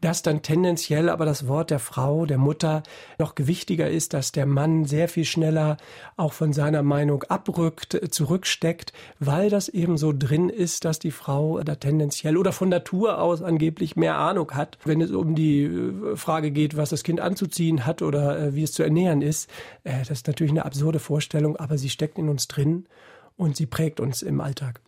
dass 0.02 0.22
dann 0.22 0.42
tendenziell 0.42 1.10
aber 1.10 1.26
das 1.26 1.48
Wort 1.48 1.72
der 1.72 1.80
Frau, 1.80 2.26
der 2.26 2.38
Mutter 2.38 2.84
noch 3.18 3.36
gewichtiger 3.36 3.90
ist, 3.90 4.14
dass 4.14 4.32
der 4.32 4.46
Mann 4.46 4.86
sehr 4.86 5.10
viel 5.10 5.26
schneller 5.26 5.78
auch 6.18 6.34
von 6.34 6.54
seiner 6.54 6.84
Meinung 6.84 7.24
abrückt, 7.24 7.96
äh, 7.96 8.10
zurücksteckt, 8.10 8.94
weil 9.20 9.50
das 9.50 9.70
eben 9.70 9.98
so 9.98 10.14
drin 10.14 10.50
ist, 10.50 10.86
dass 10.86 11.00
die 11.00 11.12
Frau 11.12 11.60
da 11.64 11.76
tendenziell 11.76 12.38
oder 12.38 12.52
von 12.52 12.70
Natur 12.70 13.20
aus 13.20 13.42
angeblich 13.42 13.96
mehr 13.96 14.18
Ahnung 14.18 14.52
hat, 14.52 14.78
wenn 14.86 15.02
es 15.02 15.12
um 15.12 15.36
die 15.36 15.64
äh, 15.64 16.16
Frage 16.16 16.52
geht, 16.52 16.78
was 16.78 16.90
das 16.90 17.04
Kind 17.04 17.20
anzuziehen 17.20 17.86
hat 17.86 18.02
oder 18.02 18.40
äh, 18.40 18.56
wie 18.56 18.64
es 18.64 18.74
zu 18.74 18.84
ernähren 18.84 19.22
ist. 19.22 19.50
Das 19.84 20.10
ist 20.10 20.28
natürlich 20.28 20.52
eine 20.52 20.66
absurde 20.66 21.00
Vorstellung, 21.00 21.56
aber 21.58 21.78
sie 21.78 21.90
steckt 21.90 22.18
in 22.18 22.30
uns 22.30 22.48
drin 22.48 22.86
und 23.36 23.56
sie 23.56 23.66
prägt 23.66 24.00
uns 24.00 24.22
im 24.22 24.42
Alltag. 24.42 24.82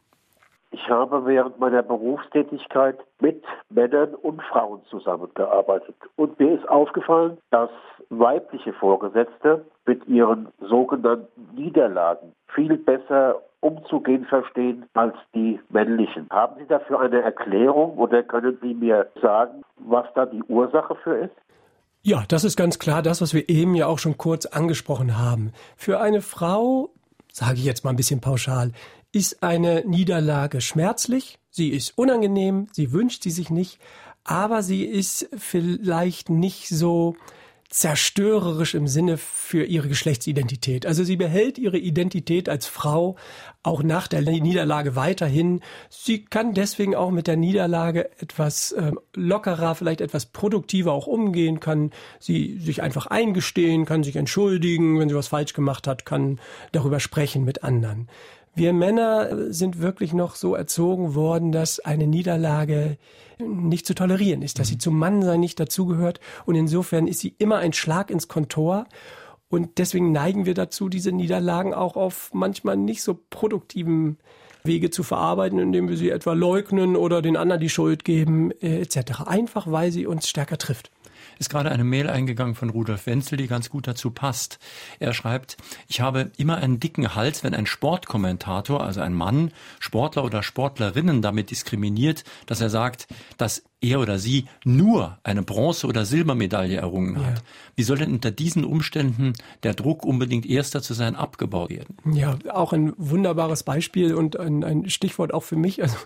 Ich 0.82 0.89
habe 0.89 1.26
während 1.26 1.60
meiner 1.60 1.84
Berufstätigkeit 1.84 2.98
mit 3.20 3.44
Männern 3.70 4.15
und 4.15 4.42
Frauen 4.44 4.82
zusammengearbeitet. 4.89 5.96
Und 6.15 6.39
mir 6.39 6.54
ist 6.54 6.68
aufgefallen, 6.70 7.38
dass 7.52 7.70
weibliche 8.10 8.74
Vorgesetzte 8.74 9.65
mit 9.86 10.08
ihren 10.08 10.48
sogenannten 10.62 11.56
Niederlagen 11.56 12.34
viel 12.54 12.78
besser 12.78 13.42
umzugehen 13.62 14.26
verstehen 14.26 14.86
als 14.94 15.15
die 15.36 15.60
männlichen. 15.70 16.28
Haben 16.30 16.56
Sie 16.60 16.68
dafür 16.68 17.02
eine 17.02 17.22
Erklärung 17.22 17.98
oder 17.98 18.24
können 18.24 18.58
Sie 18.62 18.74
mir 18.74 19.08
sagen, 19.22 19.63
was 19.78 20.06
da 20.15 20.26
die 20.26 20.44
Ursache 20.44 20.96
für 21.04 21.15
ist? 21.18 21.36
Ja, 22.02 22.24
das 22.30 22.46
ist 22.46 22.56
ganz 22.56 22.80
klar 22.80 23.02
das, 23.02 23.22
was 23.22 23.34
wir 23.34 23.50
eben 23.50 23.76
ja 23.76 23.88
auch 23.88 24.00
schon 24.00 24.18
kurz 24.18 24.46
angesprochen 24.46 25.18
haben. 25.18 25.52
Für 25.76 26.00
eine 26.00 26.22
Frau, 26.22 26.92
sage 27.34 27.56
ich 27.56 27.65
jetzt 27.65 27.84
mal 27.84 27.89
ein 27.89 27.98
bisschen 27.98 28.22
pauschal, 28.22 28.72
ist 29.12 29.43
eine 29.43 29.84
Niederlage 29.86 30.62
schmerzlich, 30.62 31.39
sie 31.50 31.69
ist 31.69 31.98
unangenehm, 31.98 32.67
sie 32.72 32.91
wünscht 32.91 33.24
sie 33.24 33.32
sich 33.32 33.50
nicht, 33.50 33.80
aber 34.24 34.62
sie 34.62 34.84
ist 34.84 35.30
vielleicht 35.38 36.30
nicht 36.30 36.69
so 36.69 37.15
zerstörerisch 37.69 38.74
im 38.74 38.88
Sinne 38.88 39.17
für 39.17 39.63
ihre 39.63 39.88
Geschlechtsidentität. 39.88 40.88
Also 40.88 41.04
sie 41.04 41.17
behält 41.17 41.60
ihre 41.60 41.78
Identität 41.78 42.50
als 42.50 42.65
Frau 42.65 43.15
auch 43.62 43.84
nach 43.84 44.08
der 44.08 44.22
Niederlage 44.22 44.95
weiterhin. 44.95 45.62
Sie 45.89 46.26
kann 46.26 46.56
deswegen 46.56 46.95
auch 46.95 47.12
mit 47.12 47.28
der 47.28 47.38
Niederlage 47.38 48.10
etwas 48.19 48.72
äh, 48.72 48.91
lockerer, 49.13 49.76
vielleicht 49.76 50.02
etwas 50.02 50.26
produktiver 50.26 50.93
auch 50.93 51.06
umgehen, 51.06 51.60
kann 51.60 51.91
sie 52.19 52.58
sich 52.58 52.82
einfach 52.82 53.06
eingestehen, 53.06 53.86
kann 53.86 54.04
sich 54.04 54.15
entschuldigen, 54.15 55.00
wenn 55.00 55.10
sie 55.10 55.15
was 55.15 55.28
falsch 55.28 55.54
gemacht 55.54 55.86
hat, 55.86 56.08
kann 56.08 56.39
darüber 56.72 57.00
sprechen 57.00 57.45
mit 57.45 57.63
anderen. 57.63 58.10
Wir 58.60 58.74
Männer 58.74 59.54
sind 59.54 59.80
wirklich 59.80 60.12
noch 60.12 60.36
so 60.36 60.54
erzogen 60.54 61.15
worden, 61.15 61.54
dass 61.54 61.80
eine 61.80 62.08
Niederlage 62.08 62.98
nicht 63.38 63.88
zu 63.88 63.95
tolerieren 63.95 64.41
ist, 64.41 64.60
dass 64.60 64.67
sie 64.67 64.74
mhm. 64.74 64.80
zum 64.82 65.00
Mannsein 65.00 65.39
nicht 65.39 65.62
dazugehört. 65.62 66.19
Und 66.45 66.56
insofern 66.56 67.08
ist 67.08 67.22
sie 67.22 67.34
immer 67.38 67.60
ein 67.60 67.72
Schlag 67.72 68.12
ins 68.12 68.28
Kontor. 68.28 68.86
Und 69.48 69.78
deswegen 69.78 70.12
neigen 70.12 70.45
wir 70.45 70.56
dazu, 70.56 70.89
diese 70.89 71.13
Niederlagen 71.13 71.74
auch 71.74 71.95
auf 71.95 72.32
manchmal 72.34 72.76
nicht 72.76 73.02
so 73.02 73.17
produktiven 73.30 74.17
Wege 74.65 74.89
zu 74.89 75.04
verarbeiten, 75.04 75.58
indem 75.58 75.88
wir 75.88 75.95
sie 75.95 76.10
etwa 76.10 76.34
leugnen 76.34 76.98
oder 76.98 77.22
den 77.22 77.38
anderen 77.38 77.62
die 77.62 77.69
Schuld 77.69 78.04
geben, 78.04 78.52
äh, 78.60 78.82
etc. 78.82 79.22
Einfach 79.26 79.72
weil 79.72 79.93
sie 79.93 80.06
uns 80.06 80.28
stärker 80.28 80.58
trifft 80.58 80.91
ist 81.39 81.49
gerade 81.49 81.71
eine 81.71 81.84
Mail 81.84 82.10
eingegangen 82.10 82.54
von 82.54 82.69
Rudolf 82.69 83.08
Wenzel, 83.08 83.38
die 83.38 83.47
ganz 83.47 83.69
gut 83.69 83.88
dazu 83.88 84.12
passt. 84.12 84.60
Er 84.99 85.13
schreibt, 85.13 85.58
ich 85.88 86.02
habe 86.02 86.32
immer 86.38 86.58
einen 86.58 86.80
dicken 86.80 87.15
Hals, 87.15 87.43
wenn 87.43 87.56
ein 87.56 87.65
Sportkommentator, 87.65 88.84
also 88.84 89.02
ein 89.02 89.13
Mann, 89.13 89.52
Sportler 89.80 90.23
oder 90.23 90.43
Sportlerinnen 90.43 91.21
damit 91.21 91.49
diskriminiert, 91.49 92.23
dass 92.45 92.62
er 92.62 92.69
sagt, 92.69 93.08
dass 93.38 93.63
er 93.82 93.99
oder 93.99 94.19
sie 94.19 94.45
nur 94.65 95.17
eine 95.23 95.41
Bronze- 95.41 95.88
oder 95.88 96.06
Silbermedaille 96.06 96.78
errungen 96.78 97.25
hat. 97.25 97.38
Ja. 97.38 97.43
Wie 97.75 97.84
soll 97.84 97.99
denn 97.99 98.12
unter 98.12 98.32
diesen 98.32 98.65
Umständen 98.65 99.34
der 99.63 99.73
Druck, 99.73 100.06
unbedingt 100.06 100.45
Erster 100.45 100.82
zu 100.82 100.93
sein, 100.93 101.15
abgebaut 101.15 101.69
werden? 101.69 101.97
Ja, 102.13 102.38
auch 102.52 102.73
ein 102.73 102.93
wunderbares 102.97 103.63
Beispiel 103.63 104.13
und 104.13 104.38
ein, 104.38 104.63
ein 104.63 104.89
Stichwort 104.89 105.34
auch 105.34 105.43
für 105.43 105.56
mich. 105.56 105.82
Also 105.82 105.97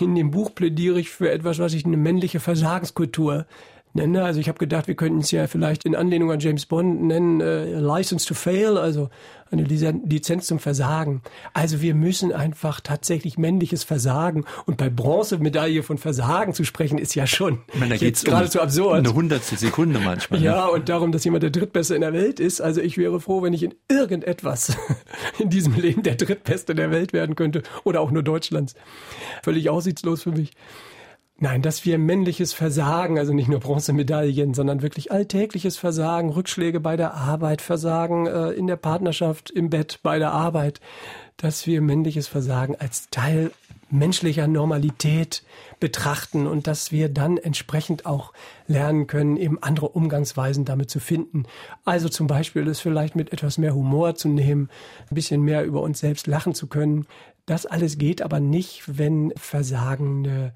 in 0.00 0.14
dem 0.14 0.32
Buch 0.32 0.54
plädiere 0.54 0.98
ich 0.98 1.10
für 1.10 1.30
etwas, 1.30 1.60
was 1.60 1.72
ich 1.72 1.84
eine 1.84 1.96
männliche 1.96 2.40
Versagenskultur 2.40 3.46
nenne. 3.92 4.24
Also 4.24 4.40
ich 4.40 4.48
habe 4.48 4.58
gedacht, 4.58 4.88
wir 4.88 4.94
könnten 4.94 5.20
es 5.20 5.30
ja 5.30 5.46
vielleicht 5.46 5.84
in 5.84 5.94
Anlehnung 5.94 6.30
an 6.30 6.40
James 6.40 6.66
Bond 6.66 7.02
nennen, 7.02 7.40
äh, 7.40 7.78
License 7.78 8.26
to 8.26 8.34
Fail, 8.34 8.78
also 8.78 9.08
eine 9.50 9.64
Lizenz 9.64 10.46
zum 10.46 10.60
Versagen. 10.60 11.22
Also 11.54 11.82
wir 11.82 11.94
müssen 11.94 12.32
einfach 12.32 12.80
tatsächlich 12.80 13.36
männliches 13.36 13.82
Versagen 13.82 14.44
und 14.66 14.76
bei 14.76 14.88
Bronzemedaille 14.88 15.82
von 15.82 15.98
Versagen 15.98 16.54
zu 16.54 16.64
sprechen, 16.64 16.98
ist 16.98 17.14
ja 17.14 17.26
schon 17.26 17.58
meine, 17.74 17.96
da 17.96 18.04
jetzt 18.04 18.24
geradezu 18.24 18.58
um 18.58 18.64
absurd. 18.64 18.98
Eine 18.98 19.12
hundertstel 19.12 19.58
Sekunde 19.58 19.98
manchmal. 19.98 20.38
Ne? 20.38 20.46
Ja, 20.46 20.66
und 20.66 20.88
darum, 20.88 21.10
dass 21.10 21.24
jemand 21.24 21.42
der 21.42 21.50
Drittbeste 21.50 21.94
in 21.96 22.00
der 22.00 22.12
Welt 22.12 22.38
ist. 22.38 22.60
Also 22.60 22.80
ich 22.80 22.96
wäre 22.96 23.20
froh, 23.20 23.42
wenn 23.42 23.52
ich 23.52 23.64
in 23.64 23.74
irgendetwas 23.88 24.76
in 25.38 25.50
diesem 25.50 25.74
Leben 25.74 26.02
der 26.02 26.14
Drittbeste 26.14 26.74
der 26.74 26.90
Welt 26.92 27.12
werden 27.12 27.34
könnte 27.34 27.62
oder 27.82 28.00
auch 28.00 28.12
nur 28.12 28.22
Deutschlands. 28.22 28.74
Völlig 29.42 29.68
aussichtslos 29.68 30.22
für 30.22 30.32
mich. 30.32 30.52
Nein, 31.42 31.62
dass 31.62 31.86
wir 31.86 31.96
männliches 31.96 32.52
Versagen, 32.52 33.18
also 33.18 33.32
nicht 33.32 33.48
nur 33.48 33.60
Bronzemedaillen, 33.60 34.52
sondern 34.52 34.82
wirklich 34.82 35.10
alltägliches 35.10 35.78
Versagen, 35.78 36.28
Rückschläge 36.28 36.80
bei 36.80 36.98
der 36.98 37.14
Arbeit, 37.14 37.62
Versagen 37.62 38.26
äh, 38.26 38.50
in 38.50 38.66
der 38.66 38.76
Partnerschaft, 38.76 39.48
im 39.48 39.70
Bett, 39.70 40.00
bei 40.02 40.18
der 40.18 40.32
Arbeit, 40.32 40.80
dass 41.38 41.66
wir 41.66 41.80
männliches 41.80 42.28
Versagen 42.28 42.76
als 42.76 43.08
Teil 43.08 43.52
menschlicher 43.88 44.48
Normalität 44.48 45.42
betrachten 45.80 46.46
und 46.46 46.66
dass 46.66 46.92
wir 46.92 47.08
dann 47.08 47.38
entsprechend 47.38 48.04
auch 48.04 48.34
lernen 48.66 49.06
können, 49.06 49.38
eben 49.38 49.62
andere 49.62 49.88
Umgangsweisen 49.88 50.66
damit 50.66 50.90
zu 50.90 51.00
finden. 51.00 51.44
Also 51.86 52.10
zum 52.10 52.26
Beispiel 52.26 52.68
es 52.68 52.80
vielleicht 52.80 53.16
mit 53.16 53.32
etwas 53.32 53.56
mehr 53.56 53.74
Humor 53.74 54.14
zu 54.14 54.28
nehmen, 54.28 54.68
ein 55.10 55.14
bisschen 55.14 55.40
mehr 55.40 55.64
über 55.64 55.80
uns 55.80 56.00
selbst 56.00 56.26
lachen 56.26 56.54
zu 56.54 56.66
können. 56.66 57.06
Das 57.46 57.64
alles 57.64 57.96
geht 57.96 58.20
aber 58.20 58.40
nicht, 58.40 58.98
wenn 58.98 59.32
Versagen 59.36 60.52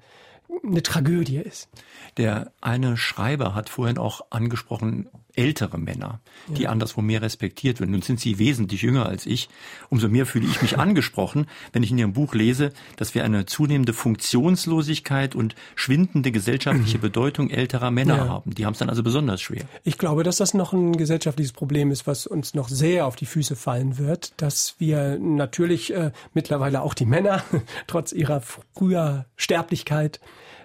eine 0.63 0.83
Tragödie 0.83 1.37
ist. 1.37 1.69
Der 2.17 2.51
eine 2.61 2.97
Schreiber 2.97 3.55
hat 3.55 3.69
vorhin 3.69 3.97
auch 3.97 4.25
angesprochen, 4.29 5.09
ältere 5.35 5.77
Männer, 5.77 6.19
die 6.47 6.63
ja. 6.63 6.69
anderswo 6.69 7.01
mehr 7.01 7.21
respektiert 7.21 7.79
werden. 7.79 7.91
Nun 7.91 8.01
sind 8.01 8.19
sie 8.19 8.39
wesentlich 8.39 8.81
jünger 8.81 9.05
als 9.05 9.25
ich. 9.25 9.49
Umso 9.89 10.07
mehr 10.07 10.25
fühle 10.25 10.47
ich 10.47 10.61
mich 10.61 10.77
angesprochen, 10.79 11.47
wenn 11.73 11.83
ich 11.83 11.91
in 11.91 11.97
Ihrem 11.97 12.13
Buch 12.13 12.33
lese, 12.33 12.71
dass 12.97 13.15
wir 13.15 13.23
eine 13.23 13.45
zunehmende 13.45 13.93
Funktionslosigkeit 13.93 15.35
und 15.35 15.55
schwindende 15.75 16.31
gesellschaftliche 16.31 16.97
Bedeutung 16.99 17.49
älterer 17.49 17.91
Männer 17.91 18.17
ja. 18.17 18.27
haben. 18.29 18.53
Die 18.53 18.65
haben 18.65 18.73
es 18.73 18.79
dann 18.79 18.89
also 18.89 19.03
besonders 19.03 19.41
schwer. 19.41 19.63
Ich 19.83 19.97
glaube, 19.97 20.23
dass 20.23 20.37
das 20.37 20.53
noch 20.53 20.73
ein 20.73 20.97
gesellschaftliches 20.97 21.53
Problem 21.53 21.91
ist, 21.91 22.07
was 22.07 22.27
uns 22.27 22.53
noch 22.53 22.69
sehr 22.69 23.05
auf 23.05 23.15
die 23.15 23.25
Füße 23.25 23.55
fallen 23.55 23.97
wird, 23.97 24.33
dass 24.37 24.75
wir 24.77 25.17
natürlich 25.19 25.93
äh, 25.93 26.11
mittlerweile 26.33 26.81
auch 26.81 26.93
die 26.93 27.05
Männer, 27.05 27.43
trotz 27.87 28.11
ihrer 28.11 28.41
früher 28.41 29.25
Sterblichkeit, 29.35 30.19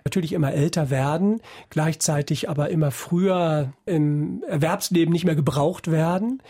natürlich 0.05 0.33
immer 0.33 0.53
älter 0.53 0.91
werden, 0.91 1.41
gleichzeitig 1.71 2.49
aber 2.49 2.71
immer 2.71 2.91
früher 2.91 3.73
im 3.87 4.43
Erwerbsleben 4.49 5.13
nicht 5.13 5.25
mehr 5.25 5.35
gebraucht 5.35 5.91
werden 5.91 6.43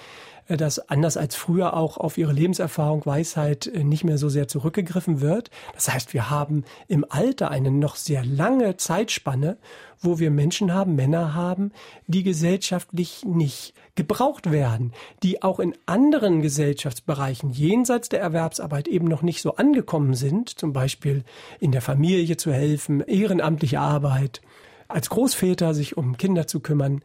dass 0.57 0.79
anders 0.91 1.17
als 1.17 1.37
früher 1.37 1.75
auch 1.75 1.97
auf 1.97 2.19
ihre 2.19 2.33
Lebenserfahrung, 2.33 3.05
Weisheit 3.07 3.67
äh, 3.67 3.85
nicht 3.85 4.05
mehr 4.05 4.19
so 4.19 4.29
sehr 4.29 4.49
zurückgegriffen 4.49 5.21
wird. 5.21 5.51
Das 5.75 5.93
heißt, 5.93 6.15
wir 6.15 6.31
haben 6.31 6.65
im 6.89 7.05
Alter 7.09 7.51
eine 7.51 7.71
noch 7.71 7.97
sehr 7.97 8.25
lange 8.25 8.77
Zeitspanne, 8.77 9.59
wo 10.01 10.19
wir 10.19 10.31
Menschen 10.31 10.73
haben, 10.73 10.95
Männer 10.95 11.35
haben, 11.35 11.73
die 12.07 12.23
gesellschaftlich 12.23 13.25
nicht 13.25 13.75
gebraucht 13.95 14.51
werden, 14.51 14.93
die 15.23 15.43
auch 15.43 15.61
in 15.61 15.75
anderen 15.87 16.41
Gesellschaftsbereichen 16.41 17.51
jenseits 17.51 18.09
der 18.09 18.21
Erwerbsarbeit 18.21 18.89
eben 18.89 19.07
noch 19.07 19.23
nicht 19.23 19.43
so 19.43 19.57
angekommen 19.57 20.15
sind, 20.15 20.49
zum 20.49 20.73
Beispiel 20.73 21.25
in 21.59 21.73
der 21.73 21.83
Familie 21.83 22.37
zu 22.37 22.53
helfen, 22.53 23.01
ehrenamtliche 23.01 23.81
Arbeit, 23.81 24.41
als 24.89 25.11
Großväter 25.11 25.75
sich 25.75 25.97
um 25.97 26.17
Kinder 26.17 26.47
zu 26.47 26.61
kümmern. 26.61 27.03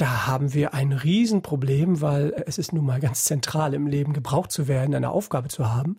Da 0.00 0.26
haben 0.26 0.54
wir 0.54 0.72
ein 0.72 0.92
Riesenproblem, 0.92 2.00
weil 2.00 2.32
es 2.46 2.56
ist 2.56 2.72
nun 2.72 2.86
mal 2.86 3.00
ganz 3.00 3.24
zentral 3.24 3.74
im 3.74 3.86
Leben, 3.86 4.14
gebraucht 4.14 4.50
zu 4.50 4.66
werden, 4.66 4.94
eine 4.94 5.10
Aufgabe 5.10 5.48
zu 5.48 5.74
haben. 5.74 5.98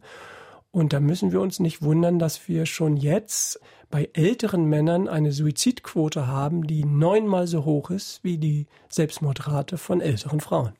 Und 0.71 0.91
da 0.91 0.99
müssen 0.99 1.31
wir 1.31 1.39
uns 1.39 1.59
nicht 1.59 1.83
wundern, 1.83 2.17
dass 2.17 2.47
wir 2.47 2.65
schon 2.65 2.97
jetzt 2.97 3.59
bei 3.91 4.09
älteren 4.13 4.65
Männern 4.65 5.07
eine 5.07 5.31
Suizidquote 5.31 6.25
haben, 6.25 6.65
die 6.65 6.83
neunmal 6.83 7.45
so 7.45 7.63
hoch 7.63 7.91
ist 7.91 8.23
wie 8.23 8.39
die 8.39 8.65
Selbstmordrate 8.89 9.77
von 9.77 10.01
älteren 10.01 10.39
Frauen 10.39 10.73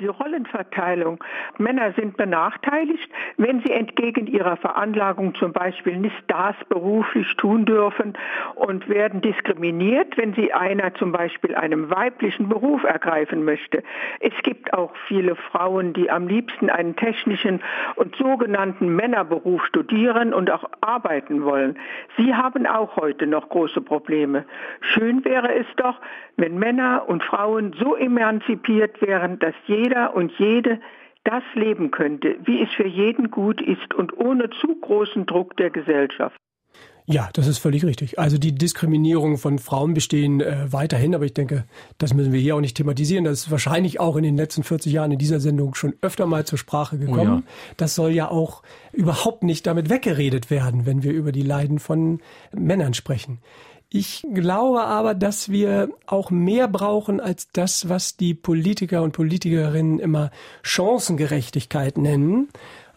die 0.00 0.06
Rollenverteilung. 0.06 1.22
Männer 1.58 1.92
sind 1.92 2.16
benachteiligt, 2.16 3.10
wenn 3.36 3.60
sie 3.60 3.72
entgegen 3.72 4.26
ihrer 4.26 4.56
Veranlagung 4.56 5.34
zum 5.34 5.52
Beispiel 5.52 5.98
nicht 5.98 6.22
das 6.28 6.54
beruflich 6.68 7.36
tun 7.36 7.64
dürfen 7.66 8.14
und 8.54 8.88
werden 8.88 9.20
diskriminiert, 9.20 10.16
wenn 10.16 10.34
sie 10.34 10.52
einer 10.52 10.94
zum 10.94 11.12
Beispiel 11.12 11.54
einem 11.54 11.90
weiblichen 11.90 12.48
Beruf 12.48 12.82
ergreifen 12.84 13.44
möchte. 13.44 13.82
Es 14.20 14.32
gibt 14.42 14.72
auch 14.72 14.92
viele 15.06 15.36
Frauen, 15.36 15.92
die 15.92 16.10
am 16.10 16.26
liebsten 16.26 16.70
einen 16.70 16.96
technischen 16.96 17.60
und 17.96 18.16
sogenannten 18.16 18.94
Männerberuf 18.94 19.64
studieren 19.66 20.32
und 20.32 20.50
auch 20.50 20.64
arbeiten 20.80 21.44
wollen. 21.44 21.78
Sie 22.16 22.34
haben 22.34 22.66
auch 22.66 22.96
heute 22.96 23.26
noch 23.26 23.48
große 23.48 23.80
Probleme. 23.80 24.44
Schön 24.80 25.24
wäre 25.24 25.54
es 25.54 25.66
doch, 25.76 26.00
wenn 26.36 26.58
Männer 26.58 27.04
und 27.06 27.22
Frauen 27.22 27.74
so 27.78 27.96
emanzipiert 27.96 29.02
wären, 29.02 29.38
dass 29.38 29.54
jeder 29.66 29.89
und 30.14 30.32
jede 30.38 30.80
das 31.24 31.42
leben 31.54 31.90
könnte, 31.90 32.36
wie 32.44 32.62
es 32.62 32.70
für 32.70 32.86
jeden 32.86 33.30
gut 33.30 33.60
ist 33.60 33.94
und 33.94 34.16
ohne 34.16 34.48
zu 34.50 34.74
großen 34.80 35.26
Druck 35.26 35.56
der 35.56 35.70
Gesellschaft. 35.70 36.36
Ja, 37.06 37.28
das 37.32 37.48
ist 37.48 37.58
völlig 37.58 37.84
richtig. 37.84 38.20
Also 38.20 38.38
die 38.38 38.54
Diskriminierung 38.54 39.36
von 39.36 39.58
Frauen 39.58 39.94
bestehen 39.94 40.40
äh, 40.40 40.72
weiterhin, 40.72 41.14
aber 41.14 41.24
ich 41.24 41.34
denke, 41.34 41.64
das 41.98 42.14
müssen 42.14 42.32
wir 42.32 42.38
hier 42.38 42.54
auch 42.54 42.60
nicht 42.60 42.76
thematisieren. 42.76 43.24
Das 43.24 43.40
ist 43.40 43.50
wahrscheinlich 43.50 43.98
auch 43.98 44.16
in 44.16 44.22
den 44.22 44.36
letzten 44.36 44.62
40 44.62 44.92
Jahren 44.92 45.10
in 45.10 45.18
dieser 45.18 45.40
Sendung 45.40 45.74
schon 45.74 45.94
öfter 46.02 46.26
mal 46.26 46.46
zur 46.46 46.58
Sprache 46.58 46.98
gekommen. 46.98 47.20
Oh 47.20 47.36
ja. 47.38 47.42
Das 47.76 47.96
soll 47.96 48.12
ja 48.12 48.30
auch 48.30 48.62
überhaupt 48.92 49.42
nicht 49.42 49.66
damit 49.66 49.90
weggeredet 49.90 50.50
werden, 50.50 50.86
wenn 50.86 51.02
wir 51.02 51.12
über 51.12 51.32
die 51.32 51.42
Leiden 51.42 51.80
von 51.80 52.20
Männern 52.52 52.94
sprechen. 52.94 53.38
Ich 53.92 54.24
glaube 54.32 54.82
aber, 54.84 55.14
dass 55.14 55.50
wir 55.50 55.88
auch 56.06 56.30
mehr 56.30 56.68
brauchen 56.68 57.18
als 57.18 57.48
das, 57.52 57.88
was 57.88 58.16
die 58.16 58.34
Politiker 58.34 59.02
und 59.02 59.10
Politikerinnen 59.10 59.98
immer 59.98 60.30
Chancengerechtigkeit 60.62 61.98
nennen. 61.98 62.48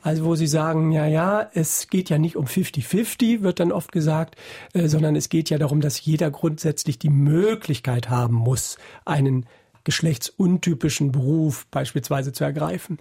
Also 0.03 0.25
wo 0.25 0.35
sie 0.35 0.47
sagen, 0.47 0.91
ja, 0.91 1.07
ja, 1.07 1.49
es 1.53 1.87
geht 1.87 2.09
ja 2.09 2.19
nicht 2.19 2.35
um 2.35 2.45
50-50, 2.45 3.41
wird 3.41 3.59
dann 3.59 3.71
oft 3.71 3.91
gesagt, 3.91 4.35
äh, 4.73 4.87
sondern 4.87 5.15
es 5.15 5.29
geht 5.29 5.49
ja 5.49 5.57
darum, 5.57 5.81
dass 5.81 6.03
jeder 6.03 6.29
grundsätzlich 6.29 6.99
die 6.99 7.09
Möglichkeit 7.09 8.09
haben 8.09 8.35
muss, 8.35 8.77
einen 9.05 9.47
geschlechtsuntypischen 9.85 11.11
Beruf 11.11 11.65
beispielsweise 11.71 12.33
zu 12.33 12.43
ergreifen. 12.43 12.99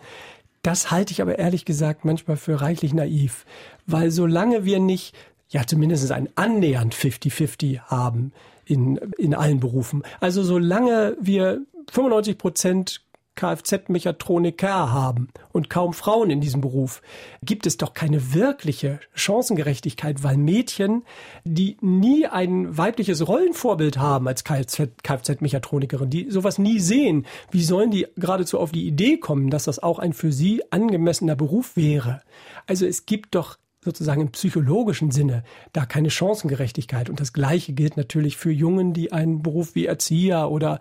Das 0.62 0.92
halte 0.92 1.12
ich 1.12 1.20
aber 1.20 1.40
ehrlich 1.40 1.64
gesagt 1.64 2.04
manchmal 2.04 2.36
für 2.36 2.60
reichlich 2.60 2.94
naiv, 2.94 3.46
weil 3.84 4.12
solange 4.12 4.64
wir 4.64 4.78
nicht 4.78 5.12
ja 5.52 5.66
zumindest 5.66 6.10
ein 6.10 6.28
annähernd 6.34 6.94
50-50 6.94 7.80
haben 7.82 8.32
in, 8.64 8.96
in 9.18 9.34
allen 9.34 9.60
Berufen. 9.60 10.02
Also 10.20 10.42
solange 10.42 11.16
wir 11.20 11.60
95 11.90 12.38
Prozent 12.38 13.02
Kfz-Mechatroniker 13.34 14.92
haben 14.92 15.28
und 15.52 15.70
kaum 15.70 15.94
Frauen 15.94 16.30
in 16.30 16.40
diesem 16.40 16.60
Beruf, 16.60 17.00
gibt 17.42 17.66
es 17.66 17.78
doch 17.78 17.94
keine 17.94 18.34
wirkliche 18.34 19.00
Chancengerechtigkeit, 19.14 20.22
weil 20.22 20.36
Mädchen, 20.36 21.04
die 21.44 21.78
nie 21.80 22.26
ein 22.26 22.76
weibliches 22.76 23.26
Rollenvorbild 23.26 23.98
haben 23.98 24.28
als 24.28 24.44
Kfz-Mechatronikerin, 24.44 26.10
die 26.10 26.30
sowas 26.30 26.58
nie 26.58 26.78
sehen, 26.78 27.26
wie 27.50 27.64
sollen 27.64 27.90
die 27.90 28.06
geradezu 28.16 28.60
auf 28.60 28.70
die 28.70 28.86
Idee 28.86 29.16
kommen, 29.16 29.48
dass 29.48 29.64
das 29.64 29.82
auch 29.82 29.98
ein 29.98 30.12
für 30.12 30.32
sie 30.32 30.62
angemessener 30.70 31.34
Beruf 31.34 31.74
wäre? 31.74 32.20
Also 32.66 32.86
es 32.86 33.06
gibt 33.06 33.34
doch 33.34 33.56
sozusagen 33.84 34.20
im 34.20 34.30
psychologischen 34.30 35.10
Sinne 35.10 35.42
da 35.72 35.86
keine 35.86 36.10
Chancengerechtigkeit. 36.10 37.10
Und 37.10 37.20
das 37.20 37.32
Gleiche 37.32 37.72
gilt 37.72 37.96
natürlich 37.96 38.36
für 38.36 38.52
Jungen, 38.52 38.92
die 38.92 39.12
einen 39.12 39.42
Beruf 39.42 39.74
wie 39.74 39.86
Erzieher 39.86 40.50
oder 40.50 40.78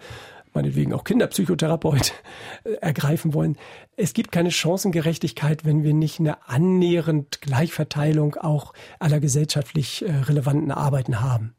meinetwegen 0.54 0.94
auch 0.94 1.04
Kinderpsychotherapeut 1.04 2.14
äh, 2.64 2.74
ergreifen 2.82 3.34
wollen. 3.34 3.58
Es 3.96 4.14
gibt 4.14 4.32
keine 4.32 4.52
Chancengerechtigkeit, 4.52 5.66
wenn 5.66 5.84
wir 5.84 5.94
nicht 5.94 6.20
eine 6.20 6.48
annähernd 6.48 7.42
Gleichverteilung 7.42 8.36
auch 8.36 8.74
aller 9.00 9.20
gesellschaftlich 9.20 10.04
äh, 10.06 10.12
relevanten 10.12 10.72
Arbeiten 10.72 11.22
haben. 11.22 11.56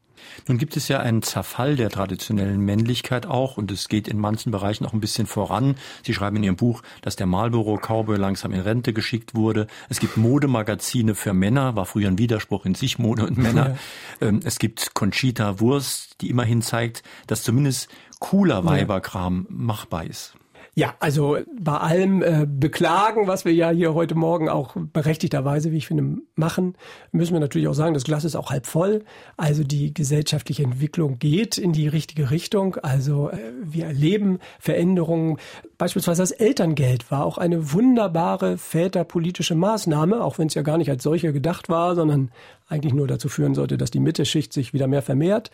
Nun 0.47 0.57
gibt 0.57 0.77
es 0.77 0.87
ja 0.87 0.99
einen 0.99 1.21
Zerfall 1.21 1.75
der 1.75 1.89
traditionellen 1.89 2.59
Männlichkeit 2.59 3.25
auch 3.25 3.57
und 3.57 3.71
es 3.71 3.87
geht 3.87 4.07
in 4.07 4.19
manchen 4.19 4.51
Bereichen 4.51 4.85
auch 4.85 4.93
ein 4.93 4.99
bisschen 4.99 5.27
voran. 5.27 5.75
Sie 6.03 6.13
schreiben 6.13 6.37
in 6.37 6.43
Ihrem 6.43 6.55
Buch, 6.55 6.81
dass 7.01 7.15
der 7.15 7.27
Marlboro 7.27 7.77
Cowboy 7.77 8.17
langsam 8.17 8.51
in 8.51 8.61
Rente 8.61 8.93
geschickt 8.93 9.35
wurde. 9.35 9.67
Es 9.89 9.99
gibt 9.99 10.17
Modemagazine 10.17 11.15
für 11.15 11.33
Männer, 11.33 11.75
war 11.75 11.85
früher 11.85 12.07
ein 12.07 12.17
Widerspruch 12.17 12.65
in 12.65 12.75
sich, 12.75 12.99
Mode 12.99 13.25
und 13.25 13.37
Männer. 13.37 13.77
Ja. 14.21 14.27
Ähm, 14.27 14.39
es 14.43 14.59
gibt 14.59 14.93
Conchita 14.93 15.59
Wurst, 15.59 16.21
die 16.21 16.29
immerhin 16.29 16.61
zeigt, 16.61 17.03
dass 17.27 17.43
zumindest 17.43 17.89
cooler 18.19 18.65
Weiberkram 18.65 19.47
ja. 19.49 19.55
machbar 19.55 20.05
ist. 20.05 20.35
Ja, 20.75 20.95
also 20.99 21.37
bei 21.55 21.77
allem 21.77 22.23
äh, 22.23 22.47
Beklagen, 22.49 23.27
was 23.27 23.45
wir 23.45 23.53
ja 23.53 23.69
hier 23.69 23.93
heute 23.93 24.15
Morgen 24.15 24.49
auch 24.49 24.75
berechtigterweise, 24.75 25.71
wie 25.71 25.77
ich 25.77 25.85
finde, 25.85 26.21
machen, 26.33 26.75
müssen 27.11 27.33
wir 27.33 27.39
natürlich 27.39 27.67
auch 27.67 27.75
sagen, 27.75 27.93
das 27.93 28.05
Glas 28.05 28.23
ist 28.23 28.35
auch 28.35 28.49
halb 28.49 28.65
voll. 28.65 29.03
Also 29.37 29.63
die 29.63 29.93
gesellschaftliche 29.93 30.63
Entwicklung 30.63 31.19
geht 31.19 31.59
in 31.59 31.73
die 31.73 31.87
richtige 31.87 32.31
Richtung. 32.31 32.77
Also 32.77 33.29
äh, 33.29 33.37
wir 33.61 33.85
erleben 33.85 34.39
Veränderungen. 34.59 35.37
Beispielsweise 35.77 36.23
das 36.23 36.31
Elterngeld 36.31 37.11
war 37.11 37.23
auch 37.23 37.37
eine 37.37 37.71
wunderbare 37.71 38.57
väterpolitische 38.57 39.53
Maßnahme, 39.53 40.23
auch 40.23 40.39
wenn 40.39 40.47
es 40.47 40.55
ja 40.55 40.63
gar 40.63 40.79
nicht 40.79 40.89
als 40.89 41.03
solche 41.03 41.33
gedacht 41.33 41.69
war, 41.69 41.93
sondern 41.93 42.31
eigentlich 42.67 42.93
nur 42.93 43.07
dazu 43.07 43.29
führen 43.29 43.55
sollte, 43.55 43.77
dass 43.77 43.91
die 43.91 43.99
Mittelschicht 43.99 44.53
sich 44.53 44.73
wieder 44.73 44.87
mehr 44.87 45.01
vermehrt. 45.01 45.51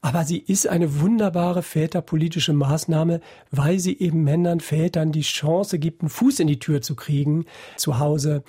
Aber 0.00 0.24
sie 0.24 0.38
ist 0.38 0.68
eine 0.68 1.00
wunderbare 1.00 1.62
väterpolitische 1.62 2.52
Maßnahme, 2.52 3.20
weil 3.50 3.78
sie 3.78 3.98
eben 3.98 4.24
Männern, 4.24 4.60
Vätern 4.60 5.12
die 5.12 5.22
Chance 5.22 5.78
gibt, 5.78 6.02
einen 6.02 6.10
Fuß 6.10 6.40
in 6.40 6.46
die 6.46 6.58
Tür 6.58 6.80
zu 6.82 6.94
kriegen 6.94 7.46
zu 7.76 7.98
Hause. 7.98 8.44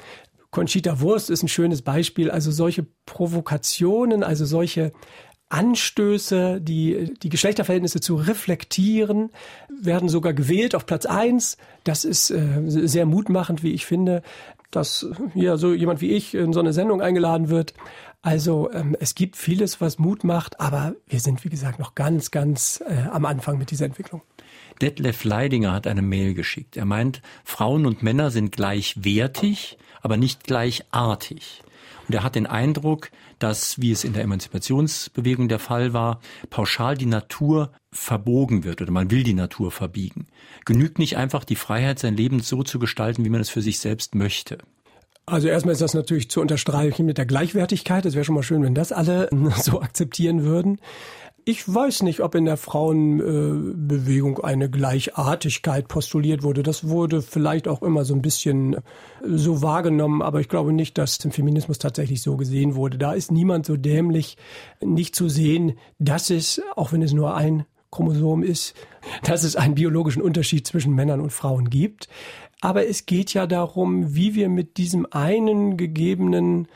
Conchita 0.52 1.02
Wurst 1.02 1.30
ist 1.30 1.44
ein 1.44 1.50
schönes 1.50 1.82
Beispiel. 1.82 2.32
Also 2.32 2.52
solche 2.52 2.86
Provokationen, 3.06 4.24
also 4.24 4.46
solche 4.46 4.94
Anstöße, 5.50 6.60
die, 6.60 7.14
die 7.22 7.30
Geschlechterverhältnisse 7.30 8.00
zu 8.00 8.16
reflektieren, 8.16 9.30
werden 9.70 10.10
sogar 10.10 10.34
gewählt 10.34 10.74
auf 10.74 10.86
Platz 10.86 11.06
eins. 11.06 11.58
Das 11.84 12.04
ist 12.04 12.32
äh, 12.32 12.64
sehr 12.66 13.06
mutmachend, 13.06 13.62
wie 13.62 13.72
ich 13.72 13.86
finde, 13.86 14.24
dass 14.76 15.08
ja 15.34 15.58
so 15.58 15.74
jemand 15.74 16.02
wie 16.02 16.12
ich 16.12 16.34
in 16.34 16.54
so 16.54 16.60
eine 16.60 16.74
Sendung 16.74 17.02
eingeladen 17.02 17.50
wird. 17.50 17.74
Also 18.22 18.72
ähm, 18.72 18.96
es 19.00 19.14
gibt 19.14 19.36
vieles, 19.36 19.82
was 19.82 20.00
Mut 20.00 20.24
macht, 20.24 20.60
aber 20.60 20.96
wir 21.08 21.20
sind, 21.20 21.44
wie 21.46 21.50
gesagt, 21.50 21.80
noch 21.80 21.94
ganz, 21.94 22.32
ganz 22.32 22.84
äh, 22.88 23.08
am 23.12 23.26
Anfang 23.26 23.58
mit 23.58 23.70
dieser 23.72 23.86
Entwicklung. 23.86 24.22
Detlef 24.82 25.24
Leidinger 25.24 25.74
hat 25.74 25.88
eine 25.88 26.02
Mail 26.02 26.34
geschickt. 26.34 26.76
Er 26.76 26.86
meint, 26.86 27.22
Frauen 27.44 27.86
und 27.86 28.04
Männer 28.04 28.32
sind 28.32 28.52
gleichwertig, 28.52 29.78
aber 30.02 30.18
nicht 30.18 30.44
gleichartig. 30.44 31.62
Und 32.08 32.16
er 32.16 32.24
hat 32.24 32.36
den 32.36 32.46
Eindruck, 32.46 33.10
dass, 33.40 33.82
wie 33.82 33.92
es 33.92 34.04
in 34.04 34.14
der 34.14 34.24
Emanzipationsbewegung 34.24 35.48
der 35.48 35.60
Fall 35.60 35.94
war, 35.94 36.20
pauschal 36.50 36.98
die 36.98 37.06
Natur 37.06 37.72
verbogen 37.92 38.64
wird 38.64 38.82
oder 38.82 38.92
man 38.92 39.12
will 39.12 39.24
die 39.24 39.34
Natur 39.34 39.72
verbiegen. 39.72 40.28
Genügt 40.66 41.00
nicht 41.00 41.18
einfach 41.18 41.44
die 41.44 41.56
Freiheit, 41.56 42.00
sein 42.00 42.16
Leben 42.16 42.42
so 42.42 42.64
zu 42.64 42.80
gestalten, 42.80 43.26
wie 43.26 43.30
man 43.30 43.42
es 43.42 43.50
für 43.50 43.62
sich 43.62 43.80
selbst 43.80 44.16
möchte. 44.16 44.58
Also 45.28 45.48
erstmal 45.48 45.74
ist 45.74 45.82
das 45.82 45.96
natürlich 45.96 46.30
zu 46.30 46.40
unterstreichen 46.40 47.06
mit 47.06 47.18
der 47.18 47.26
Gleichwertigkeit. 47.26 48.06
Es 48.06 48.14
wäre 48.14 48.24
schon 48.24 48.36
mal 48.36 48.44
schön, 48.44 48.62
wenn 48.62 48.76
das 48.76 48.92
alle 48.92 49.30
so 49.62 49.82
akzeptieren 49.82 50.44
würden. 50.44 50.80
Ich 51.48 51.72
weiß 51.72 52.02
nicht, 52.02 52.22
ob 52.22 52.34
in 52.34 52.46
der 52.46 52.58
Frauenbewegung 52.58 54.40
eine 54.40 54.68
Gleichartigkeit 54.68 55.88
postuliert 55.88 56.42
wurde. 56.42 56.64
Das 56.64 56.90
wurde 56.90 57.22
vielleicht 57.22 57.68
auch 57.68 57.84
immer 57.84 58.04
so 58.04 58.16
ein 58.16 58.24
bisschen 58.24 58.78
so 59.24 59.62
wahrgenommen, 59.62 60.24
aber 60.24 60.40
ich 60.40 60.50
glaube 60.50 60.74
nicht, 60.74 60.98
dass 60.98 61.24
im 61.24 61.30
Feminismus 61.30 61.78
tatsächlich 61.78 62.24
so 62.24 62.36
gesehen 62.36 62.74
wurde. 62.74 62.98
Da 62.98 63.14
ist 63.14 63.32
niemand 63.32 63.68
so 63.68 63.78
dämlich, 63.78 64.38
nicht 64.82 65.16
zu 65.16 65.30
sehen, 65.30 65.78
dass 66.00 66.32
es, 66.32 66.64
auch 66.76 66.94
wenn 66.94 67.04
es 67.04 67.14
nur 67.14 67.36
ein 67.36 67.66
Chromosom 67.92 68.42
ist, 68.42 68.74
dass 69.22 69.44
es 69.44 69.56
einen 69.56 69.76
biologischen 69.76 70.24
Unterschied 70.24 70.66
zwischen 70.66 70.96
Männern 70.96 71.22
und 71.22 71.32
Frauen 71.32 71.70
gibt. 71.70 72.10
Aber 72.60 72.88
es 72.88 73.06
geht 73.06 73.36
ja 73.36 73.46
darum, 73.46 74.16
wie 74.16 74.34
wir 74.34 74.50
mit 74.50 74.78
diesem 74.78 75.06
einen 75.12 75.78
gegebenen 75.78 76.68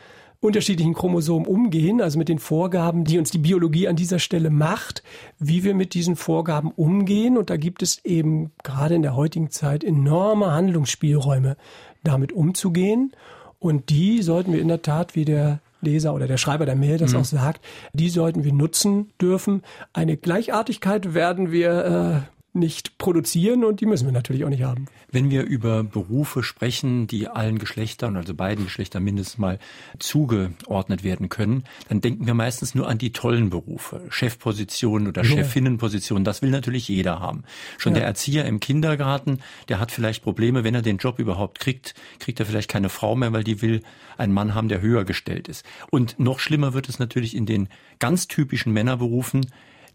unterschiedlichen 0.42 0.94
Chromosomen 0.94 1.48
umgehen, 1.48 2.02
also 2.02 2.18
mit 2.18 2.30
den 2.30 2.40
Vorgaben, 2.40 3.04
die 3.04 3.18
uns 3.18 3.30
die 3.30 3.40
Biologie 3.40 3.88
an 3.88 3.96
dieser 3.96 4.20
Stelle 4.20 4.50
macht, 4.50 5.04
wie 5.38 5.64
wir 5.64 5.74
mit 5.74 5.94
diesen 5.94 6.16
Vorgaben 6.16 6.72
umgehen. 6.72 7.38
Und 7.38 7.50
da 7.50 7.58
gibt 7.58 7.84
es 7.84 8.04
eben 8.06 8.52
gerade 8.64 8.96
in 8.96 9.02
der 9.02 9.16
heutigen 9.16 9.52
Zeit 9.52 9.84
enorme 9.84 10.52
Handlungsspielräume, 10.52 11.58
damit 12.04 12.32
umzugehen. 12.32 13.12
Und 13.60 13.90
die 13.90 14.22
sollten 14.22 14.54
wir 14.54 14.62
in 14.62 14.70
der 14.70 14.82
Tat, 14.82 15.16
wie 15.16 15.26
der 15.26 15.60
Leser 15.82 16.14
oder 16.14 16.28
der 16.28 16.38
Schreiber 16.38 16.66
der 16.66 16.76
Mail 16.76 16.98
das 16.98 17.14
mhm. 17.14 17.20
auch 17.20 17.26
sagt, 17.26 17.66
die 17.94 18.10
sollten 18.10 18.44
wir 18.44 18.54
nutzen 18.54 19.12
dürfen. 19.22 19.64
Eine 19.94 20.18
Gleichartigkeit 20.18 21.14
werden 21.14 21.52
wir 21.52 22.26
äh, 22.26 22.39
nicht 22.54 22.98
produzieren 22.98 23.64
und 23.64 23.80
die 23.80 23.86
müssen 23.86 24.06
wir 24.06 24.12
natürlich 24.12 24.44
auch 24.44 24.50
nicht 24.50 24.64
haben. 24.64 24.86
Wenn 25.12 25.30
wir 25.30 25.44
über 25.44 25.84
Berufe 25.84 26.42
sprechen, 26.42 27.06
die 27.08 27.28
allen 27.28 27.60
Geschlechtern, 27.60 28.16
also 28.16 28.34
beiden 28.34 28.66
Geschlechtern 28.66 29.04
mindestens 29.04 29.38
mal 29.38 29.60
zugeordnet 30.00 31.04
werden 31.04 31.30
können, 31.30 31.64
dann 31.90 32.02
denken 32.02 32.26
wir 32.26 32.34
meistens 32.34 32.74
nur 32.74 32.88
an 32.88 32.98
die 32.98 33.12
tollen 33.12 33.50
Berufe, 33.50 34.02
Chefpositionen 34.10 35.08
oder 35.08 35.24
ja. 35.24 35.30
Chefinnenpositionen. 35.30 36.24
Das 36.24 36.42
will 36.42 36.50
natürlich 36.50 36.88
jeder 36.88 37.20
haben. 37.20 37.44
Schon 37.78 37.94
ja. 37.94 38.00
der 38.00 38.08
Erzieher 38.08 38.46
im 38.46 38.60
Kindergarten, 38.60 39.40
der 39.68 39.80
hat 39.80 39.92
vielleicht 39.92 40.24
Probleme, 40.24 40.64
wenn 40.64 40.76
er 40.76 40.82
den 40.82 40.98
Job 40.98 41.20
überhaupt 41.20 41.60
kriegt, 41.60 41.94
kriegt 42.20 42.40
er 42.40 42.46
vielleicht 42.48 42.70
keine 42.70 42.90
Frau 42.90 43.16
mehr, 43.16 43.32
weil 43.32 43.44
die 43.44 43.62
will 43.62 43.82
einen 44.18 44.34
Mann 44.34 44.56
haben, 44.56 44.70
der 44.70 44.82
höher 44.82 45.06
gestellt 45.06 45.48
ist. 45.48 45.66
Und 45.92 46.20
noch 46.20 46.40
schlimmer 46.40 46.74
wird 46.74 46.90
es 46.90 47.00
natürlich 47.00 47.36
in 47.36 47.46
den 47.46 47.70
ganz 48.00 48.28
typischen 48.28 48.74
Männerberufen, 48.74 49.46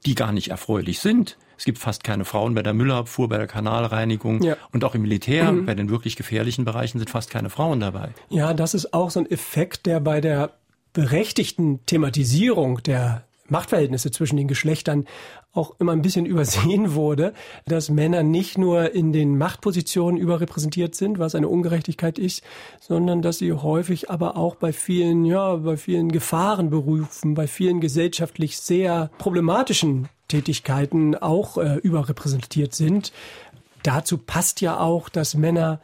die 0.07 0.14
gar 0.14 0.32
nicht 0.32 0.48
erfreulich 0.48 1.00
sind. 1.00 1.36
Es 1.57 1.64
gibt 1.64 1.78
fast 1.78 2.05
keine 2.05 2.24
Frauen 2.24 2.55
bei 2.55 2.62
der 2.62 2.74
Müllabfuhr, 2.74 3.28
bei 3.28 3.38
der 3.38 3.46
Kanalreinigung 3.46 4.42
ja. 4.42 4.57
und 4.72 4.84
auch 4.84 4.94
im 4.94 5.02
Militär, 5.02 5.52
mhm. 5.52 5.66
bei 5.66 5.74
den 5.74 5.88
wirklich 5.88 6.16
gefährlichen 6.16 6.64
Bereichen 6.64 6.98
sind 6.98 7.11
fast 7.11 7.30
keine 7.30 7.50
Frauen 7.50 7.80
dabei. 7.80 8.11
Ja, 8.28 8.55
das 8.55 8.74
ist 8.74 8.92
auch 8.92 9.11
so 9.11 9.20
ein 9.20 9.30
Effekt, 9.30 9.86
der 9.86 10.00
bei 10.00 10.20
der 10.20 10.50
berechtigten 10.92 11.84
Thematisierung 11.86 12.82
der 12.82 13.24
Machtverhältnisse 13.49 14.11
zwischen 14.11 14.36
den 14.36 14.49
Geschlechtern 14.49 15.07
auch 15.53 15.74
immer 15.78 15.92
ein 15.92 16.03
bisschen 16.03 16.26
übersehen 16.34 16.95
wurde, 16.95 17.32
dass 17.66 17.90
Männer 17.90 18.22
nicht 18.22 18.59
nur 18.59 18.95
in 18.95 19.12
den 19.12 19.38
Machtpositionen 19.38 20.20
überrepräsentiert 20.20 20.95
sind, 20.95 21.18
was 21.18 21.34
eine 21.34 21.49
Ungerechtigkeit 21.49 22.18
ist, 22.18 22.42
sondern 22.80 23.22
dass 23.22 23.38
sie 23.38 23.53
häufig 23.53 24.11
aber 24.11 24.36
auch 24.36 24.57
bei 24.57 24.72
vielen, 24.72 25.24
ja, 25.24 25.57
bei 25.57 25.76
vielen 25.76 26.11
Gefahrenberufen, 26.11 27.34
bei 27.34 27.47
vielen 27.47 27.80
gesellschaftlich 27.80 28.59
sehr 28.59 29.11
problematischen 29.18 30.09
Tätigkeiten 30.28 31.14
auch 31.14 31.59
äh, 31.59 31.76
überrepräsentiert 31.76 32.74
sind. 32.74 33.12
Dazu 33.82 34.16
passt 34.16 34.61
ja 34.62 34.80
auch, 34.80 35.09
dass 35.09 35.34
Männer 35.34 35.80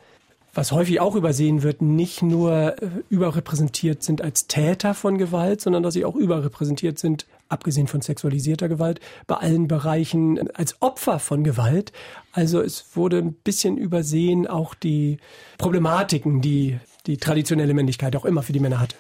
was 0.53 0.73
häufig 0.73 1.01
auch 1.01 1.15
übersehen 1.15 1.63
wird, 1.63 1.81
nicht 1.81 2.23
nur 2.23 2.83
äh, 2.83 2.89
überrepräsentiert 3.09 4.03
sind 4.03 4.21
als 4.23 4.47
Täter 4.47 4.95
von 4.95 5.19
Gewalt, 5.19 5.61
sondern 5.61 5.83
dass 5.83 5.95
sie 5.95 6.05
auch 6.05 6.17
überrepräsentiert 6.17 6.99
sind 6.99 7.27
abgesehen 7.51 7.87
von 7.87 8.01
sexualisierter 8.01 8.69
Gewalt, 8.69 9.01
bei 9.27 9.37
allen 9.37 9.69
Bereichen 9.69 10.51
als 10.53 10.81
Opfer 10.81 11.19
von 11.19 11.45
Gewalt. 11.45 11.93
Also 12.33 12.61
es 12.63 12.97
wurde 12.97 13.19
ein 13.19 13.35
bisschen 13.35 13.77
übersehen 13.77 14.47
auch 14.47 14.75
die 14.75 15.19
Problematiken, 15.59 16.41
die 16.41 16.79
die 17.07 17.17
traditionelle 17.17 17.75
Männlichkeit 17.75 18.15
auch 18.17 18.25
immer 18.25 18.43
für 18.43 18.53
die 18.53 18.61
Männer 18.61 18.81
hatte. 18.81 18.97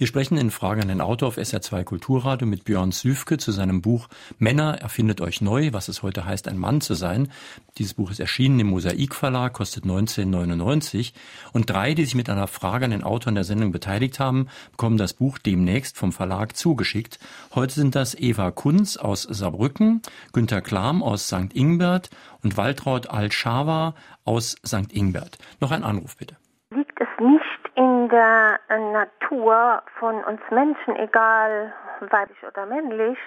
Wir 0.00 0.06
sprechen 0.06 0.38
in 0.38 0.50
Frage 0.50 0.80
an 0.80 0.88
den 0.88 1.02
Autor 1.02 1.28
auf 1.28 1.36
SR2 1.36 1.84
Kulturradio 1.84 2.48
mit 2.48 2.64
Björn 2.64 2.90
Süfke 2.90 3.36
zu 3.36 3.52
seinem 3.52 3.82
Buch 3.82 4.08
Männer 4.38 4.78
erfindet 4.80 5.20
euch 5.20 5.42
neu, 5.42 5.74
was 5.74 5.88
es 5.88 6.02
heute 6.02 6.24
heißt, 6.24 6.48
ein 6.48 6.56
Mann 6.56 6.80
zu 6.80 6.94
sein. 6.94 7.30
Dieses 7.76 7.92
Buch 7.92 8.10
ist 8.10 8.18
erschienen 8.18 8.58
im 8.60 8.68
Mosaik 8.68 9.14
Verlag, 9.14 9.52
kostet 9.52 9.84
19,99 9.84 11.12
und 11.52 11.68
drei, 11.68 11.92
die 11.92 12.06
sich 12.06 12.14
mit 12.14 12.30
einer 12.30 12.46
Frage 12.46 12.86
an 12.86 12.92
den 12.92 13.04
Autor 13.04 13.28
in 13.28 13.34
der 13.34 13.44
Sendung 13.44 13.72
beteiligt 13.72 14.18
haben, 14.18 14.48
bekommen 14.70 14.96
das 14.96 15.12
Buch 15.12 15.36
demnächst 15.36 15.98
vom 15.98 16.12
Verlag 16.12 16.56
zugeschickt. 16.56 17.18
Heute 17.54 17.74
sind 17.74 17.94
das 17.94 18.18
Eva 18.18 18.52
Kunz 18.52 18.96
aus 18.96 19.24
Saarbrücken, 19.24 20.00
Günter 20.32 20.62
Klam 20.62 21.02
aus 21.02 21.26
St. 21.26 21.52
Ingbert 21.52 22.08
und 22.42 22.56
Waltraud 22.56 23.10
Al-Shawa 23.10 23.94
aus 24.24 24.56
St. 24.66 24.94
Ingbert. 24.94 25.36
Noch 25.60 25.72
ein 25.72 25.84
Anruf 25.84 26.16
bitte. 26.16 26.38
Liegt 26.74 26.98
es 26.98 27.08
nicht 27.18 27.76
in 27.76 27.99
der 28.10 28.60
Natur 28.68 29.82
von 29.98 30.22
uns 30.24 30.40
Menschen, 30.50 30.96
egal 30.96 31.72
weiblich 32.00 32.42
oder 32.46 32.66
männlich, 32.66 33.18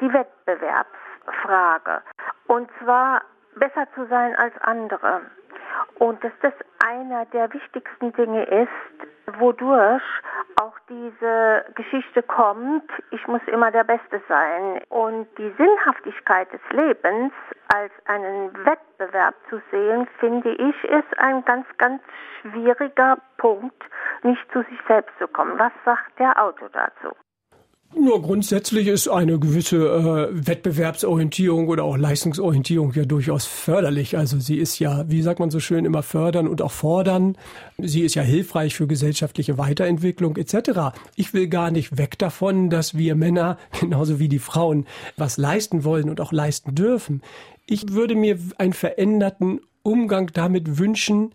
die 0.00 0.12
Wettbewerbsfrage. 0.12 2.02
Und 2.46 2.70
zwar 2.82 3.22
besser 3.56 3.86
zu 3.94 4.06
sein 4.06 4.34
als 4.36 4.54
andere. 4.60 5.22
Und 5.98 6.22
dass 6.22 6.32
das 6.42 6.52
einer 6.84 7.24
der 7.26 7.52
wichtigsten 7.52 8.12
Dinge 8.12 8.44
ist, 8.44 9.38
wodurch 9.38 10.02
auch 10.60 10.78
diese 10.88 11.64
Geschichte 11.74 12.22
kommt, 12.22 12.90
ich 13.10 13.26
muss 13.26 13.40
immer 13.46 13.70
der 13.70 13.84
Beste 13.84 14.20
sein. 14.28 14.80
Und 14.88 15.26
die 15.38 15.52
Sinnhaftigkeit 15.56 16.52
des 16.52 16.60
Lebens 16.70 17.32
als 17.74 17.92
einen 18.06 18.52
Wettbewerb 18.64 19.34
zu 19.48 19.60
sehen, 19.70 20.06
finde 20.18 20.50
ich, 20.50 20.84
ist 20.84 21.18
ein 21.18 21.44
ganz, 21.44 21.66
ganz 21.78 22.02
schwieriger 22.40 23.18
Punkt, 23.38 23.82
nicht 24.22 24.44
zu 24.52 24.62
sich 24.62 24.78
selbst 24.86 25.16
zu 25.18 25.28
kommen. 25.28 25.58
Was 25.58 25.72
sagt 25.84 26.18
der 26.18 26.40
Autor 26.42 26.68
dazu? 26.70 27.14
Nur 27.96 28.22
grundsätzlich 28.22 28.88
ist 28.88 29.08
eine 29.08 29.38
gewisse 29.38 29.76
äh, 29.76 30.46
Wettbewerbsorientierung 30.46 31.68
oder 31.68 31.84
auch 31.84 31.96
Leistungsorientierung 31.96 32.92
ja 32.92 33.04
durchaus 33.04 33.46
förderlich. 33.46 34.18
Also 34.18 34.40
sie 34.40 34.56
ist 34.56 34.78
ja, 34.78 35.08
wie 35.08 35.22
sagt 35.22 35.38
man 35.38 35.50
so 35.50 35.60
schön, 35.60 35.84
immer 35.84 36.02
fördern 36.02 36.48
und 36.48 36.60
auch 36.60 36.72
fordern. 36.72 37.36
Sie 37.78 38.02
ist 38.02 38.14
ja 38.14 38.22
hilfreich 38.22 38.74
für 38.74 38.86
gesellschaftliche 38.86 39.58
Weiterentwicklung 39.58 40.36
etc. 40.36 40.96
Ich 41.14 41.34
will 41.34 41.48
gar 41.48 41.70
nicht 41.70 41.96
weg 41.96 42.18
davon, 42.18 42.68
dass 42.68 42.96
wir 42.96 43.14
Männer 43.14 43.58
genauso 43.80 44.18
wie 44.18 44.28
die 44.28 44.38
Frauen 44.38 44.86
was 45.16 45.36
leisten 45.36 45.84
wollen 45.84 46.10
und 46.10 46.20
auch 46.20 46.32
leisten 46.32 46.74
dürfen. 46.74 47.22
Ich 47.66 47.92
würde 47.92 48.16
mir 48.16 48.38
einen 48.58 48.72
veränderten 48.72 49.60
Umgang 49.82 50.30
damit 50.32 50.78
wünschen, 50.78 51.34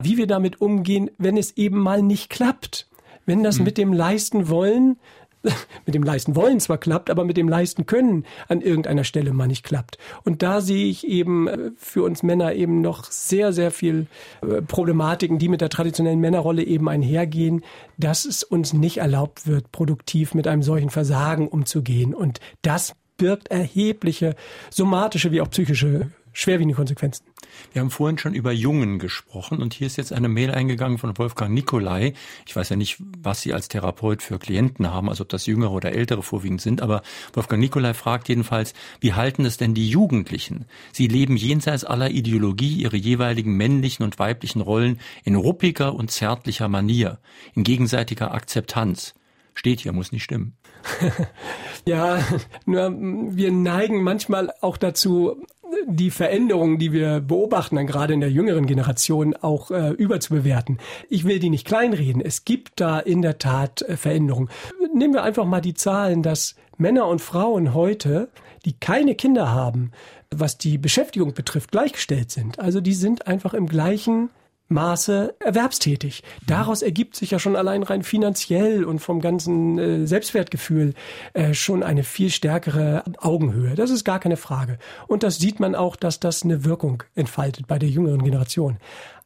wie 0.00 0.16
wir 0.16 0.26
damit 0.26 0.60
umgehen, 0.60 1.10
wenn 1.18 1.36
es 1.36 1.56
eben 1.56 1.78
mal 1.78 2.02
nicht 2.02 2.30
klappt. 2.30 2.88
Wenn 3.24 3.44
das 3.44 3.58
mhm. 3.58 3.64
mit 3.66 3.78
dem 3.78 3.92
Leisten 3.92 4.48
wollen 4.48 4.96
mit 5.86 5.94
dem 5.94 6.02
leisten 6.02 6.36
wollen 6.36 6.60
zwar 6.60 6.78
klappt, 6.78 7.10
aber 7.10 7.24
mit 7.24 7.36
dem 7.36 7.48
leisten 7.48 7.86
können 7.86 8.24
an 8.48 8.60
irgendeiner 8.60 9.04
Stelle 9.04 9.32
mal 9.32 9.46
nicht 9.46 9.64
klappt. 9.64 9.98
Und 10.24 10.42
da 10.42 10.60
sehe 10.60 10.86
ich 10.86 11.06
eben 11.06 11.48
äh, 11.48 11.70
für 11.76 12.02
uns 12.04 12.22
Männer 12.22 12.54
eben 12.54 12.80
noch 12.80 13.04
sehr, 13.10 13.52
sehr 13.52 13.70
viel 13.70 14.06
äh, 14.42 14.62
Problematiken, 14.62 15.38
die 15.38 15.48
mit 15.48 15.60
der 15.60 15.68
traditionellen 15.68 16.20
Männerrolle 16.20 16.62
eben 16.62 16.88
einhergehen, 16.88 17.62
dass 17.98 18.24
es 18.24 18.42
uns 18.42 18.72
nicht 18.72 18.98
erlaubt 18.98 19.46
wird, 19.46 19.72
produktiv 19.72 20.34
mit 20.34 20.46
einem 20.46 20.62
solchen 20.62 20.90
Versagen 20.90 21.48
umzugehen. 21.48 22.14
Und 22.14 22.40
das 22.62 22.94
birgt 23.16 23.48
erhebliche 23.48 24.34
somatische 24.70 25.32
wie 25.32 25.40
auch 25.40 25.50
psychische 25.50 26.10
schwerwiegende 26.32 26.74
Konsequenzen. 26.74 27.24
Wir 27.72 27.80
haben 27.80 27.90
vorhin 27.90 28.18
schon 28.18 28.34
über 28.34 28.52
Jungen 28.52 28.98
gesprochen 28.98 29.62
und 29.62 29.74
hier 29.74 29.86
ist 29.86 29.96
jetzt 29.96 30.12
eine 30.12 30.28
Mail 30.28 30.50
eingegangen 30.50 30.98
von 30.98 31.16
Wolfgang 31.18 31.52
Nikolai. 31.52 32.14
Ich 32.46 32.54
weiß 32.54 32.68
ja 32.68 32.76
nicht, 32.76 32.98
was 33.22 33.42
Sie 33.42 33.52
als 33.52 33.68
Therapeut 33.68 34.22
für 34.22 34.38
Klienten 34.38 34.92
haben, 34.92 35.08
also 35.08 35.22
ob 35.22 35.28
das 35.28 35.46
jüngere 35.46 35.72
oder 35.72 35.92
ältere 35.92 36.22
vorwiegend 36.22 36.60
sind, 36.60 36.82
aber 36.82 37.02
Wolfgang 37.32 37.60
Nikolai 37.60 37.94
fragt 37.94 38.28
jedenfalls, 38.28 38.74
wie 39.00 39.14
halten 39.14 39.44
es 39.44 39.56
denn 39.56 39.74
die 39.74 39.88
Jugendlichen? 39.88 40.66
Sie 40.92 41.06
leben 41.06 41.36
jenseits 41.36 41.84
aller 41.84 42.10
Ideologie 42.10 42.74
ihre 42.74 42.96
jeweiligen 42.96 43.56
männlichen 43.56 44.04
und 44.04 44.18
weiblichen 44.18 44.60
Rollen 44.60 45.00
in 45.24 45.36
ruppiger 45.36 45.94
und 45.94 46.10
zärtlicher 46.10 46.68
Manier, 46.68 47.18
in 47.54 47.64
gegenseitiger 47.64 48.32
Akzeptanz. 48.32 49.14
Steht 49.54 49.80
hier, 49.80 49.92
muss 49.92 50.12
nicht 50.12 50.24
stimmen. 50.24 50.56
ja, 51.86 52.24
nur 52.64 52.90
wir 52.90 53.52
neigen 53.52 54.02
manchmal 54.02 54.52
auch 54.60 54.76
dazu, 54.76 55.44
die 55.86 56.10
Veränderungen, 56.10 56.78
die 56.78 56.92
wir 56.92 57.20
beobachten, 57.20 57.76
dann 57.76 57.86
gerade 57.86 58.14
in 58.14 58.20
der 58.20 58.30
jüngeren 58.30 58.66
Generation 58.66 59.34
auch 59.34 59.70
äh, 59.70 59.90
überzubewerten. 59.90 60.78
Ich 61.08 61.24
will 61.24 61.38
die 61.38 61.50
nicht 61.50 61.66
kleinreden. 61.66 62.22
Es 62.22 62.44
gibt 62.44 62.80
da 62.80 62.98
in 62.98 63.22
der 63.22 63.38
Tat 63.38 63.82
äh, 63.82 63.96
Veränderungen. 63.96 64.48
Nehmen 64.94 65.14
wir 65.14 65.22
einfach 65.22 65.44
mal 65.44 65.60
die 65.60 65.74
Zahlen, 65.74 66.22
dass 66.22 66.56
Männer 66.76 67.06
und 67.06 67.20
Frauen 67.20 67.74
heute, 67.74 68.28
die 68.64 68.74
keine 68.74 69.14
Kinder 69.14 69.50
haben, 69.50 69.92
was 70.30 70.58
die 70.58 70.78
Beschäftigung 70.78 71.34
betrifft, 71.34 71.72
gleichgestellt 71.72 72.30
sind. 72.30 72.58
Also 72.58 72.80
die 72.80 72.94
sind 72.94 73.26
einfach 73.26 73.54
im 73.54 73.66
gleichen 73.66 74.30
Maße 74.72 75.34
erwerbstätig. 75.38 76.22
Daraus 76.46 76.82
ergibt 76.82 77.16
sich 77.16 77.30
ja 77.30 77.38
schon 77.38 77.56
allein 77.56 77.82
rein 77.82 78.02
finanziell 78.02 78.84
und 78.84 78.98
vom 78.98 79.20
ganzen 79.20 79.78
äh, 79.78 80.06
Selbstwertgefühl 80.06 80.94
äh, 81.34 81.54
schon 81.54 81.82
eine 81.82 82.04
viel 82.04 82.30
stärkere 82.30 83.04
Augenhöhe. 83.18 83.74
Das 83.74 83.90
ist 83.90 84.04
gar 84.04 84.18
keine 84.18 84.36
Frage. 84.36 84.78
Und 85.06 85.22
das 85.22 85.38
sieht 85.38 85.60
man 85.60 85.74
auch, 85.74 85.96
dass 85.96 86.20
das 86.20 86.42
eine 86.42 86.64
Wirkung 86.64 87.02
entfaltet 87.14 87.66
bei 87.66 87.78
der 87.78 87.88
jüngeren 87.88 88.22
Generation. 88.22 88.78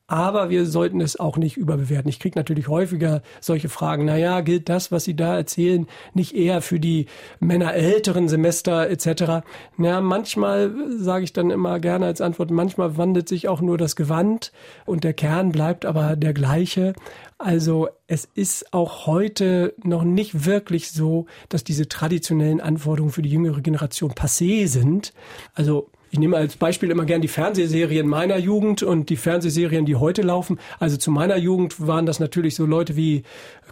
Aber 0.08 0.50
wir 0.50 0.66
sollten 0.66 1.00
es 1.00 1.18
auch 1.18 1.36
nicht 1.36 1.56
überbewerten. 1.56 2.08
Ich 2.08 2.20
kriege 2.20 2.38
natürlich 2.38 2.68
häufiger 2.68 3.22
solche 3.40 3.68
Fragen. 3.68 4.04
Naja, 4.04 4.40
gilt 4.40 4.68
das, 4.68 4.92
was 4.92 5.02
Sie 5.04 5.16
da 5.16 5.36
erzählen, 5.36 5.88
nicht 6.14 6.34
eher 6.34 6.62
für 6.62 6.78
die 6.78 7.06
Männer 7.40 7.74
älteren 7.74 8.28
Semester 8.28 8.88
etc.? 8.88 9.44
Na, 9.76 10.00
manchmal 10.00 10.72
sage 10.96 11.24
ich 11.24 11.32
dann 11.32 11.50
immer 11.50 11.80
gerne 11.80 12.06
als 12.06 12.20
Antwort, 12.20 12.52
manchmal 12.52 12.96
wandelt 12.96 13.28
sich 13.28 13.48
auch 13.48 13.60
nur 13.60 13.78
das 13.78 13.96
Gewand 13.96 14.52
und 14.84 15.02
der 15.02 15.12
Kern 15.12 15.50
bleibt 15.50 15.84
aber 15.84 16.14
der 16.14 16.34
gleiche. 16.34 16.94
Also 17.38 17.88
es 18.06 18.26
ist 18.34 18.72
auch 18.72 19.06
heute 19.06 19.74
noch 19.82 20.04
nicht 20.04 20.46
wirklich 20.46 20.92
so, 20.92 21.26
dass 21.48 21.64
diese 21.64 21.88
traditionellen 21.88 22.60
Anforderungen 22.60 23.12
für 23.12 23.22
die 23.22 23.30
jüngere 23.30 23.60
Generation 23.60 24.12
passé 24.12 24.68
sind. 24.68 25.12
Also 25.52 25.90
ich 26.16 26.20
nehme 26.20 26.38
als 26.38 26.56
Beispiel 26.56 26.90
immer 26.90 27.04
gern 27.04 27.20
die 27.20 27.28
Fernsehserien 27.28 28.08
meiner 28.08 28.38
Jugend 28.38 28.82
und 28.82 29.10
die 29.10 29.16
Fernsehserien, 29.16 29.84
die 29.84 29.96
heute 29.96 30.22
laufen. 30.22 30.58
Also 30.78 30.96
zu 30.96 31.10
meiner 31.10 31.36
Jugend 31.36 31.86
waren 31.86 32.06
das 32.06 32.20
natürlich 32.20 32.54
so 32.54 32.64
Leute 32.64 32.96
wie 32.96 33.22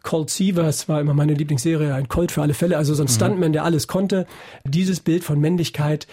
Colt 0.03 0.28
Sievers, 0.28 0.86
war 0.86 1.01
immer 1.01 1.14
meine 1.14 1.32
Lieblingsserie, 1.32 1.95
ein 1.95 2.07
Colt 2.09 2.32
für 2.32 2.42
alle 2.42 2.53
Fälle, 2.53 2.76
also 2.76 2.92
so 2.92 3.03
ein 3.03 3.07
mhm. 3.07 3.12
Stuntman, 3.12 3.53
der 3.55 3.64
alles 3.64 3.88
konnte. 3.88 4.26
Dieses 4.68 5.01
Bild 5.01 5.24
von 5.24 5.40
Männlichkeit, 5.40 6.07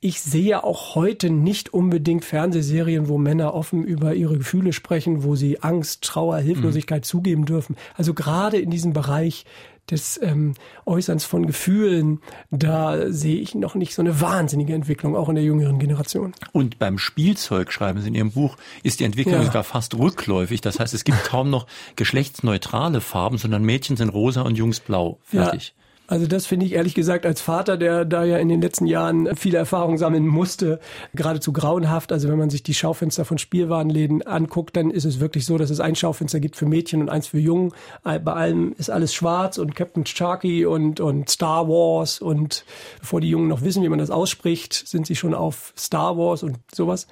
ich 0.00 0.20
sehe 0.20 0.62
auch 0.62 0.94
heute 0.94 1.30
nicht 1.30 1.72
unbedingt 1.72 2.26
Fernsehserien, 2.26 3.08
wo 3.08 3.16
Männer 3.16 3.54
offen 3.54 3.82
über 3.82 4.14
ihre 4.14 4.36
Gefühle 4.36 4.74
sprechen, 4.74 5.24
wo 5.24 5.36
sie 5.36 5.62
Angst, 5.62 6.04
Trauer, 6.04 6.36
Hilflosigkeit 6.36 7.04
mhm. 7.04 7.06
zugeben 7.06 7.46
dürfen. 7.46 7.76
Also 7.96 8.12
gerade 8.12 8.58
in 8.58 8.68
diesem 8.68 8.92
Bereich 8.92 9.46
des 9.90 10.20
ähm, 10.22 10.54
Äußerns 10.86 11.24
von 11.24 11.46
Gefühlen, 11.46 12.20
da 12.50 13.10
sehe 13.10 13.40
ich 13.40 13.54
noch 13.54 13.74
nicht 13.74 13.94
so 13.94 14.02
eine 14.02 14.20
wahnsinnige 14.20 14.74
Entwicklung, 14.74 15.16
auch 15.16 15.28
in 15.28 15.34
der 15.34 15.44
jüngeren 15.44 15.78
Generation. 15.78 16.32
Und 16.52 16.78
beim 16.78 16.98
Spielzeug, 16.98 17.72
schreiben 17.72 18.00
Sie 18.00 18.08
in 18.08 18.14
Ihrem 18.14 18.32
Buch, 18.32 18.56
ist 18.82 19.00
die 19.00 19.04
Entwicklung 19.04 19.36
ja. 19.36 19.44
sogar 19.44 19.64
fast 19.64 19.94
rückläufig. 19.98 20.60
Das 20.60 20.80
heißt, 20.80 20.94
es 20.94 21.04
gibt 21.04 21.24
kaum 21.24 21.50
noch 21.50 21.66
geschlechtsneutrale 21.96 23.00
Farben, 23.00 23.38
sondern 23.38 23.62
Mädchen 23.62 23.96
sind 23.96 24.10
rosa 24.10 24.42
und 24.42 24.56
Jungs 24.56 24.80
blau. 24.80 25.18
Fertig. 25.22 25.74
Ja. 25.76 25.84
Also 26.10 26.26
das 26.26 26.46
finde 26.46 26.64
ich 26.64 26.72
ehrlich 26.72 26.94
gesagt 26.94 27.26
als 27.26 27.42
Vater, 27.42 27.76
der 27.76 28.06
da 28.06 28.24
ja 28.24 28.38
in 28.38 28.48
den 28.48 28.62
letzten 28.62 28.86
Jahren 28.86 29.36
viele 29.36 29.58
Erfahrungen 29.58 29.98
sammeln 29.98 30.26
musste, 30.26 30.80
geradezu 31.12 31.52
grauenhaft. 31.52 32.12
Also 32.12 32.30
wenn 32.30 32.38
man 32.38 32.48
sich 32.48 32.62
die 32.62 32.72
Schaufenster 32.72 33.26
von 33.26 33.36
Spielwarenläden 33.36 34.26
anguckt, 34.26 34.74
dann 34.76 34.90
ist 34.90 35.04
es 35.04 35.20
wirklich 35.20 35.44
so, 35.44 35.58
dass 35.58 35.68
es 35.68 35.80
ein 35.80 35.94
Schaufenster 35.94 36.40
gibt 36.40 36.56
für 36.56 36.64
Mädchen 36.64 37.02
und 37.02 37.10
eins 37.10 37.26
für 37.26 37.38
Jungen. 37.38 37.74
Bei 38.04 38.32
allem 38.32 38.74
ist 38.78 38.90
alles 38.90 39.12
schwarz 39.12 39.58
und 39.58 39.76
Captain 39.76 40.06
Sharky 40.06 40.64
und, 40.64 40.98
und 41.00 41.28
Star 41.28 41.68
Wars 41.68 42.22
und 42.22 42.64
bevor 43.00 43.20
die 43.20 43.28
Jungen 43.28 43.48
noch 43.48 43.60
wissen, 43.60 43.82
wie 43.82 43.90
man 43.90 43.98
das 43.98 44.10
ausspricht, 44.10 44.72
sind 44.72 45.06
sie 45.06 45.14
schon 45.14 45.34
auf 45.34 45.74
Star 45.76 46.16
Wars 46.16 46.42
und 46.42 46.56
sowas. 46.74 47.06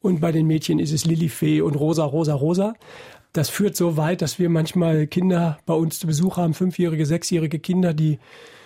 Und 0.00 0.20
bei 0.20 0.32
den 0.32 0.46
Mädchen 0.46 0.78
ist 0.78 0.92
es 0.92 1.04
Lilifee 1.04 1.60
und 1.60 1.74
Rosa, 1.74 2.04
Rosa, 2.04 2.32
Rosa. 2.32 2.74
Das 3.32 3.50
führt 3.50 3.76
so 3.76 3.96
weit, 3.96 4.22
dass 4.22 4.38
wir 4.38 4.48
manchmal 4.48 5.06
Kinder 5.06 5.58
bei 5.66 5.74
uns 5.74 5.98
zu 5.98 6.06
Besuch 6.06 6.36
haben, 6.36 6.54
fünfjährige, 6.54 7.06
sechsjährige 7.06 7.58
Kinder, 7.58 7.94
die, 7.94 8.18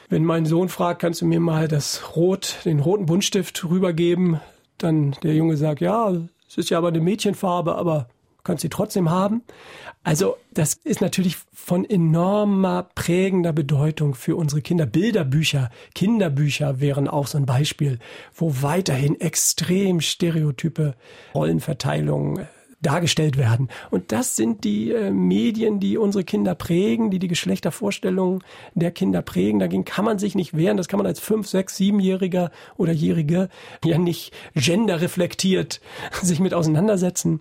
wenn 0.09 0.25
mein 0.25 0.47
Sohn 0.47 0.69
fragt, 0.69 1.01
kannst 1.01 1.21
du 1.21 1.27
mir 1.27 1.41
mal 1.41 1.69
das 1.69 2.17
Rot, 2.17 2.59
den 2.65 2.81
roten 2.81 3.07
Buntstift 3.07 3.65
rübergeben, 3.65 4.41
dann 4.79 5.13
der 5.23 5.35
Junge 5.35 5.57
sagt, 5.57 5.81
ja, 5.81 6.13
es 6.49 6.57
ist 6.57 6.71
ja 6.71 6.79
aber 6.79 6.89
eine 6.89 7.01
Mädchenfarbe, 7.01 7.75
aber 7.75 8.09
kannst 8.45 8.63
sie 8.63 8.69
trotzdem 8.69 9.11
haben. 9.11 9.43
Also 10.05 10.37
das 10.53 10.75
ist 10.75 11.01
natürlich 11.01 11.37
von 11.53 11.89
enormer 11.89 12.89
prägender 12.95 13.53
Bedeutung 13.53 14.15
für 14.15 14.37
unsere 14.37 14.63
Kinder. 14.63 14.85
Bilderbücher, 14.85 15.71
Kinderbücher 15.95 16.81
wären 16.81 17.09
auch 17.09 17.29
so 17.29 17.39
ein 17.39 17.47
Beispiel, 17.47 17.99
wo 18.35 18.53
weiterhin 18.61 19.21
extrem 19.21 20.01
stereotype 20.01 20.95
Rollenverteilungen 21.35 22.47
dargestellt 22.83 23.39
werden. 23.39 23.69
Und 23.91 24.13
das 24.13 24.37
sind 24.37 24.65
die 24.65 24.93
äh, 24.93 25.11
Medien, 25.11 25.81
die 25.81 25.97
unsere 25.97 26.25
Kinder 26.25 26.55
prägen, 26.55 27.11
die 27.11 27.19
die 27.19 27.29
Geschlechtervorstellungen 27.29 28.43
der 28.75 28.91
Kinder 28.91 29.23
prägen. 29.23 29.61
Dagegen 29.61 29.85
kann 29.85 30.05
man 30.05 30.19
sich 30.19 30.35
nicht 30.35 30.57
wehren. 30.57 30.77
Das 30.77 30.89
kann 30.89 30.99
man 30.99 31.07
als 31.07 31.21
fünf, 31.21 31.47
sechs, 31.47 31.77
siebenjähriger 31.77 32.51
oder 32.77 32.93
jährige 32.93 33.49
ja 33.85 33.99
nicht 33.99 34.35
genderreflektiert 34.55 35.81
sich 36.13 36.41
mit 36.41 36.55
auseinandersetzen. 36.55 37.41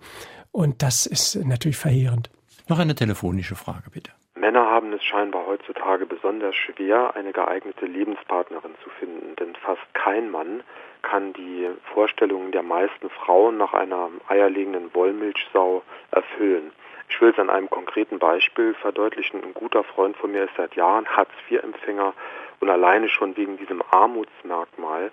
Und 0.51 0.83
das 0.83 1.05
ist 1.05 1.35
natürlich 1.35 1.77
verheerend. 1.77 2.29
Noch 2.67 2.79
eine 2.79 2.95
telefonische 2.95 3.55
Frage, 3.55 3.89
bitte. 3.91 4.11
Männer 4.35 4.65
haben 4.65 4.91
es 4.93 5.03
scheinbar 5.03 5.45
heutzutage 5.45 6.05
besonders 6.05 6.55
schwer, 6.55 7.15
eine 7.15 7.31
geeignete 7.31 7.85
Lebenspartnerin 7.85 8.73
zu 8.83 8.89
finden, 8.91 9.35
denn 9.35 9.55
fast 9.55 9.81
kein 9.93 10.31
Mann 10.31 10.63
kann 11.01 11.33
die 11.33 11.69
Vorstellungen 11.93 12.51
der 12.51 12.63
meisten 12.63 13.09
Frauen 13.09 13.57
nach 13.57 13.73
einer 13.73 14.09
eierlegenden 14.27 14.93
Wollmilchsau 14.93 15.83
erfüllen. 16.11 16.71
Ich 17.09 17.19
will 17.19 17.31
es 17.31 17.39
an 17.39 17.49
einem 17.49 17.69
konkreten 17.69 18.19
Beispiel 18.19 18.73
verdeutlichen. 18.75 19.43
Ein 19.43 19.53
guter 19.53 19.83
Freund 19.83 20.15
von 20.17 20.31
mir 20.31 20.43
ist 20.43 20.55
seit 20.55 20.75
Jahren 20.75 21.05
Hartz-IV-Empfänger 21.07 22.13
und 22.61 22.69
alleine 22.69 23.09
schon 23.09 23.35
wegen 23.35 23.57
diesem 23.57 23.83
Armutsmerkmal 23.91 25.11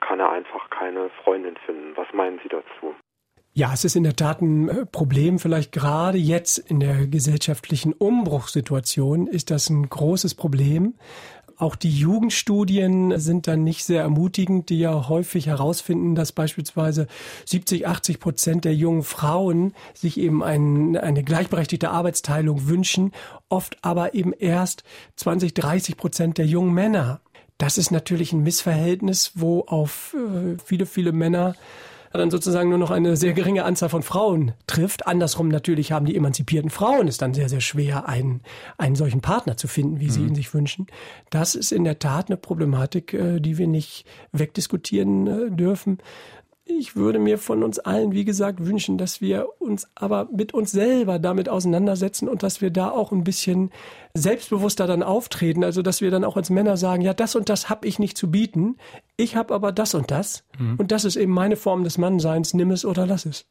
kann 0.00 0.20
er 0.20 0.30
einfach 0.30 0.68
keine 0.70 1.10
Freundin 1.22 1.56
finden. 1.64 1.96
Was 1.96 2.12
meinen 2.12 2.40
Sie 2.42 2.48
dazu? 2.48 2.94
Ja, 3.52 3.72
es 3.74 3.84
ist 3.84 3.96
in 3.96 4.04
der 4.04 4.14
Tat 4.14 4.40
ein 4.40 4.68
äh, 4.68 4.86
Problem. 4.86 5.38
Vielleicht 5.40 5.72
gerade 5.72 6.18
jetzt 6.18 6.58
in 6.58 6.78
der 6.78 7.08
gesellschaftlichen 7.08 7.92
Umbruchssituation 7.92 9.26
ist 9.26 9.50
das 9.50 9.68
ein 9.70 9.88
großes 9.88 10.36
Problem. 10.36 10.94
Auch 11.60 11.76
die 11.76 11.90
Jugendstudien 11.90 13.20
sind 13.20 13.46
dann 13.46 13.64
nicht 13.64 13.84
sehr 13.84 14.00
ermutigend, 14.00 14.70
die 14.70 14.78
ja 14.78 15.10
häufig 15.10 15.46
herausfinden, 15.46 16.14
dass 16.14 16.32
beispielsweise 16.32 17.06
70, 17.44 17.86
80 17.86 18.18
Prozent 18.18 18.64
der 18.64 18.74
jungen 18.74 19.02
Frauen 19.02 19.74
sich 19.92 20.18
eben 20.18 20.42
ein, 20.42 20.96
eine 20.96 21.22
gleichberechtigte 21.22 21.90
Arbeitsteilung 21.90 22.66
wünschen, 22.66 23.12
oft 23.50 23.76
aber 23.82 24.14
eben 24.14 24.32
erst 24.32 24.84
20, 25.16 25.52
30 25.52 25.98
Prozent 25.98 26.38
der 26.38 26.46
jungen 26.46 26.72
Männer. 26.72 27.20
Das 27.58 27.76
ist 27.76 27.90
natürlich 27.90 28.32
ein 28.32 28.42
Missverhältnis, 28.42 29.32
wo 29.34 29.60
auf 29.66 30.16
äh, 30.16 30.56
viele, 30.64 30.86
viele 30.86 31.12
Männer 31.12 31.56
dann 32.18 32.30
sozusagen 32.30 32.68
nur 32.68 32.78
noch 32.78 32.90
eine 32.90 33.16
sehr 33.16 33.32
geringe 33.32 33.64
Anzahl 33.64 33.88
von 33.88 34.02
Frauen 34.02 34.52
trifft. 34.66 35.06
Andersrum 35.06 35.48
natürlich 35.48 35.92
haben 35.92 36.06
die 36.06 36.16
emanzipierten 36.16 36.70
Frauen 36.70 37.06
es 37.06 37.18
dann 37.18 37.34
sehr, 37.34 37.48
sehr 37.48 37.60
schwer, 37.60 38.08
einen, 38.08 38.40
einen 38.78 38.96
solchen 38.96 39.20
Partner 39.20 39.56
zu 39.56 39.68
finden, 39.68 40.00
wie 40.00 40.06
mhm. 40.06 40.10
sie 40.10 40.20
ihn 40.22 40.34
sich 40.34 40.52
wünschen. 40.52 40.86
Das 41.30 41.54
ist 41.54 41.70
in 41.70 41.84
der 41.84 41.98
Tat 41.98 42.28
eine 42.28 42.36
Problematik, 42.36 43.14
äh, 43.14 43.38
die 43.38 43.58
wir 43.58 43.68
nicht 43.68 44.06
wegdiskutieren 44.32 45.26
äh, 45.26 45.50
dürfen. 45.50 45.98
Ich 46.78 46.96
würde 46.96 47.18
mir 47.18 47.38
von 47.38 47.62
uns 47.62 47.78
allen, 47.78 48.12
wie 48.12 48.24
gesagt, 48.24 48.64
wünschen, 48.64 48.98
dass 48.98 49.20
wir 49.20 49.48
uns 49.58 49.90
aber 49.94 50.28
mit 50.32 50.54
uns 50.54 50.70
selber 50.70 51.18
damit 51.18 51.48
auseinandersetzen 51.48 52.28
und 52.28 52.42
dass 52.42 52.60
wir 52.60 52.70
da 52.70 52.90
auch 52.90 53.12
ein 53.12 53.24
bisschen 53.24 53.70
selbstbewusster 54.14 54.86
dann 54.86 55.02
auftreten. 55.02 55.64
Also 55.64 55.82
dass 55.82 56.00
wir 56.00 56.10
dann 56.10 56.24
auch 56.24 56.36
als 56.36 56.50
Männer 56.50 56.76
sagen, 56.76 57.02
ja, 57.02 57.14
das 57.14 57.34
und 57.34 57.48
das 57.48 57.68
habe 57.70 57.86
ich 57.86 57.98
nicht 57.98 58.16
zu 58.16 58.30
bieten. 58.30 58.76
Ich 59.16 59.36
habe 59.36 59.54
aber 59.54 59.72
das 59.72 59.94
und 59.94 60.10
das. 60.10 60.48
Mhm. 60.58 60.76
Und 60.78 60.92
das 60.92 61.04
ist 61.04 61.16
eben 61.16 61.32
meine 61.32 61.56
Form 61.56 61.84
des 61.84 61.98
Mannseins. 61.98 62.54
Nimm 62.54 62.70
es 62.70 62.84
oder 62.84 63.06
lass 63.06 63.26
es. 63.26 63.48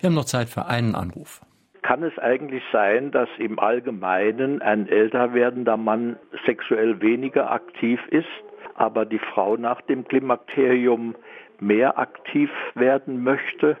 Wir 0.00 0.08
haben 0.08 0.14
noch 0.14 0.24
Zeit 0.24 0.48
für 0.48 0.66
einen 0.66 0.94
Anruf. 0.94 1.42
Kann 1.82 2.02
es 2.04 2.16
eigentlich 2.18 2.62
sein, 2.72 3.10
dass 3.10 3.28
im 3.38 3.58
Allgemeinen 3.58 4.62
ein 4.62 4.88
älter 4.88 5.34
werdender 5.34 5.76
Mann 5.76 6.16
sexuell 6.46 7.00
weniger 7.00 7.50
aktiv 7.50 8.00
ist, 8.10 8.26
aber 8.76 9.04
die 9.04 9.18
Frau 9.18 9.56
nach 9.56 9.80
dem 9.82 10.04
Klimakterium 10.04 11.16
mehr 11.60 11.98
aktiv 11.98 12.50
werden 12.74 13.22
möchte? 13.22 13.76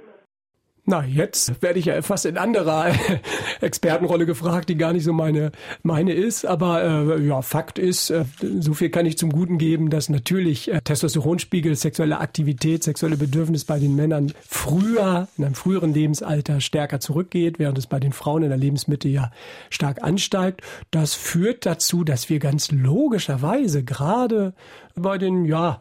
Na, 0.84 1.04
jetzt 1.04 1.62
werde 1.62 1.78
ich 1.78 1.84
ja 1.84 2.02
fast 2.02 2.26
in 2.26 2.36
anderer 2.36 2.92
Expertenrolle 3.60 4.26
gefragt, 4.26 4.68
die 4.68 4.74
gar 4.74 4.92
nicht 4.92 5.04
so 5.04 5.12
meine 5.12 5.52
meine 5.84 6.12
ist. 6.12 6.44
Aber 6.44 6.82
äh, 6.82 7.24
ja, 7.24 7.40
Fakt 7.40 7.78
ist, 7.78 8.10
äh, 8.10 8.24
so 8.40 8.74
viel 8.74 8.90
kann 8.90 9.06
ich 9.06 9.16
zum 9.16 9.30
Guten 9.30 9.58
geben, 9.58 9.90
dass 9.90 10.08
natürlich 10.08 10.72
äh, 10.72 10.80
Testosteronspiegel, 10.80 11.76
sexuelle 11.76 12.18
Aktivität, 12.18 12.82
sexuelle 12.82 13.16
Bedürfnis 13.16 13.64
bei 13.64 13.78
den 13.78 13.94
Männern 13.94 14.32
früher, 14.44 15.28
in 15.38 15.44
einem 15.44 15.54
früheren 15.54 15.94
Lebensalter 15.94 16.60
stärker 16.60 16.98
zurückgeht, 16.98 17.60
während 17.60 17.78
es 17.78 17.86
bei 17.86 18.00
den 18.00 18.12
Frauen 18.12 18.42
in 18.42 18.48
der 18.48 18.58
Lebensmitte 18.58 19.08
ja 19.08 19.30
stark 19.70 20.02
ansteigt. 20.02 20.62
Das 20.90 21.14
führt 21.14 21.64
dazu, 21.64 22.02
dass 22.02 22.28
wir 22.28 22.40
ganz 22.40 22.72
logischerweise 22.72 23.84
gerade 23.84 24.52
bei 24.96 25.16
den 25.16 25.44
ja 25.44 25.80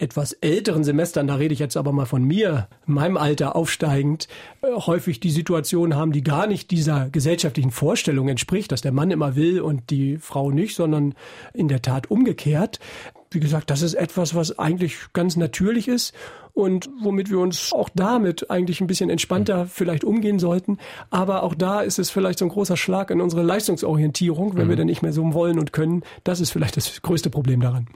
etwas 0.00 0.32
älteren 0.34 0.84
Semestern, 0.84 1.26
da 1.26 1.34
rede 1.34 1.52
ich 1.52 1.60
jetzt 1.60 1.76
aber 1.76 1.92
mal 1.92 2.06
von 2.06 2.22
mir, 2.22 2.68
in 2.86 2.94
meinem 2.94 3.16
Alter 3.16 3.56
aufsteigend, 3.56 4.28
äh, 4.62 4.68
häufig 4.72 5.20
die 5.20 5.30
Situation 5.30 5.96
haben, 5.96 6.12
die 6.12 6.22
gar 6.22 6.46
nicht 6.46 6.70
dieser 6.70 7.10
gesellschaftlichen 7.10 7.70
Vorstellung 7.70 8.28
entspricht, 8.28 8.72
dass 8.72 8.80
der 8.80 8.92
Mann 8.92 9.10
immer 9.10 9.36
will 9.36 9.60
und 9.60 9.90
die 9.90 10.18
Frau 10.18 10.50
nicht, 10.50 10.74
sondern 10.74 11.14
in 11.54 11.68
der 11.68 11.82
Tat 11.82 12.10
umgekehrt. 12.10 12.78
Wie 13.30 13.40
gesagt, 13.40 13.70
das 13.70 13.82
ist 13.82 13.94
etwas, 13.94 14.34
was 14.34 14.58
eigentlich 14.58 14.96
ganz 15.12 15.36
natürlich 15.36 15.86
ist 15.86 16.14
und 16.54 16.88
womit 17.00 17.30
wir 17.30 17.38
uns 17.38 17.72
auch 17.72 17.90
damit 17.94 18.50
eigentlich 18.50 18.80
ein 18.80 18.86
bisschen 18.86 19.10
entspannter 19.10 19.66
vielleicht 19.66 20.02
umgehen 20.02 20.38
sollten. 20.38 20.78
Aber 21.10 21.42
auch 21.42 21.54
da 21.54 21.82
ist 21.82 21.98
es 21.98 22.10
vielleicht 22.10 22.38
so 22.38 22.46
ein 22.46 22.50
großer 22.50 22.76
Schlag 22.76 23.10
in 23.10 23.20
unsere 23.20 23.42
Leistungsorientierung, 23.42 24.56
wenn 24.56 24.64
mhm. 24.64 24.70
wir 24.70 24.76
dann 24.76 24.86
nicht 24.86 25.02
mehr 25.02 25.12
so 25.12 25.34
wollen 25.34 25.58
und 25.58 25.72
können. 25.72 26.02
Das 26.24 26.40
ist 26.40 26.50
vielleicht 26.50 26.76
das 26.76 27.02
größte 27.02 27.28
Problem 27.30 27.60
daran. 27.60 27.86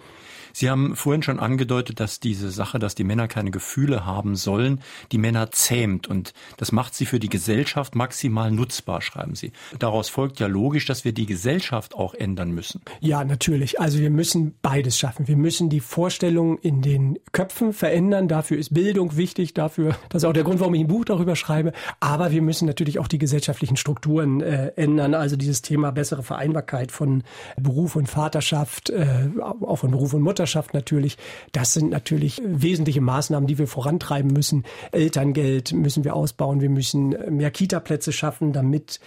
Sie 0.52 0.70
haben 0.70 0.96
vorhin 0.96 1.22
schon 1.22 1.38
angedeutet, 1.38 2.00
dass 2.00 2.20
diese 2.20 2.50
Sache, 2.50 2.78
dass 2.78 2.94
die 2.94 3.04
Männer 3.04 3.28
keine 3.28 3.50
Gefühle 3.50 4.06
haben 4.06 4.36
sollen, 4.36 4.80
die 5.10 5.18
Männer 5.18 5.50
zähmt 5.50 6.06
und 6.06 6.32
das 6.56 6.72
macht 6.72 6.94
sie 6.94 7.06
für 7.06 7.18
die 7.18 7.28
Gesellschaft 7.28 7.94
maximal 7.94 8.50
nutzbar, 8.50 9.00
schreiben 9.00 9.34
Sie. 9.34 9.52
Daraus 9.78 10.08
folgt 10.08 10.40
ja 10.40 10.46
logisch, 10.46 10.86
dass 10.86 11.04
wir 11.04 11.12
die 11.12 11.26
Gesellschaft 11.26 11.94
auch 11.94 12.14
ändern 12.14 12.50
müssen. 12.50 12.82
Ja, 13.00 13.24
natürlich. 13.24 13.80
Also 13.80 13.98
wir 13.98 14.10
müssen 14.10 14.54
beides 14.62 14.98
schaffen. 14.98 15.28
Wir 15.28 15.36
müssen 15.36 15.70
die 15.70 15.80
Vorstellungen 15.80 16.58
in 16.58 16.82
den 16.82 17.18
Köpfen 17.32 17.72
verändern. 17.72 18.28
Dafür 18.28 18.58
ist 18.58 18.74
Bildung 18.74 19.16
wichtig. 19.16 19.54
Dafür, 19.54 19.96
das 20.08 20.22
ist 20.22 20.28
auch 20.28 20.32
der 20.32 20.44
Grund, 20.44 20.60
warum 20.60 20.74
ich 20.74 20.82
ein 20.82 20.88
Buch 20.88 21.04
darüber 21.04 21.36
schreibe. 21.36 21.72
Aber 22.00 22.30
wir 22.30 22.42
müssen 22.42 22.66
natürlich 22.66 22.98
auch 22.98 23.08
die 23.08 23.18
gesellschaftlichen 23.18 23.76
Strukturen 23.76 24.40
äh, 24.40 24.68
ändern. 24.76 25.14
Also 25.14 25.36
dieses 25.36 25.62
Thema 25.62 25.92
bessere 25.92 26.22
Vereinbarkeit 26.22 26.92
von 26.92 27.22
Beruf 27.56 27.96
und 27.96 28.08
Vaterschaft, 28.08 28.90
äh, 28.90 29.28
auch 29.40 29.76
von 29.76 29.90
Beruf 29.90 30.14
und 30.14 30.22
Mutter 30.22 30.41
Mutterschaft 30.42 30.74
natürlich. 30.74 31.18
Das 31.52 31.72
sind 31.72 31.90
natürlich 31.90 32.42
wesentliche 32.44 33.00
Maßnahmen, 33.00 33.46
die 33.46 33.58
wir 33.58 33.68
vorantreiben 33.68 34.32
müssen. 34.32 34.64
Elterngeld 34.90 35.72
müssen 35.72 36.02
wir 36.02 36.16
ausbauen. 36.16 36.60
Wir 36.60 36.68
müssen 36.68 37.10
mehr 37.30 37.52
Kita-Plätze 37.52 38.10
schaffen, 38.12 38.52
damit 38.52 38.98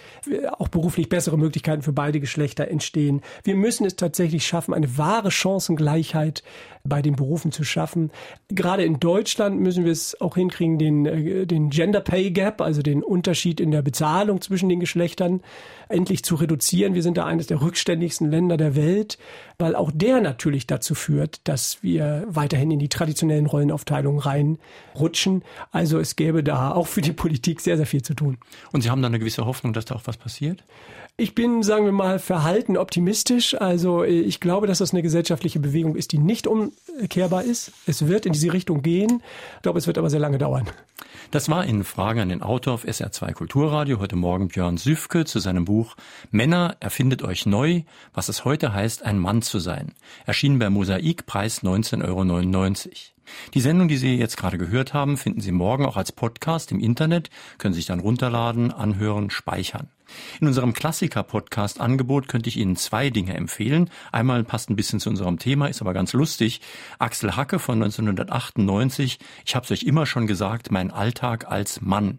auch 0.56 0.68
beruflich 0.68 1.10
bessere 1.10 1.36
Möglichkeiten 1.36 1.82
für 1.82 1.92
beide 1.92 2.20
Geschlechter 2.20 2.68
entstehen. 2.68 3.20
Wir 3.44 3.54
müssen 3.54 3.84
es 3.84 3.96
tatsächlich 3.96 4.46
schaffen, 4.46 4.72
eine 4.72 4.96
wahre 4.96 5.30
Chancengleichheit 5.30 6.42
bei 6.84 7.02
den 7.02 7.16
Berufen 7.16 7.52
zu 7.52 7.64
schaffen. 7.64 8.10
Gerade 8.48 8.84
in 8.84 8.98
Deutschland 8.98 9.60
müssen 9.60 9.84
wir 9.84 9.92
es 9.92 10.18
auch 10.20 10.36
hinkriegen, 10.36 10.78
den, 10.78 11.04
äh, 11.04 11.46
den 11.46 11.68
Gender 11.68 12.00
Pay 12.00 12.30
Gap, 12.30 12.62
also 12.62 12.80
den 12.80 13.02
Unterschied 13.02 13.60
in 13.60 13.72
der 13.72 13.82
Bezahlung 13.82 14.40
zwischen 14.40 14.68
den 14.68 14.80
Geschlechtern, 14.80 15.42
endlich 15.88 16.24
zu 16.24 16.34
reduzieren. 16.34 16.94
Wir 16.94 17.02
sind 17.02 17.16
da 17.16 17.24
eines 17.24 17.46
der 17.46 17.60
rückständigsten 17.60 18.30
Länder 18.30 18.56
der 18.56 18.76
Welt, 18.76 19.18
weil 19.58 19.74
auch 19.74 19.90
der 19.92 20.20
natürlich 20.20 20.66
dazu 20.66 20.94
führt, 20.94 21.40
dass 21.44 21.82
wir 21.82 22.24
weiterhin 22.28 22.70
in 22.70 22.78
die 22.78 22.88
traditionellen 22.88 23.46
Rollenaufteilungen 23.46 24.20
reinrutschen. 24.20 25.42
Also 25.70 25.98
es 25.98 26.16
gäbe 26.16 26.42
da 26.42 26.72
auch 26.72 26.86
für 26.86 27.00
die 27.00 27.12
Politik 27.12 27.60
sehr, 27.60 27.76
sehr 27.76 27.86
viel 27.86 28.02
zu 28.02 28.14
tun. 28.14 28.38
Und 28.72 28.82
Sie 28.82 28.90
haben 28.90 29.02
da 29.02 29.08
eine 29.08 29.18
gewisse 29.18 29.46
Hoffnung, 29.46 29.72
dass 29.72 29.84
da 29.84 29.94
auch 29.94 30.02
was 30.04 30.16
passiert? 30.16 30.64
Ich 31.18 31.34
bin, 31.34 31.62
sagen 31.62 31.86
wir 31.86 31.92
mal, 31.92 32.18
verhalten 32.18 32.76
optimistisch. 32.76 33.58
Also 33.58 34.04
ich 34.04 34.38
glaube, 34.38 34.66
dass 34.66 34.78
das 34.78 34.92
eine 34.92 35.02
gesellschaftliche 35.02 35.58
Bewegung 35.58 35.96
ist, 35.96 36.12
die 36.12 36.18
nicht 36.18 36.46
umkehrbar 36.46 37.42
ist. 37.42 37.72
Es 37.86 38.06
wird 38.06 38.26
in 38.26 38.34
diese 38.34 38.52
Richtung 38.52 38.82
gehen. 38.82 39.22
Ich 39.56 39.62
glaube, 39.62 39.78
es 39.78 39.86
wird 39.86 39.96
aber 39.96 40.10
sehr 40.10 40.20
lange 40.20 40.36
dauern. 40.36 40.68
Das 41.30 41.48
war 41.48 41.64
in 41.64 41.84
Frage 41.84 42.20
an 42.20 42.28
den 42.28 42.42
Autor 42.42 42.74
auf 42.74 42.84
SR2 42.84 43.32
Kulturradio 43.32 43.98
heute 43.98 44.14
Morgen 44.14 44.48
Björn 44.48 44.76
Süfke 44.76 45.24
zu 45.24 45.38
seinem 45.38 45.64
Buch 45.64 45.96
Männer 46.30 46.76
erfindet 46.80 47.22
euch 47.22 47.46
neu, 47.46 47.82
was 48.12 48.28
es 48.28 48.44
heute 48.44 48.74
heißt, 48.74 49.02
ein 49.02 49.18
Mann 49.18 49.40
zu 49.40 49.58
sein. 49.58 49.94
Erschienen 50.26 50.58
bei 50.58 50.68
Mosaik, 50.68 51.24
Preis 51.24 51.62
19,99 51.62 52.04
Euro. 52.04 52.92
Die 53.54 53.60
Sendung, 53.62 53.88
die 53.88 53.96
Sie 53.96 54.16
jetzt 54.16 54.36
gerade 54.36 54.58
gehört 54.58 54.92
haben, 54.92 55.16
finden 55.16 55.40
Sie 55.40 55.50
morgen 55.50 55.86
auch 55.86 55.96
als 55.96 56.12
Podcast 56.12 56.72
im 56.72 56.78
Internet, 56.78 57.30
können 57.56 57.74
sich 57.74 57.86
dann 57.86 58.00
runterladen, 58.00 58.70
anhören, 58.70 59.30
speichern. 59.30 59.88
In 60.40 60.46
unserem 60.46 60.72
Klassiker-Podcast-Angebot 60.72 62.28
könnte 62.28 62.48
ich 62.48 62.56
Ihnen 62.56 62.76
zwei 62.76 63.10
Dinge 63.10 63.34
empfehlen. 63.34 63.90
Einmal 64.12 64.44
passt 64.44 64.70
ein 64.70 64.76
bisschen 64.76 65.00
zu 65.00 65.10
unserem 65.10 65.38
Thema, 65.38 65.66
ist 65.66 65.80
aber 65.80 65.94
ganz 65.94 66.12
lustig. 66.12 66.60
Axel 66.98 67.36
Hacke 67.36 67.58
von 67.58 67.82
1998. 67.82 69.18
Ich 69.44 69.54
habe 69.54 69.64
es 69.64 69.70
euch 69.70 69.82
immer 69.84 70.06
schon 70.06 70.26
gesagt, 70.26 70.70
mein 70.70 70.90
Alltag 70.90 71.50
als 71.50 71.80
Mann. 71.80 72.18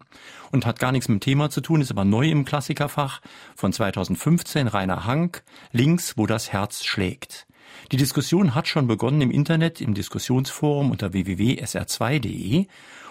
Und 0.50 0.64
hat 0.64 0.78
gar 0.78 0.92
nichts 0.92 1.08
mit 1.08 1.20
dem 1.20 1.24
Thema 1.24 1.50
zu 1.50 1.60
tun, 1.60 1.80
ist 1.80 1.90
aber 1.90 2.04
neu 2.04 2.28
im 2.28 2.44
Klassikerfach. 2.44 3.20
Von 3.54 3.72
2015 3.72 4.66
Rainer 4.66 5.04
Hank. 5.04 5.42
Links, 5.72 6.16
wo 6.16 6.26
das 6.26 6.52
Herz 6.52 6.84
schlägt. 6.84 7.46
Die 7.92 7.96
Diskussion 7.96 8.54
hat 8.54 8.68
schon 8.68 8.86
begonnen 8.86 9.20
im 9.20 9.30
Internet, 9.30 9.80
im 9.80 9.94
Diskussionsforum 9.94 10.90
unter 10.90 11.12
www.sr2.de. 11.12 12.66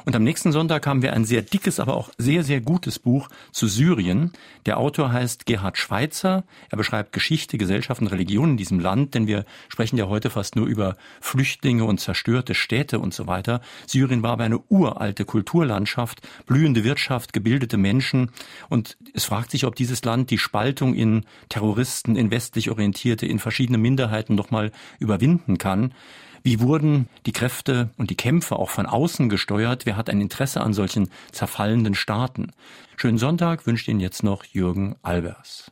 Und 0.08 0.16
am 0.16 0.24
nächsten 0.24 0.54
Sonntag 0.54 0.88
haben 0.88 1.02
wir 1.02 1.12
ein 1.12 1.26
sehr 1.26 1.42
dickes, 1.42 1.82
aber 1.82 1.98
auch 1.98 2.12
sehr, 2.18 2.42
sehr 2.42 2.62
gutes 2.62 2.98
Buch 2.98 3.28
zu 3.52 3.68
Syrien. 3.68 4.32
Der 4.66 4.78
Autor 4.78 5.12
heißt 5.12 5.46
Gerhard 5.46 5.78
Schweitzer. 5.78 6.46
Er 6.70 6.78
beschreibt 6.78 7.12
Geschichte, 7.12 7.58
Gesellschaft 7.58 8.00
und 8.00 8.08
Religion 8.08 8.52
in 8.52 8.56
diesem 8.56 8.80
Land, 8.80 9.16
denn 9.16 9.28
wir 9.28 9.44
sprechen 9.68 9.98
ja 9.98 10.08
heute 10.08 10.30
fast 10.30 10.56
nur 10.56 10.66
über 10.66 10.96
Flüchtlinge 11.20 11.84
und 11.84 12.00
zerstörte 12.00 12.56
Städte 12.56 13.00
und 13.00 13.14
so 13.14 13.28
weiter. 13.28 13.60
Syrien 13.86 14.24
war 14.24 14.32
aber 14.32 14.46
eine 14.46 14.60
uralte 14.70 15.26
Kulturlandschaft, 15.26 16.26
blühende 16.46 16.86
Wirtschaft, 16.86 17.34
gebildete 17.34 17.76
Menschen. 17.76 18.32
Und 18.70 18.96
es 19.14 19.26
fragt 19.26 19.52
sich, 19.52 19.66
ob 19.66 19.76
dieses 19.76 20.06
Land 20.06 20.32
die 20.32 20.38
Spaltung 20.38 20.94
in 20.94 21.26
Terroristen, 21.50 22.16
in 22.16 22.32
westlich 22.32 22.72
orientierte, 22.72 23.26
in 23.26 23.40
verschiedene 23.40 23.78
Minderheiten 23.78 24.36
nochmal 24.36 24.72
überwinden 25.00 25.58
kann. 25.58 25.94
Wie 26.44 26.60
wurden 26.60 27.08
die 27.26 27.32
Kräfte 27.32 27.90
und 27.98 28.10
die 28.10 28.16
Kämpfe 28.16 28.58
auch 28.58 28.70
von 28.70 28.86
außen 28.86 29.30
gesteuert? 29.30 29.86
Wer 29.86 29.98
hat 29.98 30.10
ein 30.10 30.22
Interesse 30.22 30.62
an 30.62 30.74
solchen 30.74 31.10
zerfallenden 31.32 31.96
Staaten? 31.96 32.52
Schönen 32.96 33.18
Sonntag 33.18 33.66
wünscht 33.68 33.88
Ihnen 33.88 34.00
jetzt 34.00 34.24
noch 34.24 34.44
Jürgen 34.46 34.96
Albers. 35.04 35.72